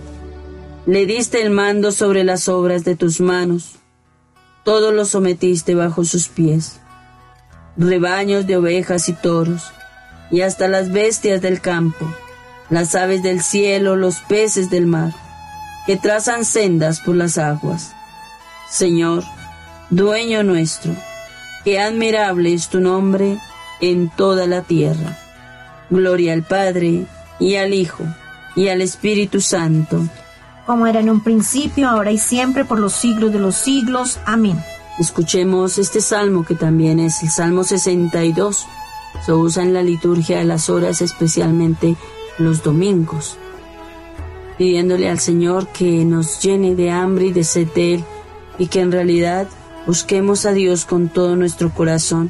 le 0.87 1.05
diste 1.05 1.41
el 1.41 1.49
mando 1.49 1.91
sobre 1.91 2.23
las 2.23 2.47
obras 2.47 2.85
de 2.85 2.95
tus 2.95 3.19
manos. 3.19 3.75
Todo 4.63 4.93
lo 4.93 5.03
sometiste 5.03 5.75
bajo 5.75 6.05
sus 6.05 6.29
pies. 6.29 6.79
Rebaños 7.75 8.47
de 8.47 8.55
ovejas 8.55 9.09
y 9.09 9.13
toros, 9.13 9.63
y 10.31 10.41
hasta 10.41 10.69
las 10.69 10.93
bestias 10.93 11.41
del 11.41 11.59
campo, 11.59 12.09
las 12.69 12.95
aves 12.95 13.21
del 13.21 13.41
cielo, 13.41 13.97
los 13.97 14.19
peces 14.21 14.69
del 14.69 14.87
mar, 14.87 15.11
que 15.85 15.97
trazan 15.97 16.45
sendas 16.45 17.01
por 17.01 17.15
las 17.15 17.37
aguas. 17.37 17.91
Señor, 18.69 19.25
dueño 19.89 20.41
nuestro, 20.43 20.95
qué 21.65 21.81
admirable 21.81 22.53
es 22.53 22.69
tu 22.69 22.79
nombre 22.79 23.37
en 23.81 24.09
toda 24.09 24.47
la 24.47 24.61
tierra. 24.61 25.19
Gloria 25.89 26.31
al 26.31 26.43
Padre, 26.43 27.05
y 27.41 27.55
al 27.55 27.73
Hijo, 27.73 28.05
y 28.55 28.69
al 28.69 28.81
Espíritu 28.81 29.41
Santo 29.41 30.07
como 30.67 30.85
era 30.85 30.99
en 30.99 31.09
un 31.09 31.21
principio, 31.21 31.87
ahora 31.87 32.11
y 32.11 32.17
siempre, 32.17 32.65
por 32.65 32.77
los 32.77 32.91
siglos 32.91 33.31
de 33.31 33.39
los 33.39 33.55
siglos. 33.55 34.19
Amén. 34.25 34.61
Escuchemos 34.99 35.77
este 35.77 36.01
salmo 36.01 36.43
que 36.43 36.55
también 36.55 36.99
es 36.99 37.23
el 37.23 37.29
Salmo 37.29 37.63
62. 37.63 38.67
Se 39.25 39.31
usa 39.31 39.63
en 39.63 39.73
la 39.73 39.81
liturgia 39.81 40.39
de 40.39 40.43
las 40.43 40.69
horas, 40.69 41.01
especialmente 41.01 41.95
los 42.37 42.63
domingos, 42.63 43.37
pidiéndole 44.57 45.09
al 45.09 45.19
Señor 45.19 45.67
que 45.69 46.03
nos 46.03 46.41
llene 46.41 46.75
de 46.75 46.91
hambre 46.91 47.27
y 47.27 47.31
de 47.31 47.45
sed 47.45 47.69
de 47.73 47.93
Él 47.95 48.03
y 48.59 48.67
que 48.67 48.81
en 48.81 48.91
realidad 48.91 49.47
busquemos 49.85 50.45
a 50.45 50.51
Dios 50.51 50.83
con 50.83 51.07
todo 51.07 51.37
nuestro 51.37 51.73
corazón 51.73 52.29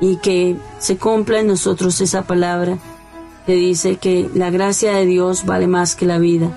y 0.00 0.16
que 0.18 0.56
se 0.78 0.96
cumpla 0.96 1.40
en 1.40 1.48
nosotros 1.48 2.00
esa 2.00 2.22
palabra 2.22 2.78
que 3.46 3.54
dice 3.54 3.96
que 3.96 4.30
la 4.32 4.50
gracia 4.50 4.94
de 4.94 5.06
Dios 5.06 5.44
vale 5.44 5.66
más 5.66 5.96
que 5.96 6.06
la 6.06 6.18
vida 6.18 6.52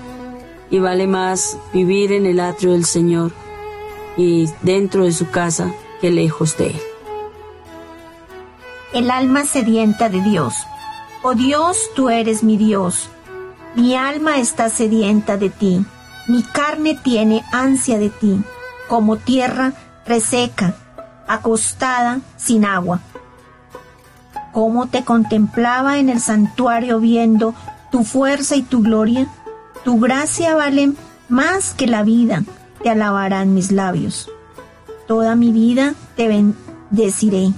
y 0.70 0.78
vale 0.78 1.06
más 1.06 1.58
vivir 1.72 2.12
en 2.12 2.26
el 2.26 2.40
atrio 2.40 2.72
del 2.72 2.84
Señor 2.84 3.32
y 4.16 4.48
dentro 4.62 5.04
de 5.04 5.12
su 5.12 5.30
casa 5.30 5.72
que 6.00 6.10
lejos 6.10 6.56
de 6.56 6.68
él. 6.68 6.80
El 8.92 9.10
alma 9.10 9.44
sedienta 9.44 10.08
de 10.08 10.20
Dios. 10.22 10.54
Oh 11.22 11.34
Dios, 11.34 11.90
tú 11.94 12.08
eres 12.08 12.42
mi 12.42 12.56
Dios. 12.56 13.08
Mi 13.74 13.94
alma 13.94 14.38
está 14.38 14.70
sedienta 14.70 15.36
de 15.36 15.50
ti. 15.50 15.84
Mi 16.28 16.42
carne 16.42 16.94
tiene 16.94 17.44
ansia 17.52 17.98
de 17.98 18.10
ti, 18.10 18.40
como 18.88 19.16
tierra 19.16 19.74
reseca, 20.06 20.74
acostada 21.28 22.20
sin 22.36 22.64
agua. 22.64 23.00
Cómo 24.52 24.86
te 24.86 25.04
contemplaba 25.04 25.98
en 25.98 26.08
el 26.08 26.20
santuario 26.20 26.98
viendo 26.98 27.54
tu 27.90 28.02
fuerza 28.02 28.56
y 28.56 28.62
tu 28.62 28.82
gloria 28.82 29.28
tu 29.86 30.00
gracia 30.00 30.56
vale 30.56 30.94
más 31.28 31.72
que 31.72 31.86
la 31.86 32.02
vida, 32.02 32.42
te 32.82 32.90
alabarán 32.90 33.54
mis 33.54 33.70
labios. 33.70 34.28
Toda 35.06 35.36
mi 35.36 35.52
vida 35.52 35.94
te 36.16 36.26
bendeciré 36.26 37.52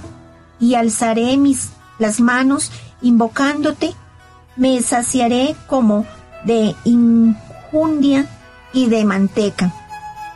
y 0.59 0.75
alzaré 0.75 1.37
mis 1.37 1.71
las 1.97 2.19
manos 2.19 2.71
invocándote, 3.01 3.95
me 4.57 4.79
saciaré 4.83 5.55
como 5.65 6.05
de 6.45 6.75
injundia 6.83 8.27
y 8.73 8.89
de 8.89 9.05
manteca, 9.05 9.73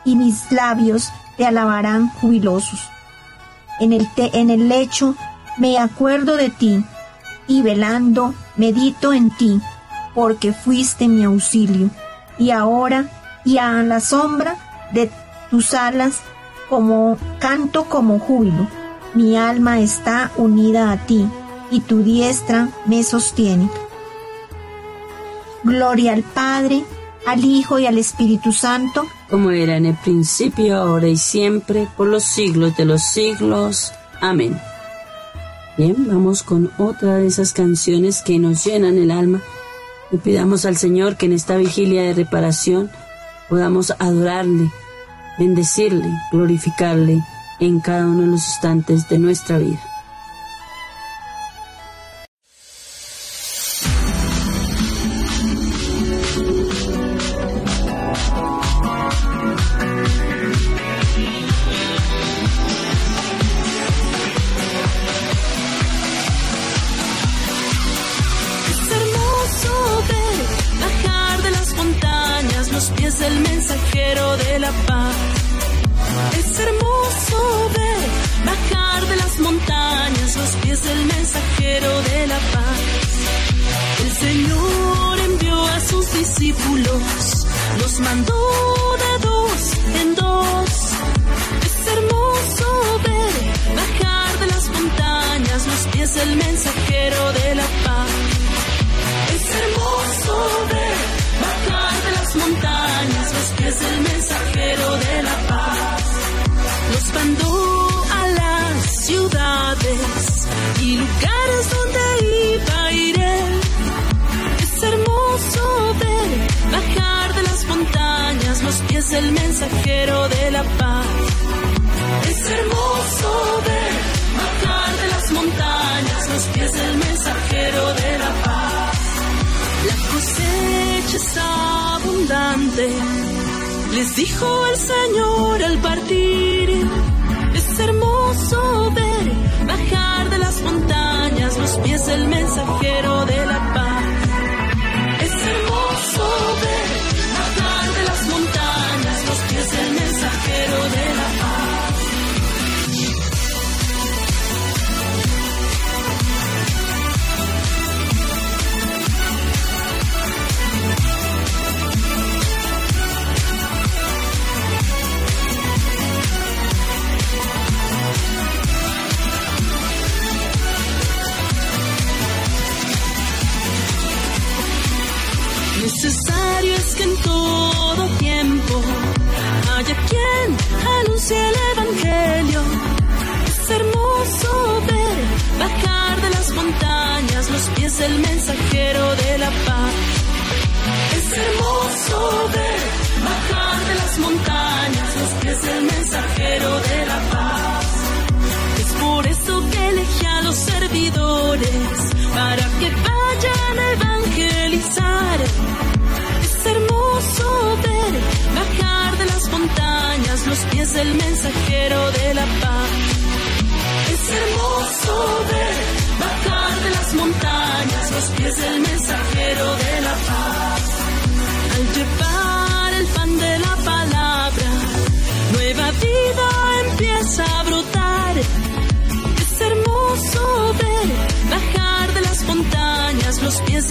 y 0.04 0.16
mis 0.16 0.50
labios 0.50 1.12
te 1.36 1.46
alabarán 1.46 2.08
jubilosos. 2.08 2.80
En 3.78 3.92
el, 3.92 4.08
en 4.16 4.50
el 4.50 4.68
lecho 4.68 5.14
me 5.58 5.78
acuerdo 5.78 6.36
de 6.36 6.50
ti, 6.50 6.84
y 7.46 7.62
velando 7.62 8.34
medito 8.56 9.12
en 9.12 9.30
ti 9.30 9.60
porque 10.14 10.52
fuiste 10.52 11.08
mi 11.08 11.24
auxilio, 11.24 11.90
y 12.38 12.50
ahora, 12.50 13.06
y 13.44 13.58
a 13.58 13.82
la 13.82 14.00
sombra 14.00 14.56
de 14.92 15.10
tus 15.50 15.74
alas, 15.74 16.20
como 16.68 17.18
canto 17.40 17.84
como 17.84 18.18
júbilo, 18.18 18.68
mi 19.14 19.36
alma 19.36 19.80
está 19.80 20.30
unida 20.36 20.92
a 20.92 20.98
ti, 21.06 21.26
y 21.70 21.80
tu 21.80 22.02
diestra 22.02 22.68
me 22.86 23.02
sostiene. 23.02 23.68
Gloria 25.62 26.12
al 26.12 26.22
Padre, 26.22 26.84
al 27.26 27.44
Hijo 27.44 27.78
y 27.78 27.86
al 27.86 27.98
Espíritu 27.98 28.52
Santo, 28.52 29.06
como 29.30 29.50
era 29.50 29.76
en 29.76 29.86
el 29.86 29.94
principio, 29.96 30.76
ahora 30.76 31.08
y 31.08 31.16
siempre, 31.16 31.88
por 31.96 32.06
los 32.06 32.22
siglos 32.24 32.76
de 32.76 32.84
los 32.84 33.02
siglos. 33.02 33.92
Amén. 34.20 34.60
Bien, 35.76 36.06
vamos 36.06 36.42
con 36.42 36.70
otra 36.78 37.16
de 37.16 37.26
esas 37.26 37.52
canciones 37.52 38.22
que 38.22 38.38
nos 38.38 38.64
llenan 38.64 38.96
el 38.96 39.10
alma 39.10 39.40
pidamos 40.18 40.64
al 40.64 40.76
Señor 40.76 41.16
que 41.16 41.26
en 41.26 41.32
esta 41.32 41.56
vigilia 41.56 42.02
de 42.02 42.14
reparación 42.14 42.90
podamos 43.48 43.92
adorarle, 43.98 44.70
bendecirle, 45.38 46.10
glorificarle 46.32 47.22
en 47.60 47.80
cada 47.80 48.06
uno 48.06 48.22
de 48.22 48.26
los 48.28 48.46
instantes 48.46 49.08
de 49.08 49.18
nuestra 49.18 49.58
vida. 49.58 49.93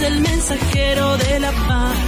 Del 0.04 0.20
mensajero 0.20 1.16
de 1.16 1.40
la 1.40 1.52
paz. 1.68 1.98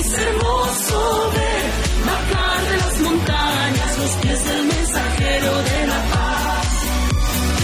Es 0.00 0.08
hermoso 0.24 1.30
ver 1.36 1.64
bajar 2.10 2.60
de 2.70 2.76
las 2.84 2.96
montañas 3.06 3.90
los 4.02 4.12
pies 4.22 4.44
del 4.48 4.62
mensajero 4.74 5.52
de 5.70 5.86
la 5.92 6.00
paz. 6.14 6.68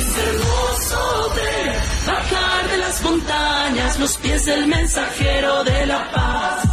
Es 0.01 0.11
hermoso 0.27 1.01
ver 1.39 1.71
bajar 2.11 2.62
de 2.73 2.79
las 2.85 3.03
montañas 3.03 3.99
los 3.99 4.16
pies 4.23 4.47
del 4.47 4.66
mensajero 4.66 5.64
de 5.64 5.87
la 5.93 6.01
paz. 6.12 6.64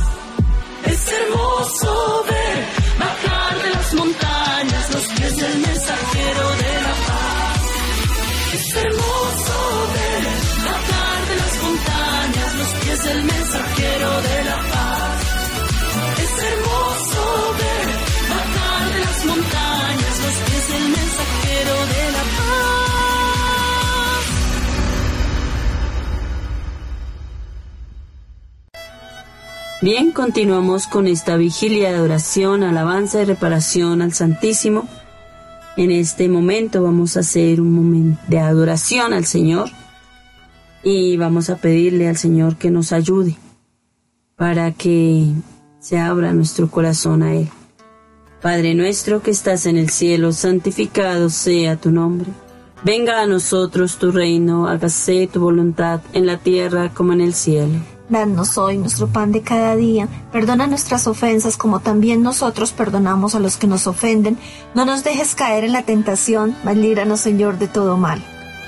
Es 0.94 1.02
hermoso 1.20 1.92
ver 2.30 2.58
bajar 3.04 3.54
de 3.64 3.70
las 3.78 3.94
montañas 3.94 4.86
los 4.96 5.06
pies 5.16 5.36
del 5.44 5.58
mensajero 5.68 6.46
de 6.64 6.74
la 6.88 6.96
paz. 7.08 7.62
Es 8.58 8.76
hermoso 8.84 9.27
pies 12.98 13.04
del 13.04 13.24
mensajero 13.24 14.22
de 14.22 14.44
la 14.44 14.58
paz. 14.58 15.22
Es 16.18 16.44
hermoso 16.44 17.54
ver 17.58 17.88
bajar 18.30 18.94
de 18.94 19.00
las 19.00 19.26
montañas 19.26 20.20
los 20.24 20.36
pies 20.50 20.68
del 20.70 20.90
mensajero 20.90 21.76
de 21.94 22.12
la 22.12 22.24
paz. 22.38 22.58
Bien, 29.82 30.12
continuamos 30.12 30.88
con 30.88 31.08
esta 31.08 31.38
vigilia 31.38 31.92
de 31.92 32.00
oración, 32.02 32.64
alabanza 32.64 33.22
y 33.22 33.26
reparación 33.26 34.02
al 34.02 34.14
Santísimo. 34.14 34.88
En 35.78 35.92
este 35.92 36.28
momento 36.28 36.82
vamos 36.82 37.18
a 37.18 37.20
hacer 37.20 37.62
un 37.62 37.72
momento 37.72 38.20
de 38.28 38.40
adoración 38.40 39.14
al 39.14 39.26
Señor 39.26 39.70
y 40.90 41.18
vamos 41.18 41.50
a 41.50 41.58
pedirle 41.58 42.08
al 42.08 42.16
Señor 42.16 42.56
que 42.56 42.72
nos 42.72 42.94
ayude 42.94 43.36
para 44.38 44.72
que 44.72 45.26
se 45.80 46.00
abra 46.00 46.32
nuestro 46.32 46.72
corazón 46.72 47.24
a 47.24 47.36
Él. 47.36 47.50
Padre 48.42 48.74
nuestro 48.74 49.22
que 49.22 49.32
estás 49.32 49.66
en 49.66 49.76
el 49.76 49.90
cielo, 49.90 50.32
santificado 50.32 51.30
sea 51.30 51.76
tu 51.76 51.92
nombre. 51.92 52.30
Venga 52.86 53.22
a 53.22 53.26
nosotros 53.26 53.98
tu 53.98 54.12
reino, 54.12 54.68
hágase 54.68 55.28
tu 55.28 55.42
voluntad 55.42 56.00
en 56.14 56.26
la 56.26 56.38
tierra 56.38 56.94
como 56.94 57.12
en 57.12 57.20
el 57.20 57.34
cielo. 57.34 57.80
Danos 58.08 58.58
hoy 58.58 58.78
nuestro 58.78 59.08
pan 59.08 59.34
de 59.34 59.42
cada 59.42 59.76
día. 59.76 60.08
Perdona 60.32 60.68
nuestras 60.68 61.06
ofensas 61.08 61.58
como 61.58 61.82
también 61.82 62.24
nosotros 62.24 62.72
perdonamos 62.72 63.36
a 63.36 63.42
los 63.42 63.58
que 63.58 63.68
nos 63.68 63.88
ofenden. 63.88 64.38
No 64.74 64.86
nos 64.86 65.04
dejes 65.04 65.36
caer 65.36 65.66
en 65.66 65.74
la 65.74 65.84
tentación, 65.84 66.56
mas 66.64 66.78
líbranos 66.78 67.20
Señor 67.20 67.60
de 67.60 67.68
todo 67.68 67.98
mal. 67.98 68.24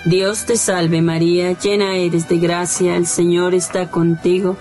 Dios 0.05 0.45
te 0.45 0.57
salve 0.57 1.01
María, 1.01 1.51
llena 1.53 1.95
eres 1.95 2.29
de 2.29 2.37
gracia, 2.37 2.95
el 2.95 3.05
Señor 3.05 3.53
está 3.53 3.91
contigo. 3.91 4.55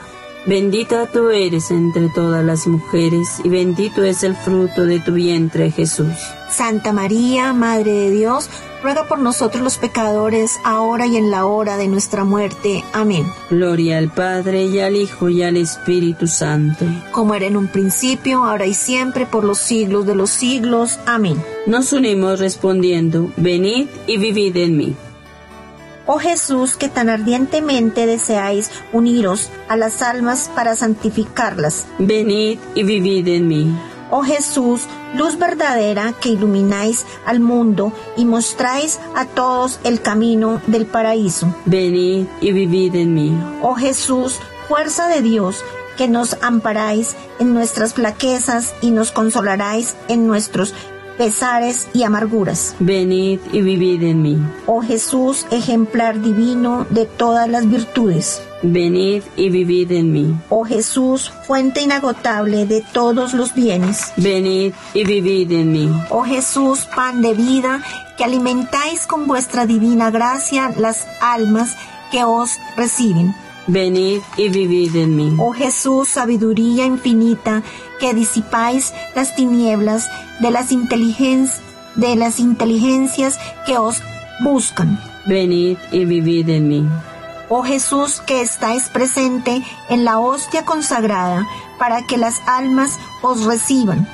Bendita 0.47 1.07
tú 1.07 1.30
eres 1.30 1.70
entre 1.70 2.09
todas 2.09 2.45
las 2.45 2.66
mujeres 2.66 3.41
y 3.45 3.49
bendito 3.49 4.03
es 4.03 4.24
el 4.24 4.34
fruto 4.34 4.84
de 4.84 4.99
tu 4.99 5.12
vientre 5.12 5.70
Jesús. 5.70 6.14
Santa 6.51 6.93
María, 6.93 7.53
Madre 7.53 7.93
de 7.93 8.11
Dios, 8.11 8.49
ruega 8.82 9.07
por 9.07 9.18
nosotros 9.18 9.62
los 9.62 9.78
pecadores, 9.78 10.59
ahora 10.64 11.07
y 11.07 11.16
en 11.16 11.30
la 11.30 11.47
hora 11.47 11.76
de 11.76 11.89
nuestra 11.89 12.24
muerte. 12.24 12.82
Amén. 12.93 13.26
Gloria 13.51 13.99
al 13.99 14.11
Padre 14.11 14.64
y 14.64 14.80
al 14.80 14.97
Hijo 14.97 15.28
y 15.28 15.43
al 15.43 15.57
Espíritu 15.57 16.26
Santo. 16.26 16.84
Como 17.12 17.34
era 17.34 17.47
en 17.47 17.57
un 17.57 17.68
principio, 17.68 18.45
ahora 18.45 18.66
y 18.66 18.74
siempre, 18.74 19.26
por 19.26 19.45
los 19.45 19.59
siglos 19.59 20.07
de 20.07 20.14
los 20.14 20.30
siglos. 20.30 20.99
Amén. 21.07 21.43
Nos 21.66 21.93
unimos 21.93 22.41
respondiendo, 22.41 23.30
venid 23.36 23.89
y 24.07 24.16
vivid 24.16 24.57
en 24.57 24.76
mí. 24.76 24.97
Oh 26.11 26.19
Jesús, 26.19 26.77
que 26.77 26.89
tan 26.89 27.11
ardientemente 27.11 28.07
deseáis 28.07 28.71
uniros 28.95 29.51
a 29.69 29.77
las 29.77 30.01
almas 30.01 30.51
para 30.55 30.75
santificarlas. 30.75 31.87
Venid 31.99 32.59
y 32.75 32.83
vivid 32.83 33.29
en 33.29 33.47
mí. 33.47 33.79
Oh 34.11 34.23
Jesús, 34.23 34.87
luz 35.15 35.39
verdadera 35.39 36.15
que 36.19 36.31
ilumináis 36.31 37.05
al 37.27 37.41
mundo 37.41 37.93
y 38.17 38.25
mostráis 38.25 38.99
a 39.15 39.27
todos 39.27 39.81
el 39.85 40.01
camino 40.01 40.63
del 40.67 40.87
paraíso. 40.87 41.55
Venid 41.67 42.27
y 42.41 42.53
vivid 42.53 42.95
en 42.95 43.13
mí. 43.13 43.39
Oh 43.61 43.75
Jesús, 43.75 44.39
fuerza 44.67 45.09
de 45.09 45.21
Dios, 45.21 45.63
que 45.99 46.09
nos 46.09 46.39
amparáis 46.41 47.17
en 47.39 47.53
nuestras 47.53 47.93
flaquezas 47.93 48.75
y 48.81 48.93
nos 48.93 49.11
consolaráis 49.11 49.95
en 50.09 50.27
nuestros 50.27 50.73
pesares 51.19 51.89
y 51.93 52.05
amarguras. 52.05 52.77
Venid 52.79 53.41
y 53.53 53.61
vivid 53.61 54.03
en 54.05 54.23
mí. 54.23 54.39
Oh 54.66 54.81
Jesús, 54.81 55.47
ejemplar 55.51 56.23
divino 56.23 56.87
de 56.89 57.05
todas 57.05 57.49
las 57.49 57.69
virtudes. 57.69 58.41
Venid 58.62 59.23
y 59.37 59.51
vivid 59.51 59.93
en 59.93 60.12
mí. 60.12 60.35
Oh 60.49 60.64
Jesús, 60.64 61.31
fuente 61.47 61.83
inagotable 61.83 62.66
de 62.66 62.81
todos 62.93 63.35
los 63.35 63.55
bienes. 63.55 64.12
Venid 64.16 64.73
y 64.95 65.05
vivid 65.05 65.53
en 65.53 65.73
mí. 65.73 66.03
Oh 66.11 66.23
Jesús, 66.23 66.87
pan 66.95 67.21
de 67.21 67.35
vida, 67.35 67.83
que 68.16 68.25
alimentáis 68.25 69.07
con 69.07 69.27
vuestra 69.27 69.66
divina 69.66 70.11
gracia 70.11 70.73
las 70.77 71.07
almas 71.21 71.77
que 72.11 72.25
os 72.25 72.59
reciben. 72.77 73.35
Venid 73.69 74.23
y 74.37 74.49
vivid 74.49 74.97
en 74.97 75.14
mí. 75.14 75.37
Oh 75.39 75.53
Jesús, 75.53 76.09
sabiduría 76.09 76.87
infinita, 76.87 77.62
que 77.99 78.14
disipáis 78.14 78.92
las 79.14 79.34
tinieblas 79.34 80.09
de 80.40 80.51
las, 80.51 80.72
inteligencias 80.72 81.62
de 81.99 82.16
las 82.16 82.38
inteligencias 82.38 83.38
que 83.66 83.76
os 83.76 84.03
buscan. 84.40 84.99
Venid 85.26 85.76
y 85.90 86.05
vivid 86.05 86.49
en 86.49 86.68
mí. 86.68 86.88
Oh 87.51 87.62
Jesús, 87.62 88.20
que 88.20 88.40
estáis 88.40 88.88
presente 88.88 89.62
en 89.88 90.05
la 90.05 90.18
hostia 90.18 90.64
consagrada, 90.64 91.46
para 91.78 92.07
que 92.07 92.16
las 92.16 92.40
almas 92.46 92.99
os 93.22 93.44
reciban. 93.44 94.07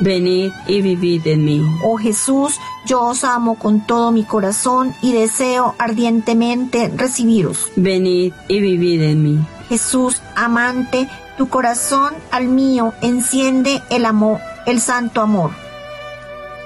Venid 0.00 0.52
y 0.66 0.80
vivid 0.80 1.26
en 1.26 1.44
mí. 1.44 1.62
Oh 1.84 1.98
Jesús, 1.98 2.58
yo 2.86 3.02
os 3.02 3.22
amo 3.22 3.56
con 3.56 3.86
todo 3.86 4.10
mi 4.12 4.24
corazón 4.24 4.94
y 5.02 5.12
deseo 5.12 5.74
ardientemente 5.78 6.88
recibiros. 6.88 7.70
Venid 7.76 8.32
y 8.48 8.60
vivid 8.60 9.02
en 9.02 9.22
mí. 9.22 9.38
Jesús, 9.70 10.20
amante, 10.34 11.08
tu 11.38 11.48
corazón 11.48 12.12
al 12.32 12.48
mío 12.48 12.92
enciende 13.02 13.80
el 13.88 14.04
amor, 14.04 14.40
el 14.66 14.80
santo 14.80 15.20
amor. 15.20 15.52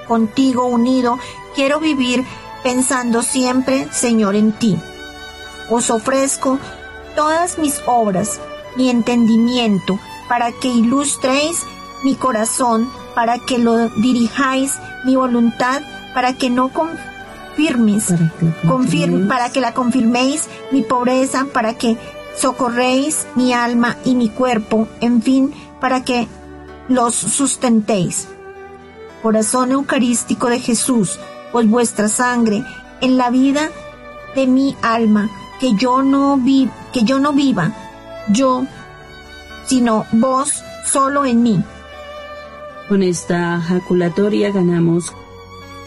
Contigo 0.07 0.65
unido 0.65 1.19
quiero 1.53 1.79
vivir 1.79 2.25
pensando 2.63 3.21
siempre, 3.21 3.87
Señor, 3.91 4.33
en 4.33 4.53
ti. 4.53 4.75
Os 5.69 5.91
ofrezco 5.91 6.57
todas 7.15 7.59
mis 7.59 7.79
obras, 7.85 8.39
mi 8.75 8.89
entendimiento, 8.89 9.99
para 10.27 10.51
que 10.51 10.69
ilustréis 10.69 11.61
mi 12.03 12.15
corazón, 12.15 12.89
para 13.13 13.37
que 13.37 13.59
lo 13.59 13.89
dirijáis, 13.89 14.73
mi 15.03 15.15
voluntad, 15.15 15.83
para 16.15 16.33
que 16.33 16.49
no 16.49 16.69
confirméis, 16.69 18.05
Para 18.07 18.31
que 18.89 19.25
para 19.29 19.49
que 19.51 19.61
la 19.61 19.75
confirméis, 19.75 20.47
mi 20.71 20.81
pobreza, 20.81 21.45
para 21.53 21.75
que 21.75 21.97
socorréis 22.37 23.27
mi 23.35 23.53
alma 23.53 23.97
y 24.05 24.15
mi 24.15 24.29
cuerpo, 24.29 24.87
en 25.01 25.21
fin, 25.21 25.53
para 25.79 26.03
que 26.03 26.27
los 26.87 27.15
sustentéis. 27.15 28.27
Corazón 29.21 29.71
eucarístico 29.71 30.49
de 30.49 30.59
Jesús, 30.59 31.19
pues 31.51 31.67
vuestra 31.69 32.07
sangre 32.07 32.63
en 33.01 33.17
la 33.17 33.29
vida 33.29 33.71
de 34.35 34.47
mi 34.47 34.75
alma, 34.81 35.29
que 35.59 35.73
yo 35.75 36.03
no 36.03 36.37
vi, 36.37 36.69
que 36.93 37.03
yo 37.03 37.19
no 37.19 37.33
viva, 37.33 37.73
yo, 38.29 38.65
sino 39.65 40.05
vos 40.11 40.63
solo 40.85 41.25
en 41.25 41.41
mí. 41.41 41.63
Con 42.87 43.01
esta 43.01 43.59
jaculatoria 43.61 44.51
ganamos 44.51 45.11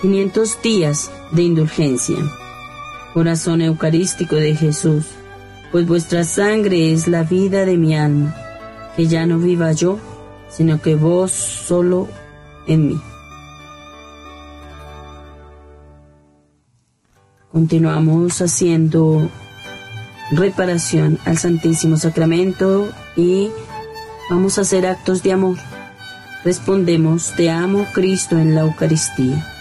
500 0.03 0.62
días 0.62 1.11
de 1.30 1.42
indulgencia. 1.42 2.16
Corazón 3.14 3.62
eucarístico 3.62 4.36
de 4.36 4.57
Jesús, 4.57 5.05
pues 5.70 5.86
vuestra 5.86 6.24
sangre 6.24 6.92
es 6.92 7.08
la 7.08 7.22
vida 7.22 7.64
de 7.64 7.76
mi 7.76 7.96
alma, 7.96 8.34
que 8.96 9.06
ya 9.06 9.26
no 9.26 9.38
viva 9.38 9.72
yo, 9.72 9.98
sino 10.48 10.80
que 10.80 10.94
vos 10.94 11.30
solo 11.30 12.08
en 12.66 12.88
mí. 12.88 13.00
Continuamos 17.52 18.40
haciendo 18.40 19.28
reparación 20.30 21.18
al 21.24 21.38
Santísimo 21.38 21.96
Sacramento 21.96 22.88
y 23.16 23.48
vamos 24.30 24.58
a 24.58 24.62
hacer 24.62 24.86
actos 24.86 25.22
de 25.22 25.32
amor. 25.32 25.56
Respondemos, 26.44 27.32
te 27.36 27.50
amo 27.50 27.86
Cristo 27.92 28.38
en 28.38 28.54
la 28.54 28.62
Eucaristía. 28.62 29.57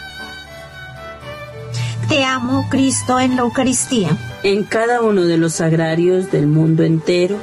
Te 2.09 2.23
amo, 2.23 2.65
Cristo, 2.69 3.19
en 3.19 3.35
la 3.35 3.41
Eucaristía. 3.41 4.17
En 4.43 4.63
cada 4.63 5.01
uno 5.01 5.23
de 5.23 5.37
los 5.37 5.53
sagrarios 5.55 6.31
del 6.31 6.47
mundo 6.47 6.83
entero 6.83 7.37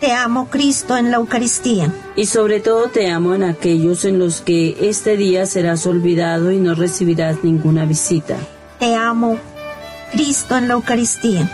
Te 0.00 0.12
amo, 0.12 0.48
Cristo, 0.50 0.96
en 0.96 1.10
la 1.10 1.16
Eucaristía. 1.16 1.92
y 2.16 2.26
sobre 2.26 2.60
todo 2.60 2.88
te 2.88 3.10
amo 3.10 3.34
en 3.34 3.42
aquellos 3.44 4.04
en 4.04 4.18
los 4.18 4.40
que 4.40 4.76
este 4.88 5.16
día 5.16 5.46
serás 5.46 5.86
olvidado 5.86 6.52
y 6.52 6.58
no 6.58 6.74
recibirás 6.74 7.42
ninguna 7.42 7.84
visita. 7.86 8.36
Te 8.78 8.94
amo, 8.94 9.38
Cristo, 10.12 10.56
en 10.56 10.68
la 10.68 10.74
Eucaristía. 10.74 11.48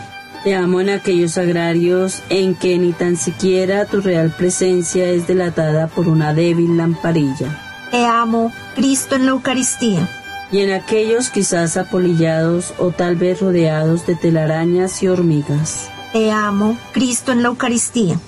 Te 0.45 0.55
amo 0.55 0.81
en 0.81 0.91
aquellos 0.91 1.33
sagrarios 1.33 2.23
en 2.31 2.55
que 2.55 2.79
ni 2.79 2.93
tan 2.93 3.17
siquiera 3.17 3.85
tu 3.87 4.01
real 4.01 4.35
presencia 4.37 5.09
es 5.09 5.27
delatada 5.27 5.89
por 5.89 6.09
una 6.09 6.33
débil 6.33 6.77
lamparilla. 6.77 7.59
Te 7.91 8.05
amo, 8.07 8.53
Cristo, 8.75 9.17
en 9.17 9.25
la 9.27 9.33
Eucaristía. 9.33 10.09
Y 10.51 10.61
en 10.61 10.73
aquellos 10.73 11.31
quizás 11.31 11.77
apolillados 11.77 12.73
o 12.79 12.91
tal 12.91 13.17
vez 13.17 13.41
rodeados 13.41 14.07
de 14.07 14.15
telarañas 14.15 15.03
y 15.03 15.09
hormigas. 15.09 15.91
Te 16.13 16.31
amo, 16.31 16.77
Cristo, 16.93 17.33
en 17.33 17.43
la 17.43 17.49
Eucaristía. 17.49 18.19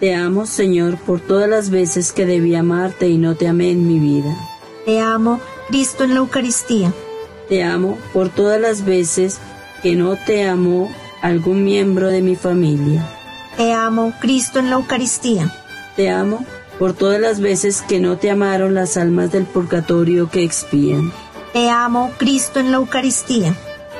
Te 0.00 0.14
amo, 0.14 0.46
Señor, 0.46 0.96
por 0.96 1.20
todas 1.20 1.48
las 1.48 1.70
veces 1.70 2.12
que 2.12 2.24
debí 2.24 2.54
amarte 2.54 3.08
y 3.08 3.18
no 3.18 3.34
te 3.34 3.48
amé 3.48 3.70
en 3.70 3.86
mi 3.86 3.98
vida. 3.98 4.34
Te 4.86 5.00
amo, 5.00 5.40
Cristo, 5.68 6.04
en 6.04 6.10
la 6.10 6.20
Eucaristía. 6.20 6.92
Te 7.48 7.62
amo 7.62 7.98
por 8.12 8.28
todas 8.28 8.60
las 8.60 8.84
veces 8.84 9.38
que 9.82 9.96
no 9.96 10.16
te 10.16 10.48
amó 10.48 10.90
algún 11.20 11.64
miembro 11.64 12.08
de 12.08 12.22
mi 12.22 12.36
familia. 12.36 13.06
Te 13.56 13.72
amo, 13.72 14.12
Cristo, 14.20 14.60
en 14.60 14.70
la 14.70 14.76
Eucaristía. 14.76 15.52
Te 15.96 16.10
amo 16.10 16.44
por 16.78 16.92
todas 16.92 17.20
las 17.20 17.40
veces 17.40 17.82
que 17.82 17.98
no 17.98 18.16
te 18.18 18.30
amaron 18.30 18.74
las 18.74 18.96
almas 18.96 19.32
del 19.32 19.44
purgatorio 19.44 20.30
que 20.30 20.44
expían. 20.44 21.12
Te 21.58 21.70
amo, 21.70 22.12
Cristo, 22.18 22.60
en 22.60 22.70
la 22.70 22.76
Eucaristía. 22.76 23.52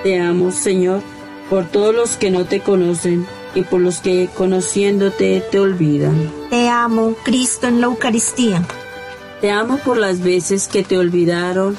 Te 0.04 0.20
amo, 0.20 0.52
Señor, 0.52 1.02
por 1.50 1.64
todos 1.64 1.92
los 1.92 2.16
que 2.16 2.30
no 2.30 2.44
te 2.44 2.60
conocen 2.60 3.26
y 3.52 3.62
por 3.62 3.80
los 3.80 3.98
que 3.98 4.28
conociéndote 4.32 5.42
te 5.50 5.58
olvidan. 5.58 6.30
Te 6.50 6.68
amo, 6.68 7.16
Cristo, 7.24 7.66
en 7.66 7.80
la 7.80 7.88
Eucaristía. 7.88 8.62
Te 9.40 9.50
amo 9.50 9.78
por 9.78 9.96
las 9.96 10.20
veces 10.20 10.68
que 10.68 10.84
te 10.84 10.98
olvidaron 10.98 11.76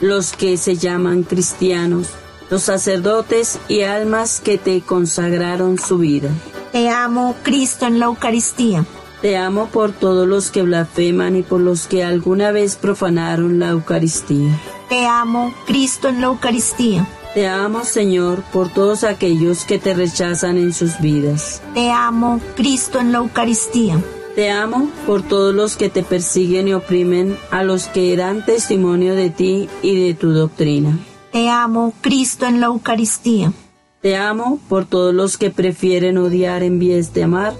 los 0.00 0.34
que 0.34 0.58
se 0.58 0.76
llaman 0.76 1.22
cristianos, 1.22 2.08
los 2.50 2.64
sacerdotes 2.64 3.58
y 3.68 3.84
almas 3.84 4.38
que 4.38 4.58
te 4.58 4.82
consagraron 4.82 5.78
su 5.78 5.96
vida. 5.96 6.28
Te 6.72 6.90
amo, 6.90 7.36
Cristo, 7.42 7.86
en 7.86 8.00
la 8.00 8.04
Eucaristía. 8.04 8.84
Te 9.22 9.36
amo 9.36 9.68
por 9.68 9.92
todos 9.92 10.26
los 10.26 10.50
que 10.50 10.62
blasfeman 10.62 11.36
y 11.36 11.42
por 11.42 11.60
los 11.60 11.86
que 11.86 12.02
alguna 12.02 12.50
vez 12.50 12.74
profanaron 12.74 13.60
la 13.60 13.68
Eucaristía. 13.68 14.50
Te 14.88 15.06
amo, 15.06 15.54
Cristo, 15.64 16.08
en 16.08 16.20
la 16.20 16.26
Eucaristía. 16.26 17.06
Te 17.32 17.46
amo, 17.46 17.84
Señor, 17.84 18.42
por 18.52 18.68
todos 18.68 19.04
aquellos 19.04 19.64
que 19.64 19.78
te 19.78 19.94
rechazan 19.94 20.58
en 20.58 20.72
sus 20.72 20.98
vidas. 21.00 21.62
Te 21.72 21.92
amo, 21.92 22.40
Cristo, 22.56 22.98
en 22.98 23.12
la 23.12 23.18
Eucaristía. 23.18 24.02
Te 24.34 24.50
amo 24.50 24.90
por 25.06 25.22
todos 25.22 25.54
los 25.54 25.76
que 25.76 25.88
te 25.88 26.02
persiguen 26.02 26.66
y 26.66 26.74
oprimen, 26.74 27.36
a 27.52 27.62
los 27.62 27.86
que 27.86 28.16
dan 28.16 28.44
testimonio 28.44 29.14
de 29.14 29.30
ti 29.30 29.68
y 29.82 30.04
de 30.04 30.14
tu 30.14 30.32
doctrina. 30.32 30.98
Te 31.30 31.48
amo, 31.48 31.94
Cristo, 32.00 32.46
en 32.46 32.60
la 32.60 32.66
Eucaristía. 32.66 33.52
Te 34.00 34.16
amo 34.16 34.58
por 34.68 34.84
todos 34.84 35.14
los 35.14 35.38
que 35.38 35.50
prefieren 35.50 36.18
odiar 36.18 36.64
en 36.64 36.80
vez 36.80 37.14
de 37.14 37.22
amar 37.22 37.54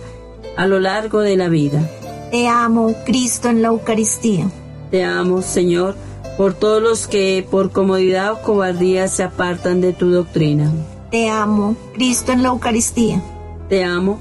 a 0.57 0.66
lo 0.66 0.81
largo 0.81 1.20
de 1.20 1.37
la 1.37 1.49
vida. 1.49 1.89
Te 2.31 2.49
amo, 2.49 2.95
Cristo, 3.05 3.49
en 3.49 3.62
la 3.62 3.69
Eucaristía. 3.69 4.51
Te 4.91 5.05
amo, 5.05 5.43
Señor, 5.43 5.97
por 6.37 6.55
todos 6.55 6.83
los 6.83 7.07
que 7.07 7.47
por 7.51 7.73
comodidad 7.73 8.33
o 8.33 8.43
cobardía 8.43 9.09
se 9.09 9.23
apartan 9.23 9.81
de 9.81 9.93
tu 9.93 10.11
doctrina. 10.11 10.70
Te 11.11 11.29
amo, 11.29 11.77
Cristo, 11.95 12.33
en 12.33 12.43
la 12.43 12.49
Eucaristía. 12.49 13.23
Te 13.69 13.85
amo 13.85 14.19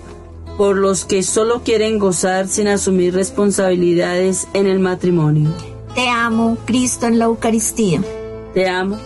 por 0.58 0.78
los 0.78 1.06
que 1.06 1.24
solo 1.24 1.62
quieren 1.64 2.00
gozar 2.00 2.48
sin 2.48 2.68
asumir 2.68 3.14
responsabilidades 3.14 4.48
en 4.54 4.68
el 4.68 4.80
matrimonio. 4.80 5.50
Te 5.96 6.10
amo, 6.10 6.58
Cristo, 6.66 7.08
en 7.08 7.18
la 7.18 7.26
Eucaristía. 7.26 8.02
Te 8.54 8.68
amo 8.68 8.98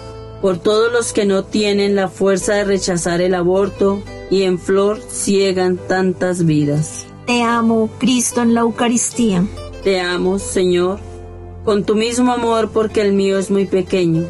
por 0.42 0.58
todos 0.58 0.92
los 0.92 1.14
que 1.14 1.26
no 1.26 1.44
tienen 1.44 1.96
la 1.96 2.08
fuerza 2.08 2.54
de 2.54 2.66
rechazar 2.66 3.22
el 3.22 3.34
aborto 3.34 4.02
y 4.30 4.44
en 4.44 4.60
flor 4.60 5.00
ciegan 5.08 5.78
tantas 5.78 6.46
vidas. 6.46 7.05
Te 7.26 7.42
amo, 7.42 7.90
Cristo, 7.98 8.44
en 8.44 8.54
la 8.54 8.62
Eucaristía. 8.62 9.44
Te 9.84 10.00
amo, 10.00 10.38
Señor, 10.38 11.00
con 11.64 11.84
tu 11.84 11.96
mismo 11.96 12.32
amor 12.32 12.70
porque 12.70 13.02
el 13.02 13.14
mío 13.14 13.40
es 13.40 13.50
muy 13.50 13.66
pequeño. 13.66 14.26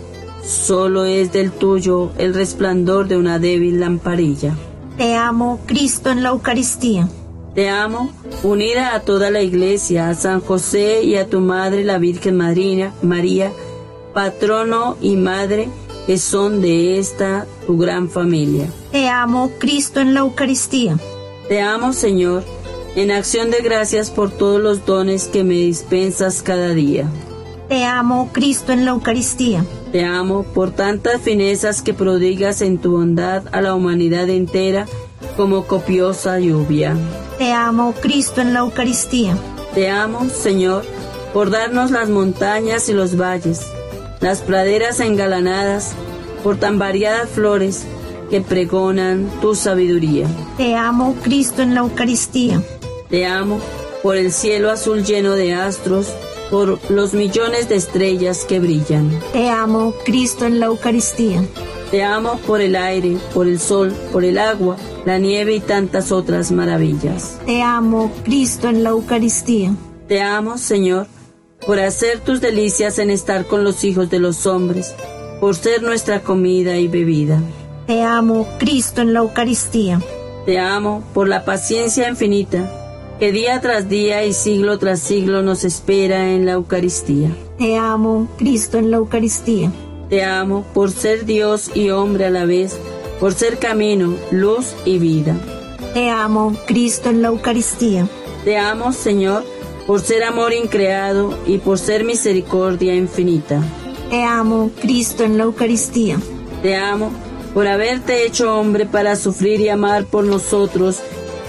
Solo 0.45 1.03
es 1.03 1.33
del 1.33 1.51
tuyo 1.51 2.11
el 2.17 2.33
resplandor 2.33 3.09
de 3.09 3.17
una 3.17 3.37
débil 3.37 3.81
lamparilla. 3.81 4.55
Te 4.95 5.15
amo, 5.15 5.59
Cristo, 5.65 6.09
en 6.09 6.23
la 6.23 6.29
Eucaristía. 6.29 7.09
Te 7.53 7.67
amo, 7.67 8.11
unida 8.43 8.95
a 8.95 9.01
toda 9.01 9.29
la 9.29 9.41
iglesia, 9.41 10.09
a 10.09 10.13
San 10.13 10.39
José 10.39 11.03
y 11.03 11.15
a 11.15 11.27
tu 11.27 11.41
madre, 11.41 11.83
la 11.83 11.97
Virgen 11.97 12.37
Madrina, 12.37 12.93
María, 13.01 13.51
patrono 14.13 14.95
y 15.01 15.17
madre, 15.17 15.67
que 16.07 16.17
son 16.17 16.61
de 16.61 16.97
esta 16.97 17.45
tu 17.67 17.77
gran 17.77 18.09
familia. 18.09 18.67
Te 18.91 19.09
amo, 19.09 19.51
Cristo, 19.57 19.99
en 19.99 20.13
la 20.13 20.21
Eucaristía. 20.21 20.97
Te 21.49 21.61
amo, 21.61 21.93
Señor, 21.93 22.43
en 22.95 23.11
acción 23.11 23.51
de 23.51 23.59
gracias 23.59 24.09
por 24.09 24.31
todos 24.31 24.61
los 24.61 24.85
dones 24.85 25.27
que 25.27 25.43
me 25.43 25.55
dispensas 25.55 26.41
cada 26.41 26.69
día. 26.69 27.09
Te 27.67 27.83
amo, 27.83 28.29
Cristo, 28.31 28.71
en 28.71 28.85
la 28.85 28.91
Eucaristía. 28.91 29.65
Te 29.91 30.05
amo 30.05 30.43
por 30.43 30.71
tantas 30.71 31.21
finezas 31.21 31.81
que 31.81 31.93
prodigas 31.93 32.61
en 32.61 32.77
tu 32.77 32.91
bondad 32.91 33.43
a 33.51 33.61
la 33.61 33.73
humanidad 33.73 34.29
entera 34.29 34.85
como 35.35 35.65
copiosa 35.65 36.39
lluvia. 36.39 36.95
Te 37.37 37.51
amo, 37.51 37.93
Cristo, 38.01 38.41
en 38.41 38.53
la 38.53 38.59
Eucaristía. 38.59 39.35
Te 39.73 39.89
amo, 39.89 40.29
Señor, 40.29 40.85
por 41.33 41.49
darnos 41.49 41.91
las 41.91 42.07
montañas 42.07 42.87
y 42.87 42.93
los 42.93 43.19
valles, 43.19 43.61
las 44.21 44.41
praderas 44.41 44.99
engalanadas, 44.99 45.93
por 46.43 46.57
tan 46.57 46.77
variadas 46.77 47.29
flores 47.29 47.83
que 48.29 48.41
pregonan 48.41 49.29
tu 49.41 49.55
sabiduría. 49.55 50.27
Te 50.57 50.75
amo, 50.75 51.15
Cristo, 51.23 51.61
en 51.61 51.73
la 51.73 51.81
Eucaristía. 51.81 52.61
Te 53.09 53.25
amo 53.25 53.59
por 54.01 54.17
el 54.17 54.31
cielo 54.31 54.71
azul 54.71 55.03
lleno 55.03 55.33
de 55.33 55.53
astros, 55.53 56.07
por 56.49 56.79
los 56.89 57.13
millones 57.13 57.69
de 57.69 57.75
estrellas 57.75 58.45
que 58.45 58.59
brillan. 58.59 59.11
Te 59.31 59.49
amo, 59.49 59.93
Cristo, 60.05 60.45
en 60.45 60.59
la 60.59 60.67
Eucaristía. 60.67 61.43
Te 61.91 62.03
amo 62.03 62.39
por 62.47 62.61
el 62.61 62.75
aire, 62.75 63.17
por 63.33 63.47
el 63.47 63.59
sol, 63.59 63.93
por 64.11 64.25
el 64.25 64.39
agua, 64.39 64.77
la 65.05 65.19
nieve 65.19 65.53
y 65.53 65.59
tantas 65.59 66.11
otras 66.11 66.51
maravillas. 66.51 67.39
Te 67.45 67.61
amo, 67.61 68.11
Cristo, 68.23 68.69
en 68.69 68.83
la 68.83 68.89
Eucaristía. 68.89 69.75
Te 70.07 70.21
amo, 70.21 70.57
Señor, 70.57 71.07
por 71.65 71.79
hacer 71.79 72.19
tus 72.21 72.41
delicias 72.41 72.97
en 72.97 73.11
estar 73.11 73.45
con 73.45 73.63
los 73.63 73.83
hijos 73.83 74.09
de 74.09 74.19
los 74.19 74.47
hombres, 74.47 74.95
por 75.39 75.55
ser 75.55 75.83
nuestra 75.83 76.21
comida 76.21 76.77
y 76.77 76.87
bebida. 76.87 77.39
Te 77.85 78.01
amo, 78.01 78.47
Cristo, 78.57 79.01
en 79.01 79.13
la 79.13 79.19
Eucaristía. 79.19 80.01
Te 80.45 80.59
amo 80.59 81.03
por 81.13 81.27
la 81.27 81.45
paciencia 81.45 82.09
infinita 82.09 82.84
que 83.19 83.31
día 83.31 83.61
tras 83.61 83.87
día 83.87 84.25
y 84.25 84.33
siglo 84.33 84.77
tras 84.77 84.99
siglo 84.99 85.41
nos 85.41 85.63
espera 85.63 86.31
en 86.31 86.45
la 86.45 86.53
Eucaristía. 86.53 87.29
Te 87.57 87.77
amo, 87.77 88.27
Cristo, 88.37 88.77
en 88.77 88.91
la 88.91 88.97
Eucaristía. 88.97 89.71
Te 90.09 90.23
amo 90.23 90.65
por 90.73 90.91
ser 90.91 91.25
Dios 91.25 91.71
y 91.73 91.89
hombre 91.89 92.25
a 92.25 92.29
la 92.29 92.45
vez, 92.45 92.77
por 93.19 93.33
ser 93.33 93.57
camino, 93.57 94.15
luz 94.31 94.75
y 94.83 94.99
vida. 94.99 95.35
Te 95.93 96.09
amo, 96.09 96.55
Cristo, 96.67 97.09
en 97.09 97.21
la 97.21 97.29
Eucaristía. 97.29 98.07
Te 98.43 98.57
amo, 98.57 98.91
Señor, 98.91 99.43
por 99.87 100.01
ser 100.01 100.23
amor 100.23 100.53
increado 100.53 101.37
y 101.47 101.57
por 101.59 101.79
ser 101.79 102.03
misericordia 102.03 102.93
infinita. 102.93 103.61
Te 104.09 104.23
amo, 104.23 104.71
Cristo, 104.81 105.23
en 105.23 105.37
la 105.37 105.45
Eucaristía. 105.45 106.17
Te 106.61 106.75
amo 106.75 107.11
por 107.53 107.67
haberte 107.67 108.25
hecho 108.25 108.53
hombre 108.53 108.85
para 108.85 109.15
sufrir 109.15 109.61
y 109.61 109.69
amar 109.69 110.03
por 110.03 110.25
nosotros 110.25 110.99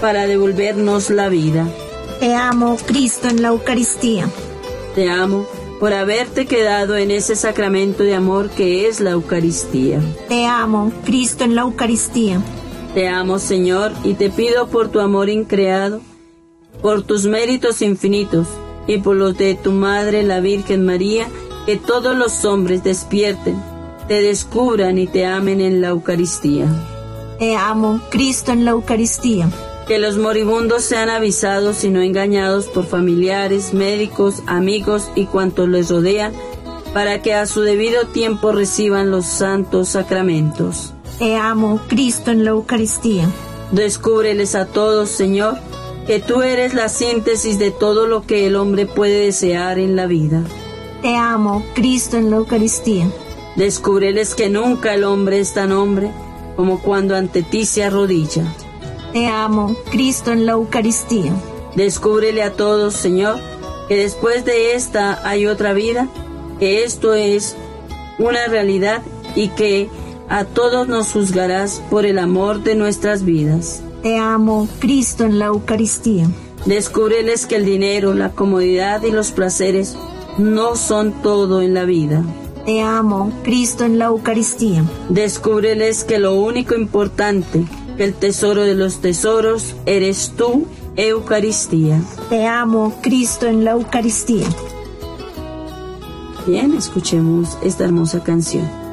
para 0.00 0.26
devolvernos 0.26 1.10
la 1.10 1.28
vida. 1.28 1.68
Te 2.20 2.34
amo, 2.34 2.76
Cristo, 2.86 3.28
en 3.28 3.42
la 3.42 3.48
Eucaristía. 3.48 4.28
Te 4.94 5.08
amo 5.10 5.46
por 5.78 5.92
haberte 5.92 6.46
quedado 6.46 6.96
en 6.96 7.10
ese 7.10 7.36
sacramento 7.36 8.02
de 8.02 8.14
amor 8.14 8.48
que 8.50 8.88
es 8.88 9.00
la 9.00 9.10
Eucaristía. 9.10 10.00
Te 10.28 10.46
amo, 10.46 10.92
Cristo, 11.04 11.44
en 11.44 11.54
la 11.54 11.62
Eucaristía. 11.62 12.40
Te 12.94 13.08
amo, 13.08 13.38
Señor, 13.38 13.92
y 14.04 14.14
te 14.14 14.30
pido 14.30 14.68
por 14.68 14.88
tu 14.88 15.00
amor 15.00 15.28
increado, 15.28 16.00
por 16.80 17.02
tus 17.02 17.26
méritos 17.26 17.82
infinitos 17.82 18.48
y 18.86 18.98
por 18.98 19.16
los 19.16 19.36
de 19.36 19.54
tu 19.54 19.72
Madre, 19.72 20.22
la 20.22 20.40
Virgen 20.40 20.86
María, 20.86 21.28
que 21.66 21.76
todos 21.76 22.16
los 22.16 22.44
hombres 22.46 22.82
despierten, 22.82 23.62
te 24.08 24.22
descubran 24.22 24.96
y 24.96 25.06
te 25.06 25.26
amen 25.26 25.60
en 25.60 25.82
la 25.82 25.88
Eucaristía. 25.88 26.66
Te 27.38 27.54
amo, 27.54 28.00
Cristo, 28.08 28.52
en 28.52 28.64
la 28.64 28.70
Eucaristía 28.70 29.50
que 29.86 29.98
los 29.98 30.16
moribundos 30.16 30.82
sean 30.82 31.10
avisados 31.10 31.84
y 31.84 31.90
no 31.90 32.00
engañados 32.00 32.66
por 32.66 32.86
familiares, 32.86 33.72
médicos, 33.72 34.42
amigos 34.46 35.08
y 35.14 35.26
cuantos 35.26 35.68
les 35.68 35.90
rodean, 35.90 36.32
para 36.92 37.22
que 37.22 37.34
a 37.34 37.46
su 37.46 37.60
debido 37.60 38.06
tiempo 38.06 38.52
reciban 38.52 39.10
los 39.10 39.26
santos 39.26 39.90
sacramentos. 39.90 40.92
Te 41.18 41.36
amo, 41.36 41.80
Cristo, 41.88 42.30
en 42.30 42.44
la 42.44 42.50
Eucaristía. 42.50 43.28
Descúbreles 43.70 44.54
a 44.54 44.66
todos, 44.66 45.08
Señor, 45.10 45.56
que 46.06 46.18
tú 46.18 46.42
eres 46.42 46.74
la 46.74 46.88
síntesis 46.88 47.58
de 47.58 47.70
todo 47.70 48.06
lo 48.06 48.26
que 48.26 48.46
el 48.46 48.56
hombre 48.56 48.86
puede 48.86 49.26
desear 49.26 49.78
en 49.78 49.94
la 49.94 50.06
vida. 50.06 50.42
Te 51.02 51.16
amo, 51.16 51.64
Cristo, 51.74 52.16
en 52.16 52.30
la 52.30 52.36
Eucaristía. 52.36 53.08
Descúbreles 53.56 54.34
que 54.34 54.48
nunca 54.48 54.94
el 54.94 55.04
hombre 55.04 55.38
es 55.40 55.54
tan 55.54 55.72
hombre 55.72 56.10
como 56.56 56.80
cuando 56.80 57.14
ante 57.16 57.42
ti 57.42 57.64
se 57.64 57.84
arrodilla. 57.84 58.44
Te 59.16 59.28
amo, 59.28 59.74
Cristo 59.90 60.30
en 60.30 60.44
la 60.44 60.52
Eucaristía. 60.52 61.32
Descúbrele 61.74 62.42
a 62.42 62.52
todos, 62.52 62.92
Señor, 62.92 63.38
que 63.88 63.96
después 63.96 64.44
de 64.44 64.74
esta 64.74 65.26
hay 65.26 65.46
otra 65.46 65.72
vida, 65.72 66.06
que 66.58 66.84
esto 66.84 67.14
es 67.14 67.56
una 68.18 68.46
realidad 68.46 69.00
y 69.34 69.48
que 69.48 69.88
a 70.28 70.44
todos 70.44 70.86
nos 70.86 71.12
juzgarás 71.12 71.80
por 71.88 72.04
el 72.04 72.18
amor 72.18 72.62
de 72.62 72.74
nuestras 72.74 73.24
vidas. 73.24 73.82
Te 74.02 74.18
amo, 74.18 74.68
Cristo 74.80 75.24
en 75.24 75.38
la 75.38 75.46
Eucaristía. 75.46 76.28
Descúbreles 76.66 77.46
que 77.46 77.56
el 77.56 77.64
dinero, 77.64 78.12
la 78.12 78.32
comodidad 78.32 79.02
y 79.02 79.12
los 79.12 79.32
placeres 79.32 79.96
no 80.36 80.76
son 80.76 81.22
todo 81.22 81.62
en 81.62 81.72
la 81.72 81.86
vida. 81.86 82.22
Te 82.66 82.82
amo, 82.82 83.32
Cristo 83.44 83.84
en 83.84 83.98
la 83.98 84.06
Eucaristía. 84.06 84.84
Descúbreles 85.08 86.04
que 86.04 86.18
lo 86.18 86.34
único 86.34 86.74
importante 86.74 87.64
el 88.04 88.14
tesoro 88.14 88.62
de 88.62 88.74
los 88.74 89.00
tesoros 89.00 89.74
eres 89.86 90.32
tú, 90.36 90.66
Eucaristía. 90.96 92.00
Te 92.28 92.46
amo, 92.46 92.94
Cristo, 93.02 93.46
en 93.46 93.64
la 93.64 93.72
Eucaristía. 93.72 94.46
Bien, 96.46 96.74
escuchemos 96.74 97.58
esta 97.62 97.84
hermosa 97.84 98.22
canción. 98.22 98.85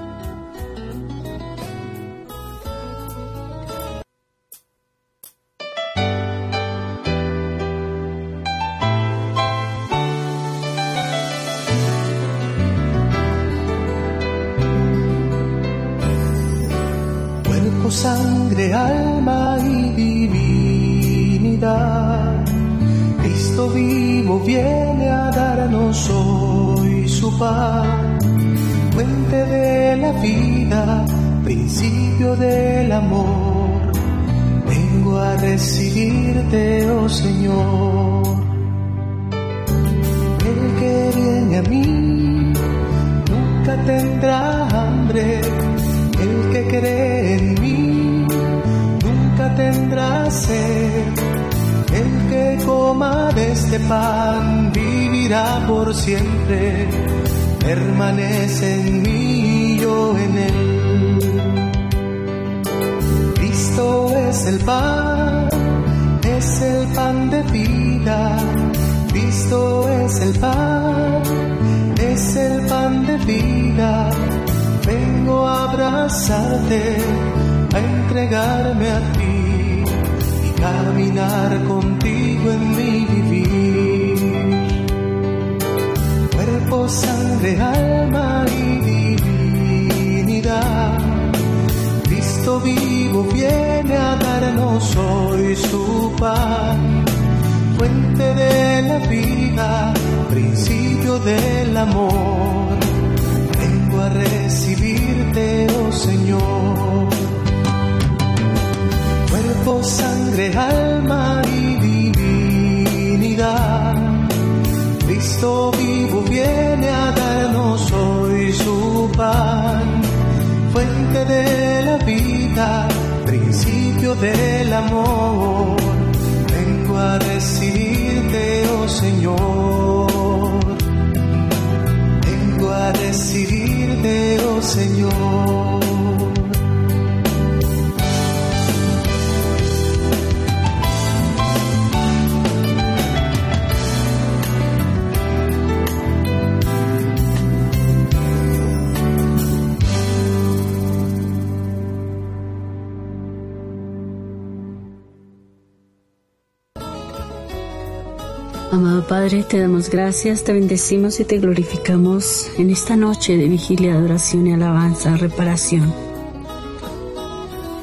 Amado 158.74 159.06
Padre, 159.06 159.44
te 159.44 159.60
damos 159.60 159.88
gracias, 159.88 160.44
te 160.44 160.52
bendecimos 160.52 161.20
y 161.20 161.26
te 161.26 161.38
glorificamos 161.38 162.50
en 162.58 162.72
esta 162.72 162.96
noche 162.96 163.38
de 163.38 163.48
vigilia, 163.48 163.94
adoración 163.94 164.48
y 164.48 164.54
alabanza, 164.54 165.16
reparación. 165.16 165.94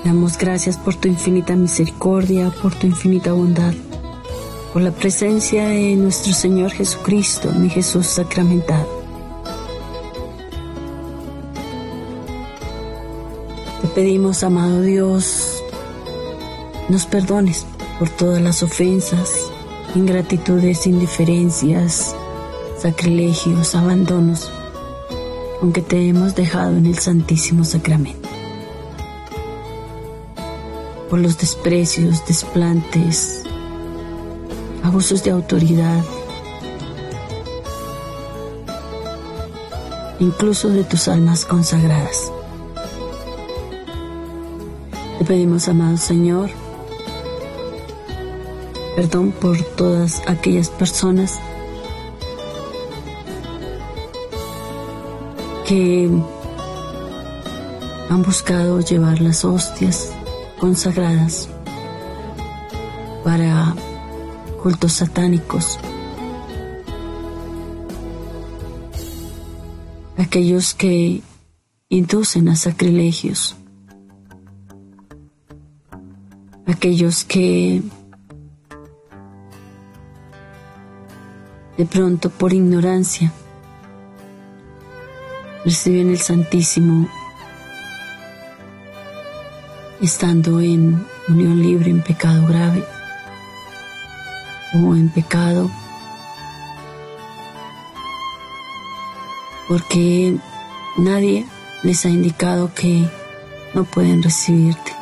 Damos 0.05 0.37
gracias 0.37 0.77
por 0.77 0.97
tu 0.97 1.07
infinita 1.07 1.55
misericordia, 1.55 2.51
por 2.61 2.75
tu 2.75 2.89
infinita 2.89 3.33
bondad, 3.33 3.73
por 4.73 4.83
la 4.83 4.91
presencia 4.91 5.69
de 5.69 5.95
nuestro 5.95 6.33
Señor 6.33 6.73
Jesucristo, 6.73 7.53
mi 7.53 7.71
Jesús 7.71 8.07
sacramentado. 8.07 8.89
Te 13.81 13.87
pedimos, 13.95 14.43
amado 14.43 14.83
Dios, 14.83 15.63
nos 16.89 17.07
perdones 17.07 17.65
por 18.01 18.09
todas 18.09 18.43
las 18.43 18.65
ofensas, 18.65 19.53
ingratitudes, 19.95 20.87
indiferencias, 20.87 22.15
sacrilegios, 22.79 23.75
abandonos, 23.75 24.51
aunque 25.61 25.83
te 25.83 26.09
hemos 26.09 26.35
dejado 26.35 26.77
en 26.77 26.87
el 26.87 26.99
Santísimo 26.99 27.65
Sacramento. 27.65 28.29
Por 31.09 31.19
los 31.19 31.39
desprecios, 31.39 32.25
desplantes, 32.27 33.43
abusos 34.85 35.25
de 35.25 35.33
autoridad, 35.33 36.05
incluso 40.21 40.69
de 40.69 40.85
tus 40.85 41.09
almas 41.09 41.45
consagradas. 41.45 42.31
Te 45.19 45.25
pedimos, 45.25 45.69
amado 45.69 45.97
Señor, 45.97 46.51
perdón 48.97 49.33
por 49.33 49.57
todas 49.77 50.23
aquellas 50.27 50.69
personas 50.69 51.39
que 55.67 56.11
han 58.09 58.23
buscado 58.23 58.81
llevar 58.81 59.21
las 59.21 59.45
hostias 59.45 60.11
consagradas 60.59 61.49
para 63.23 63.75
cultos 64.63 64.95
satánicos. 64.95 65.79
Aquellos 70.17 70.75
que 70.75 71.23
inducen 71.89 72.49
a 72.49 72.57
sacrilegios. 72.57 73.57
Aquellos 76.67 77.25
que 77.25 77.83
de 81.81 81.87
pronto 81.87 82.29
por 82.29 82.53
ignorancia 82.53 83.33
reciben 85.65 86.11
el 86.11 86.19
Santísimo 86.19 87.09
estando 90.03 90.61
en 90.61 91.03
unión 91.27 91.59
libre 91.63 91.89
en 91.91 92.03
pecado 92.03 92.47
grave 92.47 92.85
o 94.75 94.95
en 94.95 95.09
pecado 95.09 95.71
porque 99.67 100.37
nadie 100.99 101.47
les 101.83 102.05
ha 102.05 102.11
indicado 102.11 102.75
que 102.75 103.09
no 103.73 103.85
pueden 103.85 104.23
recibirte. 104.23 104.93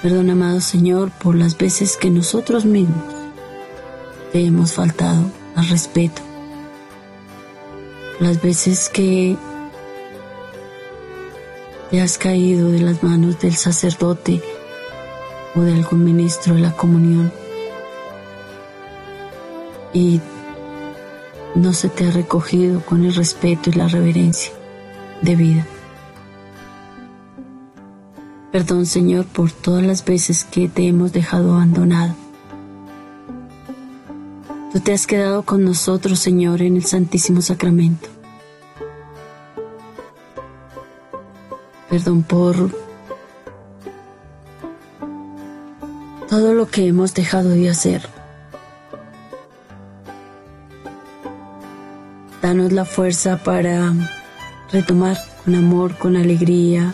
Perdón, 0.00 0.30
amado 0.30 0.62
Señor, 0.62 1.10
por 1.10 1.34
las 1.34 1.58
veces 1.58 1.98
que 1.98 2.08
nosotros 2.08 2.64
mismos 2.64 3.13
hemos 4.40 4.72
faltado 4.72 5.30
al 5.54 5.68
respeto. 5.68 6.20
Las 8.18 8.42
veces 8.42 8.88
que 8.88 9.36
te 11.90 12.00
has 12.00 12.18
caído 12.18 12.70
de 12.70 12.80
las 12.80 13.02
manos 13.02 13.38
del 13.40 13.54
sacerdote 13.54 14.42
o 15.54 15.60
de 15.60 15.74
algún 15.74 16.04
ministro 16.04 16.54
de 16.54 16.60
la 16.60 16.72
comunión 16.72 17.32
y 19.92 20.20
no 21.54 21.72
se 21.72 21.88
te 21.88 22.06
ha 22.06 22.10
recogido 22.10 22.80
con 22.80 23.04
el 23.04 23.14
respeto 23.14 23.70
y 23.70 23.74
la 23.74 23.86
reverencia 23.86 24.52
de 25.22 25.36
vida. 25.36 25.66
Perdón 28.50 28.86
Señor 28.86 29.26
por 29.26 29.52
todas 29.52 29.84
las 29.84 30.04
veces 30.04 30.44
que 30.44 30.68
te 30.68 30.88
hemos 30.88 31.12
dejado 31.12 31.54
abandonado 31.54 32.23
Tú 34.74 34.80
te 34.80 34.92
has 34.92 35.06
quedado 35.06 35.44
con 35.44 35.64
nosotros, 35.64 36.18
Señor, 36.18 36.60
en 36.60 36.74
el 36.74 36.84
Santísimo 36.84 37.40
Sacramento. 37.40 38.08
Perdón 41.88 42.24
por 42.24 42.72
todo 46.28 46.54
lo 46.54 46.66
que 46.66 46.88
hemos 46.88 47.14
dejado 47.14 47.50
de 47.50 47.70
hacer. 47.70 48.08
Danos 52.42 52.72
la 52.72 52.84
fuerza 52.84 53.44
para 53.44 53.92
retomar 54.72 55.16
con 55.44 55.54
amor, 55.54 55.96
con 55.96 56.16
alegría, 56.16 56.92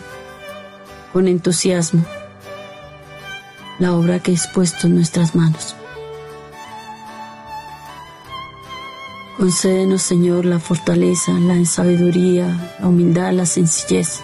con 1.13 1.27
entusiasmo 1.27 2.05
la 3.79 3.95
obra 3.95 4.19
que 4.19 4.33
has 4.33 4.45
puesto 4.45 4.85
en 4.85 4.93
nuestras 4.93 5.33
manos. 5.33 5.75
Concédenos, 9.41 10.03
Señor, 10.03 10.45
la 10.45 10.59
fortaleza, 10.59 11.31
la 11.31 11.65
sabiduría, 11.65 12.75
la 12.79 12.87
humildad, 12.87 13.33
la 13.33 13.47
sencillez. 13.47 14.19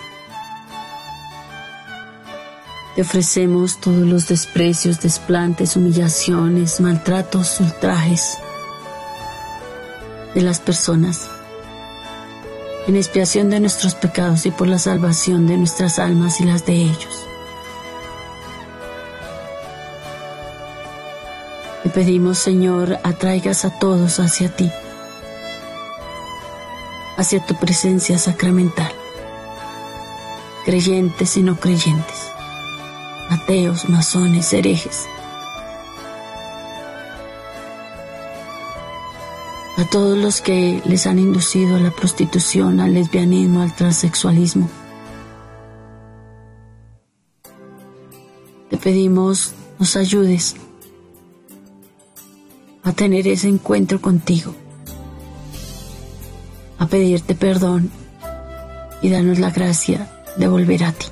Te 2.95 3.01
ofrecemos 3.01 3.81
todos 3.81 4.05
los 4.05 4.27
desprecios, 4.27 5.01
desplantes, 5.01 5.75
humillaciones, 5.75 6.79
maltratos, 6.81 7.59
ultrajes 7.59 8.37
de 10.35 10.41
las 10.43 10.59
personas, 10.59 11.27
en 12.85 12.95
expiación 12.95 13.49
de 13.49 13.59
nuestros 13.59 13.95
pecados 13.95 14.45
y 14.45 14.51
por 14.51 14.67
la 14.67 14.77
salvación 14.77 15.47
de 15.47 15.57
nuestras 15.57 15.97
almas 15.97 16.39
y 16.41 16.43
las 16.43 16.63
de 16.67 16.73
ellos. 16.73 17.25
Te 21.81 21.89
pedimos, 21.89 22.37
Señor, 22.37 22.99
atraigas 23.01 23.65
a 23.65 23.79
todos 23.79 24.19
hacia 24.19 24.55
ti 24.55 24.71
hacia 27.17 27.45
tu 27.45 27.55
presencia 27.55 28.17
sacramental. 28.17 28.91
Creyentes 30.65 31.35
y 31.37 31.43
no 31.43 31.59
creyentes, 31.59 32.31
ateos, 33.29 33.89
masones, 33.89 34.53
herejes. 34.53 35.07
A 39.77 39.85
todos 39.85 40.17
los 40.17 40.41
que 40.41 40.81
les 40.85 41.05
han 41.05 41.19
inducido 41.19 41.75
a 41.75 41.79
la 41.79 41.91
prostitución, 41.91 42.79
al 42.79 42.93
lesbianismo, 42.93 43.61
al 43.61 43.75
transexualismo. 43.75 44.69
Te 48.69 48.77
pedimos 48.77 49.53
nos 49.79 49.95
ayudes 49.95 50.55
a 52.83 52.93
tener 52.93 53.27
ese 53.27 53.47
encuentro 53.47 54.01
contigo, 54.01 54.55
a 56.79 56.87
pedirte 56.87 57.35
perdón 57.35 57.91
y 59.01 59.09
darnos 59.09 59.39
la 59.39 59.51
gracia 59.51 60.09
de 60.37 60.47
volver 60.47 60.83
a 60.83 60.91
ti. 60.91 61.07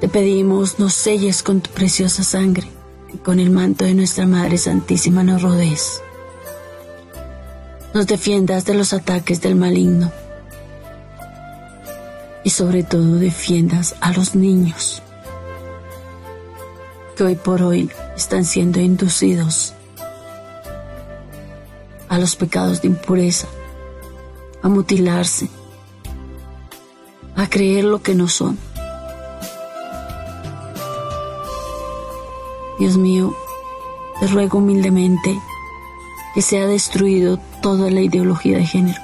Te 0.00 0.08
pedimos 0.08 0.78
nos 0.78 0.94
selles 0.94 1.42
con 1.42 1.60
tu 1.60 1.70
preciosa 1.70 2.22
sangre 2.22 2.68
y 3.12 3.18
con 3.18 3.40
el 3.40 3.50
manto 3.50 3.84
de 3.84 3.94
nuestra 3.94 4.26
Madre 4.26 4.58
Santísima 4.58 5.22
nos 5.22 5.42
rodees. 5.42 6.02
Nos 7.94 8.06
defiendas 8.06 8.66
de 8.66 8.74
los 8.74 8.92
ataques 8.92 9.40
del 9.40 9.54
maligno 9.54 10.12
y 12.44 12.50
sobre 12.50 12.82
todo 12.82 13.16
defiendas 13.16 13.96
a 14.00 14.12
los 14.12 14.34
niños 14.34 15.02
que 17.16 17.24
hoy 17.24 17.34
por 17.34 17.62
hoy 17.62 17.90
están 18.14 18.44
siendo 18.44 18.78
inducidos 18.78 19.72
a 22.08 22.18
los 22.18 22.36
pecados 22.36 22.82
de 22.82 22.88
impureza, 22.88 23.48
a 24.62 24.68
mutilarse, 24.68 25.48
a 27.34 27.48
creer 27.48 27.84
lo 27.84 28.02
que 28.02 28.14
no 28.14 28.28
son. 28.28 28.58
Dios 32.78 32.96
mío, 32.96 33.34
te 34.20 34.26
ruego 34.26 34.58
humildemente 34.58 35.38
que 36.34 36.42
sea 36.42 36.66
destruido 36.66 37.38
toda 37.62 37.90
la 37.90 38.00
ideología 38.02 38.58
de 38.58 38.66
género, 38.66 39.00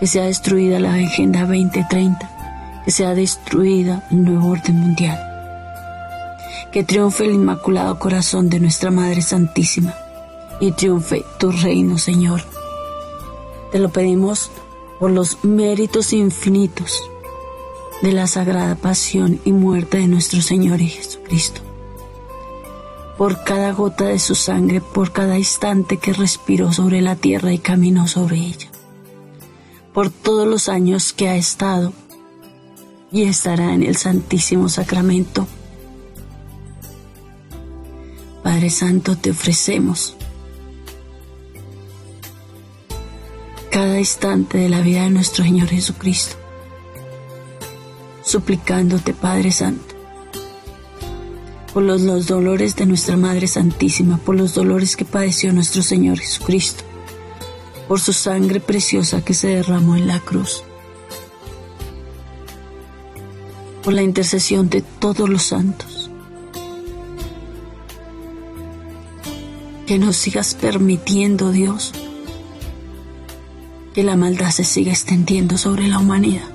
que 0.00 0.06
sea 0.06 0.24
destruida 0.24 0.80
la 0.80 0.94
Agenda 0.94 1.40
2030, 1.40 2.82
que 2.84 2.90
sea 2.90 3.14
destruida 3.14 4.06
el 4.10 4.24
nuevo 4.24 4.50
orden 4.50 4.76
mundial 4.76 5.30
que 6.72 6.84
triunfe 6.84 7.24
el 7.24 7.34
Inmaculado 7.34 7.98
Corazón 7.98 8.48
de 8.48 8.60
nuestra 8.60 8.90
Madre 8.90 9.22
Santísima 9.22 9.94
y 10.60 10.72
triunfe 10.72 11.24
tu 11.38 11.50
reino, 11.50 11.98
Señor. 11.98 12.42
Te 13.72 13.78
lo 13.78 13.88
pedimos 13.88 14.50
por 14.98 15.10
los 15.10 15.42
méritos 15.44 16.12
infinitos 16.12 17.02
de 18.02 18.12
la 18.12 18.26
sagrada 18.26 18.74
pasión 18.74 19.40
y 19.44 19.52
muerte 19.52 19.98
de 19.98 20.06
nuestro 20.06 20.42
Señor 20.42 20.80
Jesucristo. 20.80 21.62
Por 23.16 23.42
cada 23.44 23.72
gota 23.72 24.04
de 24.04 24.18
su 24.18 24.34
sangre, 24.34 24.80
por 24.80 25.12
cada 25.12 25.38
instante 25.38 25.98
que 25.98 26.12
respiró 26.12 26.72
sobre 26.72 27.00
la 27.00 27.16
tierra 27.16 27.52
y 27.52 27.58
caminó 27.58 28.06
sobre 28.06 28.36
ella. 28.38 28.68
Por 29.92 30.10
todos 30.10 30.46
los 30.46 30.68
años 30.68 31.12
que 31.12 31.28
ha 31.28 31.36
estado 31.36 31.92
y 33.10 33.24
estará 33.24 33.74
en 33.74 33.82
el 33.82 33.96
Santísimo 33.96 34.68
Sacramento 34.68 35.46
Padre 38.42 38.70
Santo, 38.70 39.16
te 39.16 39.30
ofrecemos 39.30 40.16
cada 43.70 44.00
instante 44.00 44.58
de 44.58 44.68
la 44.68 44.80
vida 44.80 45.04
de 45.04 45.10
nuestro 45.10 45.44
Señor 45.44 45.68
Jesucristo, 45.68 46.34
suplicándote, 48.22 49.14
Padre 49.14 49.52
Santo, 49.52 49.94
por 51.72 51.84
los, 51.84 52.26
dolores 52.26 52.74
de 52.74 52.86
nuestra 52.86 53.16
Madre 53.16 53.46
Santísima, 53.46 54.18
por 54.18 54.34
los 54.34 54.54
dolores 54.54 54.96
que 54.96 55.04
padeció 55.04 55.52
nuestro 55.52 55.82
Señor 55.82 56.18
Jesucristo, 56.18 56.82
por 57.86 58.00
su 58.00 58.12
sangre 58.12 58.58
preciosa 58.58 59.24
que 59.24 59.34
se 59.34 59.48
derramó 59.48 59.94
en 59.96 60.08
la 60.08 60.18
cruz, 60.18 60.64
por 63.84 63.92
la 63.92 64.02
intercesión 64.02 64.68
de 64.68 64.82
todos 64.82 65.28
los 65.28 65.44
santos. 65.44 66.10
Que 69.86 69.98
no 69.98 70.12
sigas 70.12 70.54
permitiendo, 70.54 71.50
Dios, 71.50 71.92
que 73.94 74.02
la 74.02 74.16
maldad 74.16 74.50
se 74.50 74.64
siga 74.64 74.92
extendiendo 74.92 75.58
sobre 75.58 75.88
la 75.88 75.98
humanidad. 75.98 76.48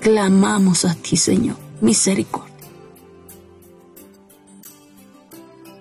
Clamamos 0.00 0.84
a 0.84 0.94
ti, 0.94 1.16
Señor, 1.16 1.56
misericordia. 1.80 2.50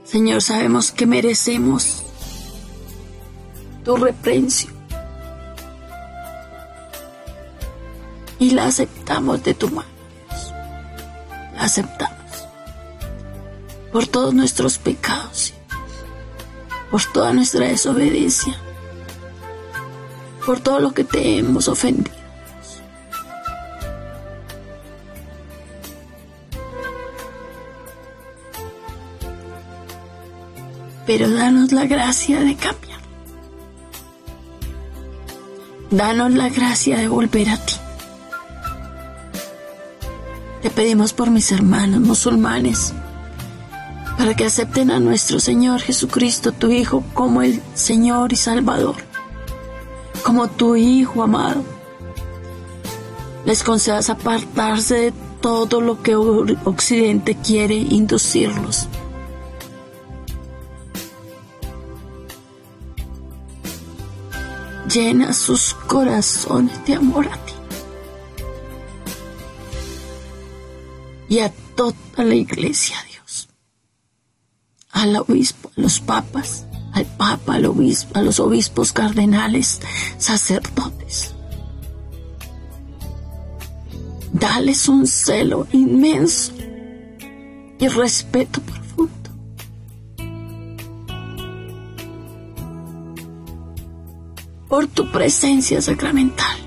Señor, 0.03 0.41
sabemos 0.41 0.91
que 0.91 1.05
merecemos 1.05 2.03
tu 3.83 3.95
reprensión 3.95 4.73
y 8.39 8.51
la 8.51 8.65
aceptamos 8.65 9.43
de 9.43 9.53
tu 9.53 9.69
mano. 9.69 9.89
La 11.55 11.63
aceptamos 11.63 12.17
por 13.91 14.07
todos 14.07 14.33
nuestros 14.33 14.77
pecados, 14.77 15.53
por 16.89 17.03
toda 17.05 17.33
nuestra 17.33 17.67
desobediencia, 17.67 18.55
por 20.45 20.59
todo 20.59 20.79
lo 20.79 20.91
que 20.91 21.03
te 21.03 21.37
hemos 21.37 21.67
ofendido. 21.67 22.17
Pero 31.05 31.29
danos 31.29 31.71
la 31.71 31.85
gracia 31.85 32.39
de 32.41 32.55
cambiar. 32.55 32.99
Danos 35.89 36.31
la 36.31 36.49
gracia 36.49 36.97
de 36.97 37.07
volver 37.07 37.49
a 37.49 37.57
ti. 37.57 37.73
Te 40.61 40.69
pedimos 40.69 41.13
por 41.13 41.31
mis 41.31 41.51
hermanos 41.51 42.01
musulmanes 42.01 42.93
para 44.19 44.35
que 44.35 44.43
acepten 44.43 44.91
a 44.91 44.99
nuestro 44.99 45.39
Señor 45.39 45.79
Jesucristo, 45.79 46.51
tu 46.51 46.69
Hijo, 46.71 47.05
como 47.13 47.41
el 47.41 47.63
Señor 47.73 48.33
y 48.33 48.35
Salvador, 48.35 48.97
como 50.23 50.49
tu 50.49 50.75
Hijo 50.75 51.23
amado. 51.23 51.63
Les 53.45 53.63
concedas 53.63 54.09
apartarse 54.09 54.95
de 54.95 55.13
todo 55.39 55.79
lo 55.79 56.03
que 56.03 56.17
Occidente 56.17 57.37
quiere 57.41 57.75
inducirlos. 57.75 58.89
Llena 64.93 65.31
sus 65.31 65.73
corazones 65.87 66.85
de 66.85 66.95
amor 66.95 67.25
a 67.25 67.37
ti. 67.45 67.53
Y 71.29 71.39
a 71.39 71.53
toda 71.77 71.95
la 72.17 72.35
iglesia, 72.35 72.97
al 74.99 75.15
obispo, 75.15 75.71
a 75.77 75.81
los 75.81 76.01
papas, 76.01 76.65
al 76.91 77.05
papa, 77.05 77.55
al 77.55 77.65
obispo, 77.65 78.19
a 78.19 78.21
los 78.21 78.39
obispos 78.39 78.91
cardenales, 78.91 79.79
sacerdotes. 80.17 81.33
Dales 84.33 84.89
un 84.89 85.07
celo 85.07 85.67
inmenso 85.71 86.51
y 87.79 87.87
respeto 87.87 88.59
profundo. 88.61 89.29
Por 94.67 94.87
tu 94.87 95.09
presencia 95.11 95.81
sacramental. 95.81 96.57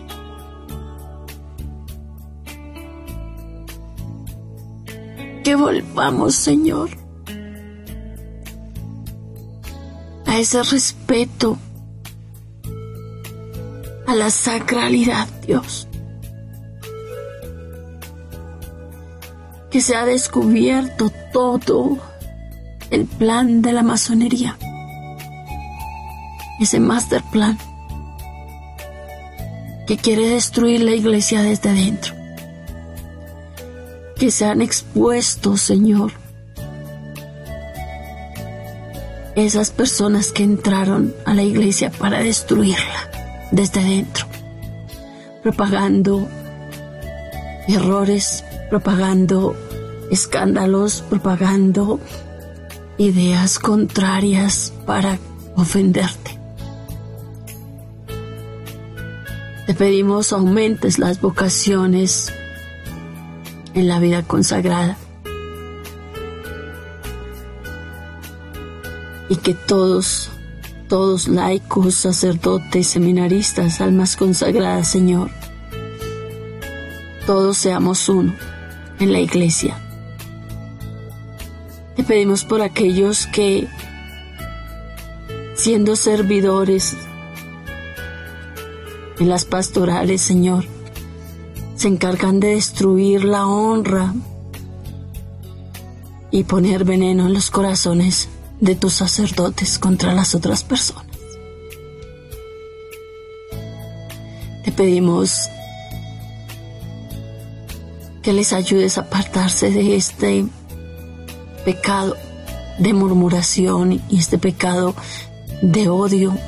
Que 5.44 5.54
volvamos, 5.54 6.34
Señor, 6.34 7.01
a 10.32 10.38
ese 10.38 10.62
respeto, 10.62 11.58
a 14.06 14.14
la 14.14 14.30
sacralidad, 14.30 15.28
Dios. 15.46 15.86
Que 19.70 19.82
se 19.82 19.94
ha 19.94 20.06
descubierto 20.06 21.12
todo 21.34 21.98
el 22.90 23.04
plan 23.04 23.60
de 23.60 23.74
la 23.74 23.82
masonería, 23.82 24.56
ese 26.58 26.80
master 26.80 27.22
plan 27.30 27.58
que 29.86 29.98
quiere 29.98 30.28
destruir 30.28 30.80
la 30.80 30.92
iglesia 30.92 31.42
desde 31.42 31.74
dentro. 31.74 32.14
Que 34.16 34.30
se 34.30 34.46
han 34.46 34.62
expuesto, 34.62 35.58
Señor, 35.58 36.21
esas 39.46 39.70
personas 39.70 40.32
que 40.32 40.42
entraron 40.42 41.14
a 41.24 41.34
la 41.34 41.42
iglesia 41.42 41.90
para 41.90 42.20
destruirla 42.20 43.10
desde 43.50 43.82
dentro, 43.82 44.26
propagando 45.42 46.28
errores, 47.68 48.44
propagando 48.70 49.56
escándalos, 50.10 51.02
propagando 51.08 52.00
ideas 52.98 53.58
contrarias 53.58 54.72
para 54.86 55.18
ofenderte. 55.56 56.38
Te 59.66 59.74
pedimos 59.74 60.32
aumentes 60.32 60.98
las 60.98 61.20
vocaciones 61.20 62.32
en 63.74 63.88
la 63.88 63.98
vida 64.00 64.22
consagrada 64.22 64.96
y 69.32 69.36
que 69.36 69.54
todos, 69.54 70.28
todos 70.90 71.26
laicos, 71.26 71.94
sacerdotes, 71.94 72.86
seminaristas, 72.86 73.80
almas 73.80 74.14
consagradas, 74.14 74.88
Señor, 74.88 75.30
todos 77.24 77.56
seamos 77.56 78.10
uno 78.10 78.34
en 79.00 79.10
la 79.10 79.20
iglesia. 79.20 79.74
Te 81.96 82.04
pedimos 82.04 82.44
por 82.44 82.60
aquellos 82.60 83.26
que, 83.26 83.68
siendo 85.54 85.96
servidores 85.96 86.94
en 89.18 89.30
las 89.30 89.46
pastorales, 89.46 90.20
Señor, 90.20 90.66
se 91.76 91.88
encargan 91.88 92.38
de 92.38 92.48
destruir 92.48 93.24
la 93.24 93.46
honra 93.46 94.12
y 96.30 96.44
poner 96.44 96.84
veneno 96.84 97.28
en 97.28 97.32
los 97.32 97.50
corazones 97.50 98.28
de 98.62 98.76
tus 98.76 98.94
sacerdotes 98.94 99.76
contra 99.80 100.14
las 100.14 100.36
otras 100.36 100.62
personas. 100.62 101.04
Te 104.64 104.70
pedimos 104.70 105.48
que 108.22 108.32
les 108.32 108.52
ayudes 108.52 108.98
a 108.98 109.02
apartarse 109.02 109.72
de 109.72 109.96
este 109.96 110.46
pecado 111.64 112.16
de 112.78 112.92
murmuración 112.92 114.00
y 114.08 114.18
este 114.18 114.38
pecado 114.38 114.94
de 115.60 115.88
odio 115.88 116.38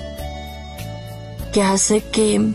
que 1.52 1.62
hace 1.62 2.00
que 2.00 2.54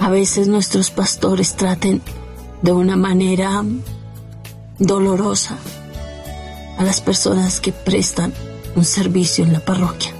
a 0.00 0.08
veces 0.08 0.48
nuestros 0.48 0.90
pastores 0.90 1.54
traten 1.54 2.00
de 2.62 2.72
una 2.72 2.96
manera 2.96 3.62
dolorosa 4.78 5.58
a 6.78 6.82
las 6.82 7.02
personas 7.02 7.60
que 7.60 7.72
prestan 7.72 8.32
un 8.76 8.84
servicio 8.84 9.44
en 9.44 9.52
la 9.52 9.60
parroquia. 9.60 10.12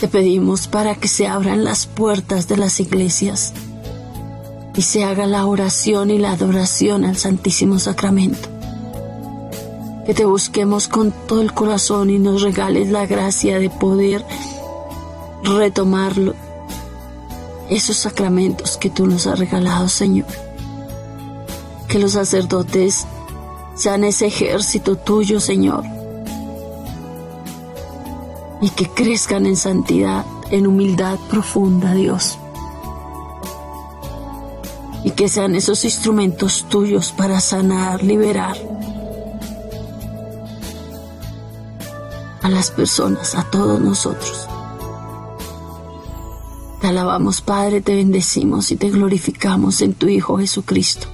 Te 0.00 0.06
pedimos 0.06 0.68
para 0.68 0.94
que 0.94 1.08
se 1.08 1.26
abran 1.26 1.64
las 1.64 1.86
puertas 1.86 2.46
de 2.46 2.56
las 2.56 2.78
iglesias 2.78 3.52
y 4.76 4.82
se 4.82 5.02
haga 5.02 5.26
la 5.26 5.44
oración 5.44 6.10
y 6.10 6.18
la 6.18 6.32
adoración 6.32 7.04
al 7.04 7.16
Santísimo 7.16 7.80
Sacramento. 7.80 8.48
Que 10.06 10.14
te 10.14 10.24
busquemos 10.24 10.86
con 10.86 11.12
todo 11.26 11.42
el 11.42 11.52
corazón 11.52 12.10
y 12.10 12.18
nos 12.20 12.42
regales 12.42 12.90
la 12.90 13.06
gracia 13.06 13.58
de 13.58 13.70
poder 13.70 14.24
retomarlo, 15.42 16.34
esos 17.68 17.96
sacramentos 17.96 18.76
que 18.76 18.90
tú 18.90 19.06
nos 19.06 19.26
has 19.26 19.38
regalado, 19.38 19.88
Señor. 19.88 20.26
Que 21.88 21.98
los 21.98 22.12
sacerdotes 22.12 23.04
sean 23.78 24.02
ese 24.02 24.26
ejército 24.26 24.96
tuyo, 24.96 25.40
Señor. 25.40 25.84
Y 28.60 28.70
que 28.70 28.88
crezcan 28.88 29.46
en 29.46 29.54
santidad, 29.54 30.26
en 30.50 30.66
humildad 30.66 31.16
profunda, 31.30 31.94
Dios. 31.94 32.38
Y 35.04 35.12
que 35.12 35.28
sean 35.28 35.54
esos 35.54 35.84
instrumentos 35.84 36.66
tuyos 36.68 37.12
para 37.12 37.40
sanar, 37.40 38.02
liberar 38.02 38.56
a 42.42 42.48
las 42.48 42.72
personas, 42.72 43.36
a 43.36 43.44
todos 43.44 43.80
nosotros. 43.80 44.48
Te 46.80 46.88
alabamos, 46.88 47.40
Padre, 47.40 47.80
te 47.80 47.94
bendecimos 47.94 48.72
y 48.72 48.76
te 48.76 48.90
glorificamos 48.90 49.80
en 49.82 49.94
tu 49.94 50.08
Hijo 50.08 50.38
Jesucristo 50.38 51.08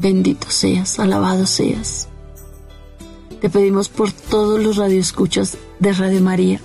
Bendito 0.00 0.50
seas, 0.50 0.98
alabado 0.98 1.44
seas. 1.44 2.08
Te 3.38 3.50
pedimos 3.50 3.90
por 3.90 4.10
todos 4.10 4.58
los 4.58 4.78
radioescuchas 4.78 5.58
de 5.78 5.92
Radio 5.92 6.22
María. 6.22 6.58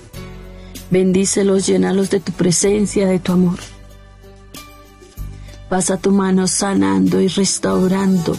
Bendícelos, 0.89 1.67
llénalos 1.67 2.09
de 2.09 2.21
tu 2.21 2.31
presencia, 2.31 3.05
de 3.05 3.19
tu 3.19 3.33
amor. 3.33 3.59
Pasa 5.67 5.97
tu 5.97 6.11
mano 6.11 6.47
sanando 6.47 7.19
y 7.19 7.27
restaurando 7.27 8.37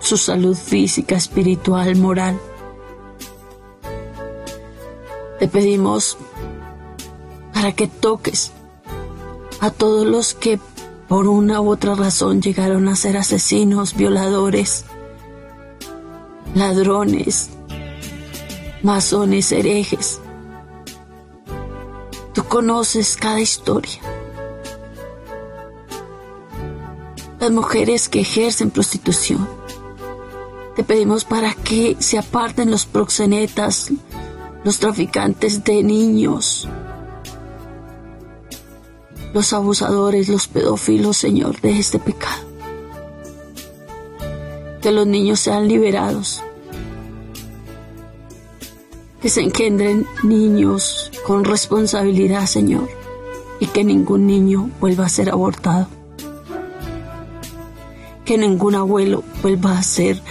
su 0.00 0.18
salud 0.18 0.54
física, 0.54 1.16
espiritual, 1.16 1.96
moral. 1.96 2.38
Te 5.38 5.48
pedimos 5.48 6.18
para 7.54 7.72
que 7.72 7.86
toques 7.86 8.52
a 9.60 9.70
todos 9.70 10.06
los 10.06 10.34
que 10.34 10.60
por 11.14 11.28
una 11.28 11.60
u 11.60 11.70
otra 11.70 11.94
razón 11.94 12.42
llegaron 12.42 12.88
a 12.88 12.96
ser 12.96 13.16
asesinos, 13.16 13.94
violadores, 13.94 14.84
ladrones, 16.56 17.50
masones, 18.82 19.52
herejes. 19.52 20.20
Tú 22.32 22.42
conoces 22.46 23.16
cada 23.16 23.38
historia. 23.38 24.00
Las 27.38 27.52
mujeres 27.52 28.08
que 28.08 28.22
ejercen 28.22 28.72
prostitución. 28.72 29.48
Te 30.74 30.82
pedimos 30.82 31.24
para 31.24 31.54
que 31.54 31.96
se 32.00 32.18
aparten 32.18 32.72
los 32.72 32.86
proxenetas, 32.86 33.92
los 34.64 34.80
traficantes 34.80 35.62
de 35.62 35.80
niños, 35.84 36.68
los 39.34 39.52
abusadores, 39.52 40.28
los 40.28 40.46
pedófilos, 40.46 41.16
Señor, 41.16 41.60
de 41.60 41.76
este 41.76 41.98
pecado. 41.98 42.44
Que 44.80 44.92
los 44.92 45.08
niños 45.08 45.40
sean 45.40 45.66
liberados. 45.66 46.40
Que 49.20 49.28
se 49.28 49.40
engendren 49.40 50.06
niños 50.22 51.10
con 51.26 51.44
responsabilidad, 51.44 52.46
Señor, 52.46 52.88
y 53.58 53.66
que 53.66 53.82
ningún 53.82 54.28
niño 54.28 54.70
vuelva 54.80 55.06
a 55.06 55.08
ser 55.08 55.30
abortado. 55.30 55.88
Que 58.24 58.38
ningún 58.38 58.76
abuelo 58.76 59.24
vuelva 59.42 59.76
a 59.76 59.82
ser 59.82 60.22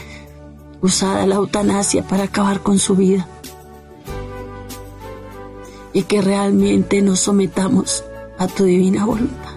usada 0.81 1.27
la 1.27 1.35
eutanasia 1.35 2.07
para 2.07 2.23
acabar 2.23 2.61
con 2.61 2.79
su 2.79 2.95
vida. 2.95 3.27
Y 5.91 6.03
que 6.03 6.21
realmente 6.21 7.01
nos 7.01 7.19
sometamos 7.19 8.05
a 8.37 8.47
tu 8.47 8.63
divina 8.65 9.05
voluntad. 9.05 9.53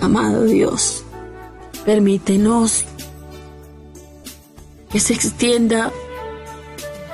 Amado 0.00 0.44
Dios, 0.44 1.04
permítenos 1.84 2.84
que 4.90 4.98
se 4.98 5.14
extienda 5.14 5.92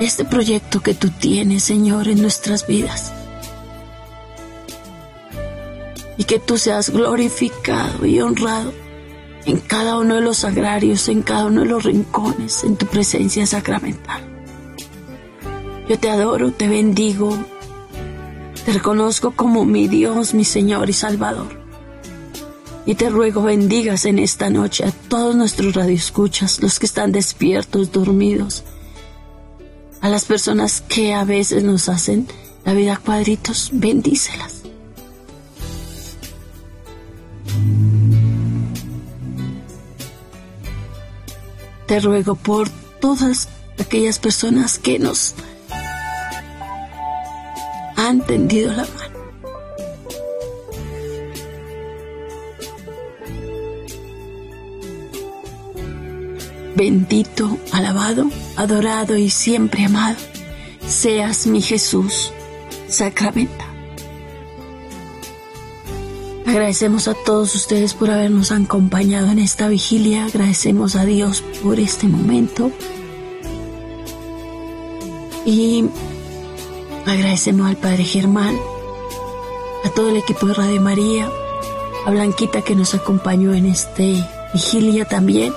este 0.00 0.24
proyecto 0.24 0.82
que 0.82 0.94
tú 0.94 1.10
tienes, 1.10 1.64
Señor, 1.64 2.08
en 2.08 2.22
nuestras 2.22 2.66
vidas. 2.66 3.12
Y 6.16 6.24
que 6.24 6.38
tú 6.38 6.56
seas 6.56 6.90
glorificado 6.90 8.06
y 8.06 8.20
honrado 8.20 8.72
en 9.46 9.58
cada 9.60 9.98
uno 9.98 10.16
de 10.16 10.20
los 10.20 10.44
agrarios, 10.44 11.08
en 11.08 11.22
cada 11.22 11.46
uno 11.46 11.60
de 11.60 11.68
los 11.68 11.84
rincones, 11.84 12.64
en 12.64 12.76
tu 12.76 12.86
presencia 12.86 13.46
sacramental. 13.46 14.20
Yo 15.88 15.98
te 15.98 16.10
adoro, 16.10 16.50
te 16.50 16.66
bendigo, 16.66 17.36
te 18.64 18.72
reconozco 18.72 19.30
como 19.30 19.64
mi 19.64 19.86
Dios, 19.86 20.34
mi 20.34 20.44
Señor 20.44 20.90
y 20.90 20.92
Salvador. 20.92 21.64
Y 22.84 22.96
te 22.96 23.08
ruego 23.08 23.42
bendigas 23.42 24.04
en 24.04 24.18
esta 24.18 24.50
noche 24.50 24.84
a 24.84 24.90
todos 24.90 25.36
nuestros 25.36 25.74
radioescuchas, 25.74 26.60
los 26.60 26.80
que 26.80 26.86
están 26.86 27.12
despiertos, 27.12 27.92
dormidos, 27.92 28.64
a 30.00 30.08
las 30.08 30.24
personas 30.24 30.80
que 30.80 31.14
a 31.14 31.24
veces 31.24 31.62
nos 31.62 31.88
hacen 31.88 32.26
la 32.64 32.74
vida 32.74 32.96
cuadritos, 32.96 33.70
bendícelas. 33.72 34.55
Te 41.86 42.00
ruego 42.00 42.34
por 42.34 42.68
todas 43.00 43.48
aquellas 43.78 44.18
personas 44.18 44.78
que 44.78 44.98
nos 44.98 45.34
han 47.96 48.20
tendido 48.22 48.72
la 48.72 48.82
mano. 48.82 49.16
Bendito, 56.76 57.56
alabado, 57.72 58.30
adorado 58.56 59.16
y 59.16 59.30
siempre 59.30 59.86
amado, 59.86 60.16
seas 60.86 61.46
mi 61.46 61.62
Jesús 61.62 62.32
sacramentado. 62.88 63.65
Agradecemos 66.56 67.06
a 67.06 67.12
todos 67.12 67.54
ustedes 67.54 67.92
por 67.92 68.10
habernos 68.10 68.50
acompañado 68.50 69.30
en 69.30 69.38
esta 69.38 69.68
vigilia. 69.68 70.24
Agradecemos 70.24 70.96
a 70.96 71.04
Dios 71.04 71.44
por 71.62 71.78
este 71.78 72.08
momento. 72.08 72.70
Y 75.44 75.84
agradecemos 77.04 77.66
al 77.66 77.76
Padre 77.76 78.04
Germán, 78.04 78.58
a 79.84 79.90
todo 79.90 80.08
el 80.08 80.16
equipo 80.16 80.46
de 80.46 80.54
Radio 80.54 80.80
María, 80.80 81.28
a 82.06 82.10
Blanquita 82.10 82.62
que 82.62 82.74
nos 82.74 82.94
acompañó 82.94 83.52
en 83.52 83.66
este 83.66 84.26
vigilia 84.54 85.04
también. 85.04 85.52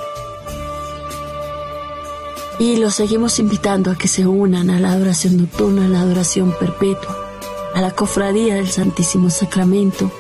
Y 2.60 2.76
los 2.76 2.96
seguimos 2.96 3.40
invitando 3.40 3.90
a 3.90 3.96
que 3.96 4.10
se 4.10 4.28
unan 4.28 4.70
a 4.70 4.82
la 4.82 4.92
adoración 4.92 5.38
nocturna, 5.38 5.86
a 5.86 5.88
la 5.88 6.02
adoración 6.02 6.54
perpetua, 6.60 7.18
a 7.74 7.80
la 7.80 7.92
cofradía 7.92 8.56
del 8.56 8.70
Santísimo 8.70 9.30
Sacramento 9.30 10.12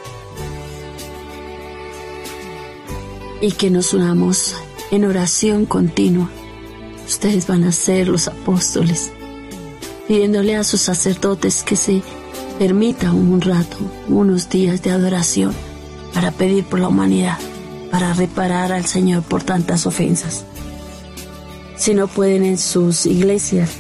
y 3.41 3.52
que 3.52 3.70
nos 3.70 3.94
unamos 3.94 4.56
en 4.91 5.06
oración 5.06 5.66
continua. 5.66 6.30
Ustedes 7.07 7.48
van 7.48 7.64
a 7.64 7.72
ser 7.72 8.07
los 8.07 8.28
apóstoles, 8.28 9.11
pidiéndole 10.07 10.56
a 10.56 10.64
sus 10.64 10.82
sacerdotes 10.82 11.64
que 11.64 11.76
se 11.76 12.02
permita 12.57 13.11
un 13.11 13.41
rato, 13.41 13.78
unos 14.07 14.49
días 14.49 14.84
de 14.84 14.91
adoración 14.91 15.53
para 16.14 16.32
pedir 16.32 16.66
por 16.66 16.80
la 16.80 16.88
humanidad, 16.88 17.38
para 17.91 18.14
reparar 18.14 18.72
al 18.72 18.86
Señor 18.86 19.24
por 19.24 19.44
tantas 19.44 19.86
ofensas. 19.86 20.45
Si 21.78 21.94
no 21.94 22.07
pueden 22.07 22.44
en 22.44 22.57
sus 22.57 23.06
iglesias, 23.06 23.72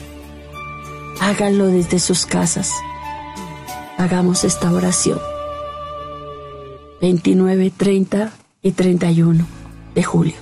háganlo 1.19 1.67
desde 1.67 1.99
sus 1.99 2.25
casas. 2.25 2.71
Hagamos 3.97 4.45
esta 4.45 4.71
oración. 4.71 5.19
29, 7.01 7.73
30 7.75 8.31
y 8.61 8.71
31 8.71 9.45
de 9.95 10.03
julio. 10.03 10.35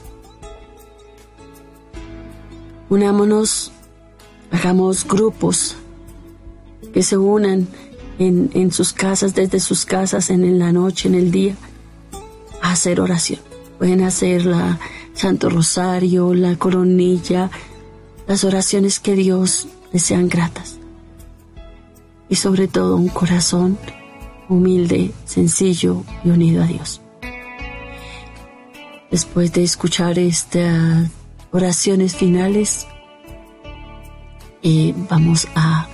Unámonos, 2.89 3.71
hagamos 4.51 5.05
grupos 5.07 5.75
que 6.93 7.03
se 7.03 7.17
unan 7.17 7.67
en, 8.17 8.49
en, 8.53 8.71
sus 8.71 8.93
casas, 8.93 9.35
desde 9.35 9.59
sus 9.59 9.85
casas, 9.85 10.29
en, 10.29 10.57
la 10.57 10.71
noche, 10.71 11.09
en 11.09 11.15
el 11.15 11.31
día, 11.31 11.55
a 12.61 12.71
hacer 12.71 12.99
oración. 13.01 13.39
Pueden 13.77 14.01
hacer 14.01 14.45
la 14.45 14.79
Santo 15.13 15.49
Rosario, 15.49 16.33
la 16.33 16.55
coronilla, 16.55 17.51
las 18.25 18.43
oraciones 18.43 18.99
que 18.99 19.15
Dios 19.15 19.67
desean 19.91 20.29
gratas. 20.29 20.79
Y 22.29 22.35
sobre 22.35 22.67
todo 22.67 22.95
un 22.95 23.09
corazón 23.09 23.77
humilde, 24.49 25.11
sencillo 25.25 26.03
y 26.23 26.29
unido 26.29 26.63
a 26.63 26.67
Dios 26.67 27.01
después 29.11 29.53
de 29.53 29.63
escuchar 29.63 30.19
estas 30.19 31.09
oraciones 31.51 32.15
finales, 32.15 32.87
eh, 34.63 34.93
vamos 35.09 35.47
a 35.55 35.87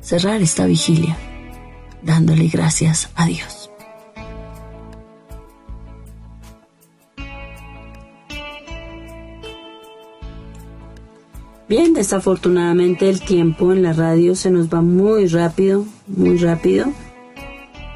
cerrar 0.00 0.42
esta 0.42 0.66
vigilia 0.66 1.16
dándole 2.02 2.48
gracias 2.48 3.10
a 3.14 3.26
Dios. 3.26 3.70
Bien, 11.66 11.94
desafortunadamente 11.94 13.08
el 13.08 13.20
tiempo 13.20 13.72
en 13.72 13.82
la 13.82 13.94
radio 13.94 14.34
se 14.34 14.50
nos 14.50 14.68
va 14.68 14.82
muy 14.82 15.26
rápido, 15.28 15.86
muy 16.06 16.36
rápido. 16.36 16.92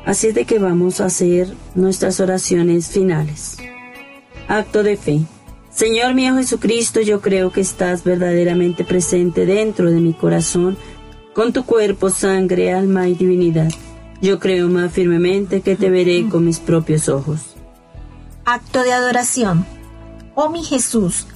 Así 0.06 0.28
es 0.28 0.34
de 0.34 0.46
que 0.46 0.58
vamos 0.58 1.02
a 1.02 1.06
hacer 1.06 1.52
nuestras 1.74 2.18
oraciones 2.18 2.88
finales. 2.88 3.58
Acto 4.48 4.82
de 4.82 4.96
fe. 4.96 5.20
Señor 5.70 6.14
mío 6.14 6.34
Jesucristo, 6.34 7.02
yo 7.02 7.20
creo 7.20 7.52
que 7.52 7.60
estás 7.60 8.02
verdaderamente 8.02 8.82
presente 8.82 9.44
dentro 9.44 9.90
de 9.90 10.00
mi 10.00 10.14
corazón, 10.14 10.78
con 11.34 11.52
tu 11.52 11.64
cuerpo, 11.64 12.08
sangre, 12.08 12.72
alma 12.72 13.08
y 13.08 13.14
divinidad. 13.14 13.68
Yo 14.22 14.40
creo 14.40 14.68
más 14.68 14.90
firmemente 14.90 15.60
que 15.60 15.76
te 15.76 15.90
veré 15.90 16.28
con 16.30 16.46
mis 16.46 16.60
propios 16.60 17.10
ojos. 17.10 17.56
Acto 18.46 18.82
de 18.82 18.94
adoración. 18.94 19.66
Oh 20.34 20.48
mi 20.48 20.64
Jesús, 20.64 21.26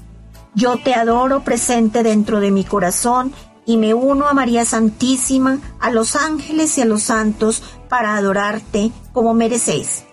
yo 0.54 0.78
te 0.78 0.94
adoro 0.94 1.44
presente 1.44 2.02
dentro 2.02 2.40
de 2.40 2.50
mi 2.50 2.64
corazón 2.64 3.32
y 3.66 3.76
me 3.76 3.92
uno 3.92 4.26
a 4.26 4.32
María 4.32 4.64
Santísima, 4.64 5.60
a 5.80 5.90
los 5.90 6.16
ángeles 6.16 6.78
y 6.78 6.80
a 6.80 6.86
los 6.86 7.02
santos 7.02 7.62
para 7.90 8.16
adorarte 8.16 8.90
como 9.12 9.34
merecéis. 9.34 10.04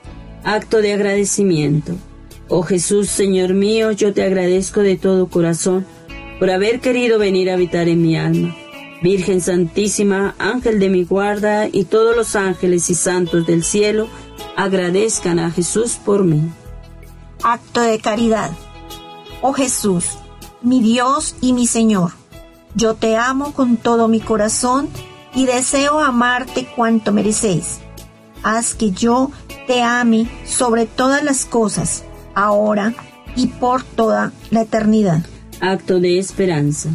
Acto 0.43 0.81
de 0.81 0.93
agradecimiento. 0.93 1.93
Oh 2.51 2.63
Jesús, 2.63 3.09
Señor 3.09 3.53
mío, 3.53 3.91
yo 3.91 4.11
te 4.11 4.23
agradezco 4.23 4.79
de 4.79 4.97
todo 4.97 5.27
corazón 5.27 5.85
por 6.39 6.49
haber 6.49 6.79
querido 6.79 7.19
venir 7.19 7.51
a 7.51 7.53
habitar 7.53 7.87
en 7.87 8.01
mi 8.01 8.17
alma. 8.17 8.55
Virgen 9.03 9.39
Santísima, 9.39 10.33
Ángel 10.39 10.79
de 10.79 10.89
mi 10.89 11.03
guarda 11.03 11.67
y 11.71 11.83
todos 11.83 12.15
los 12.15 12.35
ángeles 12.35 12.89
y 12.89 12.95
santos 12.95 13.45
del 13.45 13.63
cielo, 13.63 14.07
agradezcan 14.57 15.37
a 15.37 15.51
Jesús 15.51 15.99
por 16.03 16.23
mí. 16.23 16.41
Acto 17.43 17.81
de 17.81 17.99
caridad. 17.99 18.49
Oh 19.43 19.53
Jesús, 19.53 20.17
mi 20.63 20.81
Dios 20.81 21.35
y 21.41 21.53
mi 21.53 21.67
Señor, 21.67 22.13
yo 22.73 22.95
te 22.95 23.15
amo 23.15 23.53
con 23.53 23.77
todo 23.77 24.07
mi 24.07 24.21
corazón 24.21 24.89
y 25.35 25.45
deseo 25.45 25.99
amarte 25.99 26.67
cuanto 26.75 27.11
merecéis. 27.11 27.79
Haz 28.41 28.73
que 28.73 28.89
yo 28.89 29.29
te 29.67 29.83
ame 29.83 30.27
sobre 30.45 30.87
todas 30.87 31.23
las 31.23 31.45
cosas 31.45 32.05
ahora 32.39 32.93
y 33.35 33.47
por 33.47 33.83
toda 33.83 34.31
la 34.49 34.61
eternidad. 34.61 35.25
Acto 35.59 35.99
de 35.99 36.19
esperanza. 36.19 36.89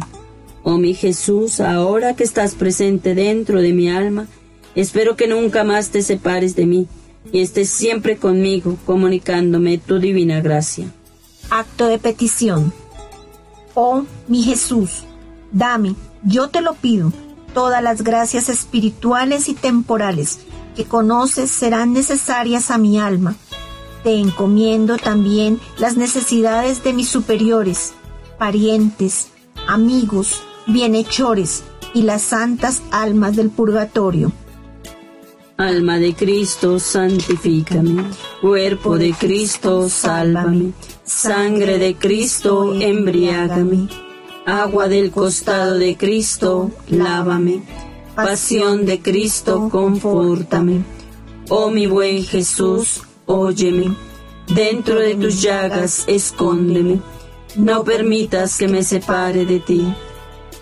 Oh 0.63 0.77
mi 0.77 0.95
Jesús, 0.95 1.59
ahora 1.59 2.15
que 2.15 2.23
estás 2.23 2.55
presente 2.55 3.13
dentro 3.13 3.61
de 3.61 3.71
mi 3.71 3.89
alma, 3.89 4.27
espero 4.73 5.15
que 5.15 5.27
nunca 5.27 5.63
más 5.63 5.89
te 5.89 6.01
separes 6.01 6.55
de 6.55 6.65
mí 6.65 6.87
y 7.31 7.41
estés 7.41 7.69
siempre 7.69 8.17
conmigo 8.17 8.77
comunicándome 8.85 9.77
tu 9.77 9.99
divina 9.99 10.41
gracia. 10.41 10.87
Acto 11.51 11.85
de 11.85 11.99
petición. 11.99 12.73
Oh 13.75 14.03
mi 14.27 14.41
Jesús, 14.41 15.03
dame, 15.51 15.95
yo 16.23 16.49
te 16.49 16.61
lo 16.61 16.73
pido, 16.73 17.13
todas 17.53 17.83
las 17.83 18.01
gracias 18.01 18.49
espirituales 18.49 19.47
y 19.47 19.53
temporales 19.53 20.39
que 20.75 20.85
conoces 20.85 21.51
serán 21.51 21.93
necesarias 21.93 22.71
a 22.71 22.77
mi 22.79 22.99
alma 22.99 23.35
te 24.05 24.19
encomiendo 24.19 24.97
también 24.97 25.59
las 25.79 25.97
necesidades 25.97 26.83
de 26.83 26.93
mis 26.93 27.09
superiores, 27.09 27.95
parientes, 28.37 29.29
amigos, 29.65 30.43
bienhechores 30.67 31.63
y 31.95 32.03
las 32.03 32.21
santas 32.21 32.83
almas 32.91 33.35
del 33.35 33.49
purgatorio. 33.49 34.31
Alma 35.57 35.97
de 35.97 36.13
Cristo, 36.13 36.77
santifícame. 36.77 38.03
Cuerpo 38.41 38.99
de 38.99 39.11
Cristo, 39.13 39.89
sálvame. 39.89 40.73
Sangre 41.03 41.79
de 41.79 41.95
Cristo, 41.95 42.75
embriágame. 42.79 43.87
Agua 44.45 44.87
del 44.87 45.09
costado 45.09 45.79
de 45.79 45.97
Cristo, 45.97 46.69
lávame. 46.89 47.63
Pasión 48.13 48.85
de 48.85 49.01
Cristo, 49.01 49.67
confórtame. 49.71 50.83
Oh 51.49 51.71
mi 51.71 51.87
buen 51.87 52.23
Jesús, 52.23 53.01
óyeme, 53.25 53.95
dentro 54.53 54.99
de 54.99 55.15
tus 55.15 55.41
llagas 55.41 56.05
escóndeme, 56.07 56.99
no 57.55 57.83
permitas 57.83 58.57
que 58.57 58.67
me 58.67 58.83
separe 58.83 59.45
de 59.45 59.59
ti, 59.59 59.93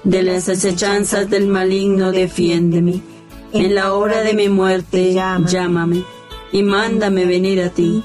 de 0.04 0.24
las 0.24 0.50
acechanzas 0.50 1.30
del 1.30 1.48
maligno 1.48 2.12
defiéndeme, 2.12 3.02
en 3.52 3.76
la 3.76 3.94
hora 3.94 4.22
de 4.22 4.34
mi 4.34 4.50
muerte 4.50 5.14
llámame 5.14 6.04
y 6.52 6.64
mándame 6.64 7.26
venir 7.26 7.62
a 7.62 7.70
ti, 7.70 8.04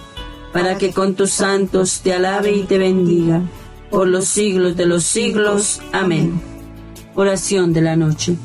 para 0.52 0.78
que 0.78 0.93
con 0.93 1.14
tus 1.14 1.30
santos 1.30 2.01
te 2.02 2.12
alabe 2.12 2.52
y 2.52 2.62
te 2.62 2.78
bendiga, 2.78 3.43
por 3.90 4.09
los 4.09 4.26
siglos 4.26 4.76
de 4.76 4.86
los 4.86 5.05
siglos. 5.05 5.80
Amén. 5.93 6.40
Oración 7.14 7.72
de 7.72 7.82
la 7.82 7.97
noche. 7.97 8.36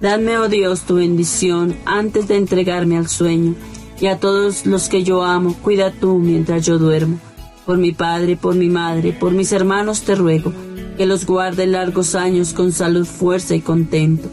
Dame, 0.00 0.38
oh 0.38 0.48
Dios, 0.48 0.82
tu 0.82 0.96
bendición 0.96 1.76
antes 1.84 2.28
de 2.28 2.36
entregarme 2.36 2.98
al 2.98 3.08
sueño 3.08 3.54
y 4.00 4.06
a 4.06 4.18
todos 4.18 4.66
los 4.66 4.88
que 4.88 5.02
yo 5.02 5.22
amo, 5.22 5.54
cuida 5.62 5.90
tú 5.90 6.18
mientras 6.18 6.64
yo 6.66 6.78
duermo. 6.78 7.18
Por 7.64 7.78
mi 7.78 7.92
padre, 7.92 8.36
por 8.36 8.54
mi 8.54 8.68
madre, 8.68 9.12
por 9.12 9.32
mis 9.32 9.52
hermanos 9.52 10.02
te 10.02 10.14
ruego, 10.14 10.52
que 10.96 11.06
los 11.06 11.26
guarde 11.26 11.66
largos 11.66 12.14
años 12.14 12.52
con 12.52 12.72
salud, 12.72 13.06
fuerza 13.06 13.54
y 13.54 13.60
contento. 13.60 14.28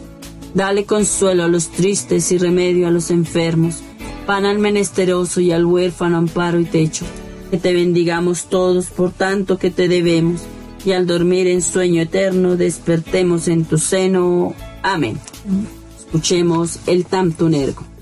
Dale 0.54 0.84
consuelo 0.84 1.44
a 1.44 1.48
los 1.48 1.70
tristes 1.70 2.30
y 2.30 2.38
remedio 2.38 2.86
a 2.86 2.90
los 2.90 3.10
enfermos, 3.10 3.82
pan 4.26 4.44
al 4.44 4.58
menesteroso 4.58 5.40
y 5.40 5.50
al 5.50 5.66
huérfano 5.66 6.16
amparo 6.16 6.60
y 6.60 6.64
techo. 6.64 7.04
Que 7.50 7.58
te 7.58 7.72
bendigamos 7.72 8.46
todos 8.46 8.86
por 8.86 9.10
tanto 9.10 9.58
que 9.58 9.70
te 9.70 9.88
debemos, 9.88 10.42
y 10.84 10.92
al 10.92 11.06
dormir 11.06 11.46
en 11.46 11.62
sueño 11.62 12.02
eterno 12.02 12.56
despertemos 12.56 13.48
en 13.48 13.64
tu 13.64 13.78
seno. 13.78 14.54
Amén. 14.82 15.18
Escuchemos 15.98 16.78
el 16.86 17.04
Tamtunergo. 17.04 17.93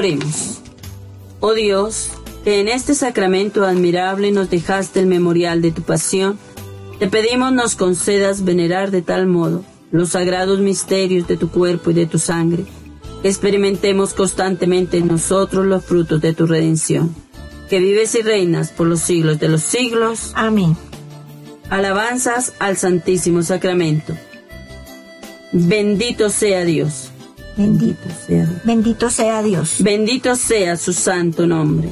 Oremos. 0.00 0.62
Oh 1.40 1.52
Dios, 1.52 2.08
que 2.42 2.58
en 2.60 2.68
este 2.68 2.94
sacramento 2.94 3.66
admirable 3.66 4.32
nos 4.32 4.48
dejaste 4.48 5.00
el 5.00 5.06
memorial 5.06 5.60
de 5.60 5.72
tu 5.72 5.82
pasión, 5.82 6.38
te 6.98 7.06
pedimos 7.06 7.52
nos 7.52 7.76
concedas 7.76 8.42
venerar 8.42 8.90
de 8.92 9.02
tal 9.02 9.26
modo 9.26 9.62
los 9.90 10.12
sagrados 10.12 10.58
misterios 10.60 11.28
de 11.28 11.36
tu 11.36 11.50
cuerpo 11.50 11.90
y 11.90 11.92
de 11.92 12.06
tu 12.06 12.18
sangre, 12.18 12.64
que 13.20 13.28
experimentemos 13.28 14.14
constantemente 14.14 14.96
en 14.96 15.08
nosotros 15.08 15.66
los 15.66 15.84
frutos 15.84 16.18
de 16.22 16.32
tu 16.32 16.46
redención, 16.46 17.14
que 17.68 17.78
vives 17.78 18.14
y 18.14 18.22
reinas 18.22 18.70
por 18.70 18.86
los 18.86 19.00
siglos 19.00 19.38
de 19.38 19.50
los 19.50 19.60
siglos. 19.60 20.32
Amén. 20.34 20.78
Alabanzas 21.68 22.54
al 22.58 22.78
Santísimo 22.78 23.42
Sacramento. 23.42 24.16
Bendito 25.52 26.30
sea 26.30 26.64
Dios. 26.64 27.09
Bendito 27.60 28.08
sea. 28.26 28.62
Bendito 28.64 29.10
sea 29.10 29.42
Dios. 29.42 29.76
Bendito 29.80 30.34
sea 30.34 30.76
su 30.76 30.94
santo 30.94 31.46
nombre. 31.46 31.90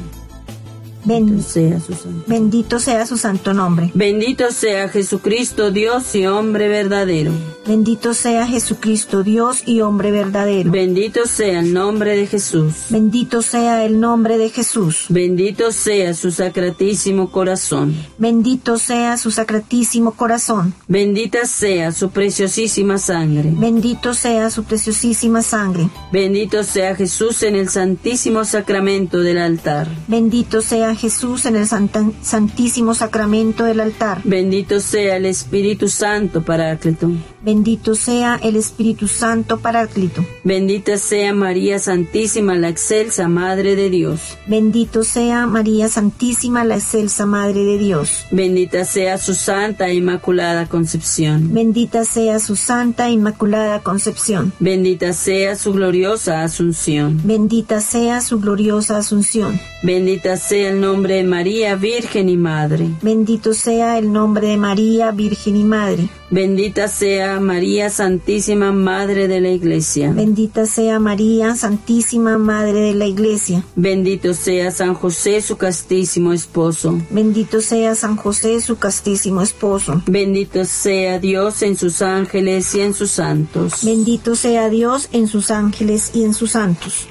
Bendito 1.04 1.42
sea 1.42 1.80
su 1.80 1.94
santo. 1.94 2.24
Bendito 2.26 2.78
sea 2.78 3.06
su 3.06 3.16
santo 3.16 3.54
nombre. 3.54 3.90
Bendito 3.94 4.50
sea 4.50 4.88
Jesucristo, 4.88 5.70
Dios 5.70 6.14
y 6.14 6.26
hombre 6.26 6.68
verdadero. 6.68 7.32
Bendito 7.66 8.14
sea 8.14 8.46
Jesucristo, 8.46 9.22
Dios 9.22 9.62
y 9.66 9.82
hombre 9.82 10.10
verdadero. 10.10 10.70
Bendito 10.70 11.26
sea 11.26 11.60
el 11.60 11.74
nombre 11.74 12.16
de 12.16 12.26
Jesús. 12.26 12.86
Bendito 12.88 13.42
sea 13.42 13.84
el 13.84 14.00
nombre 14.00 14.38
de 14.38 14.48
Jesús. 14.48 15.04
Bendito 15.10 15.70
sea 15.70 16.14
su 16.14 16.30
sacratísimo 16.30 17.30
corazón. 17.30 17.94
Bendito 18.16 18.78
sea 18.78 19.18
su 19.18 19.30
sacratísimo 19.30 20.12
corazón. 20.12 20.72
Bendita 20.88 21.44
sea 21.44 21.92
su 21.92 22.10
preciosísima 22.10 22.96
sangre. 22.96 23.52
Bendito 23.54 24.14
sea 24.14 24.48
su 24.50 24.64
preciosísima 24.64 25.42
sangre. 25.42 25.90
Bendito 26.10 26.64
sea 26.64 26.94
Jesús 26.96 27.42
en 27.42 27.54
el 27.54 27.68
santísimo 27.68 28.46
sacramento 28.46 29.20
del 29.20 29.38
altar. 29.38 29.88
Bendito 30.06 30.62
sea 30.62 30.87
Jesús 30.94 31.46
en 31.46 31.56
el 31.56 31.66
santísimo 31.66 32.94
sacramento 32.94 33.64
del 33.64 33.80
altar. 33.80 34.20
Bendito 34.24 34.80
sea 34.80 35.16
el 35.16 35.26
Espíritu 35.26 35.88
Santo, 35.88 36.42
Paráclito. 36.42 37.10
Bendito 37.40 37.94
sea 37.94 38.38
el 38.42 38.56
Espíritu 38.56 39.08
Santo 39.08 39.58
Paráclito. 39.58 40.24
Bendita 40.44 40.96
sea 40.98 41.32
María 41.32 41.78
Santísima, 41.78 42.56
la 42.56 42.68
excelsa 42.68 43.28
Madre 43.28 43.76
de 43.76 43.90
Dios. 43.90 44.36
Bendito 44.46 45.04
sea 45.04 45.46
María 45.46 45.88
Santísima, 45.88 46.64
la 46.64 46.76
excelsa 46.76 47.26
Madre 47.26 47.64
de 47.64 47.78
Dios. 47.78 48.26
Bendita 48.30 48.84
sea 48.84 49.18
su 49.18 49.34
Santa 49.34 49.88
e 49.88 49.94
Inmaculada 49.94 50.66
Concepción. 50.66 51.54
Bendita 51.54 52.04
sea 52.04 52.38
su 52.38 52.56
Santa 52.56 53.08
e 53.08 53.12
Inmaculada 53.12 53.80
Concepción. 53.80 54.52
Bendita 54.58 55.12
sea 55.12 55.56
su 55.56 55.72
gloriosa 55.72 56.42
Asunción. 56.42 57.20
Bendita 57.24 57.80
sea 57.80 58.20
su 58.20 58.40
gloriosa 58.40 58.98
Asunción. 58.98 59.60
Bendita 59.82 60.36
sea 60.36 60.70
el 60.70 60.77
nombre 60.80 61.14
de 61.14 61.24
María, 61.24 61.76
Virgen 61.76 62.28
y 62.28 62.36
Madre. 62.36 62.88
Bendito 63.02 63.54
sea 63.54 63.98
el 63.98 64.12
nombre 64.12 64.48
de 64.48 64.56
María, 64.56 65.10
Virgen 65.10 65.56
y 65.56 65.64
Madre. 65.64 66.08
Bendita 66.30 66.88
sea 66.88 67.40
María 67.40 67.88
Santísima 67.88 68.70
Madre 68.70 69.28
de 69.28 69.40
la 69.40 69.48
Iglesia. 69.48 70.12
Bendita 70.12 70.66
sea 70.66 70.98
María 70.98 71.54
Santísima 71.54 72.36
Madre 72.36 72.80
de 72.80 72.94
la 72.94 73.06
Iglesia. 73.06 73.64
Bendito 73.76 74.34
sea 74.34 74.70
San 74.70 74.92
José 74.94 75.40
su 75.40 75.56
castísimo 75.56 76.34
esposo. 76.34 77.00
Bendito 77.08 77.62
sea 77.62 77.94
San 77.94 78.16
José 78.16 78.60
su 78.60 78.76
castísimo 78.76 79.40
esposo. 79.40 80.02
Bendito 80.06 80.64
sea 80.66 81.18
Dios 81.18 81.62
en 81.62 81.76
sus 81.76 82.02
ángeles 82.02 82.74
y 82.74 82.80
en 82.80 82.92
sus 82.92 83.10
santos. 83.10 83.84
Bendito 83.84 84.36
sea 84.36 84.68
Dios 84.68 85.08
en 85.12 85.28
sus 85.28 85.50
ángeles 85.50 86.10
y 86.14 86.24
en 86.24 86.34
sus 86.34 86.50
santos. 86.50 87.08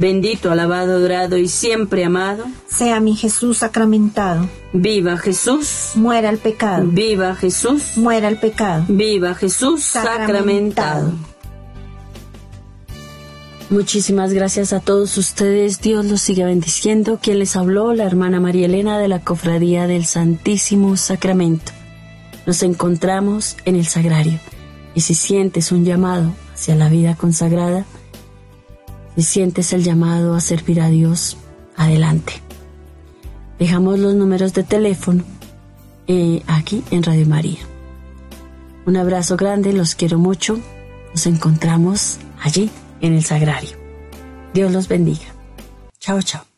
Bendito, 0.00 0.50
alabado, 0.50 0.94
adorado 0.94 1.36
y 1.36 1.46
siempre 1.46 2.06
amado. 2.06 2.46
Sea 2.66 3.00
mi 3.00 3.14
Jesús 3.14 3.58
sacramentado. 3.58 4.48
Viva 4.72 5.18
Jesús. 5.18 5.90
Muera 5.94 6.30
el 6.30 6.38
pecado. 6.38 6.86
Viva 6.86 7.34
Jesús. 7.34 7.98
Muera 7.98 8.28
el 8.28 8.38
pecado. 8.38 8.86
Viva 8.88 9.34
Jesús 9.34 9.84
sacramentado. 9.84 11.12
Muchísimas 13.68 14.32
gracias 14.32 14.72
a 14.72 14.80
todos 14.80 15.18
ustedes. 15.18 15.82
Dios 15.82 16.06
los 16.06 16.22
siga 16.22 16.46
bendiciendo. 16.46 17.18
Quien 17.22 17.38
les 17.38 17.54
habló, 17.54 17.92
la 17.92 18.04
hermana 18.04 18.40
María 18.40 18.64
Elena 18.64 18.98
de 18.98 19.08
la 19.08 19.20
Cofradía 19.20 19.86
del 19.86 20.06
Santísimo 20.06 20.96
Sacramento. 20.96 21.72
Nos 22.46 22.62
encontramos 22.62 23.58
en 23.66 23.76
el 23.76 23.84
Sagrario. 23.84 24.40
Y 24.94 25.02
si 25.02 25.14
sientes 25.14 25.72
un 25.72 25.84
llamado 25.84 26.32
hacia 26.54 26.74
la 26.74 26.88
vida 26.88 27.16
consagrada, 27.16 27.84
si 29.22 29.32
sientes 29.32 29.74
el 29.74 29.84
llamado 29.84 30.34
a 30.34 30.40
servir 30.40 30.80
a 30.80 30.88
Dios, 30.88 31.36
adelante. 31.76 32.32
Dejamos 33.58 33.98
los 33.98 34.14
números 34.14 34.54
de 34.54 34.62
teléfono 34.62 35.24
eh, 36.06 36.42
aquí 36.46 36.82
en 36.90 37.02
Radio 37.02 37.26
María. 37.26 37.58
Un 38.86 38.96
abrazo 38.96 39.36
grande, 39.36 39.74
los 39.74 39.94
quiero 39.94 40.18
mucho. 40.18 40.58
Nos 41.12 41.26
encontramos 41.26 42.18
allí 42.40 42.70
en 43.02 43.12
el 43.14 43.22
Sagrario. 43.22 43.76
Dios 44.54 44.72
los 44.72 44.88
bendiga. 44.88 45.26
Chao, 45.98 46.22
chao. 46.22 46.49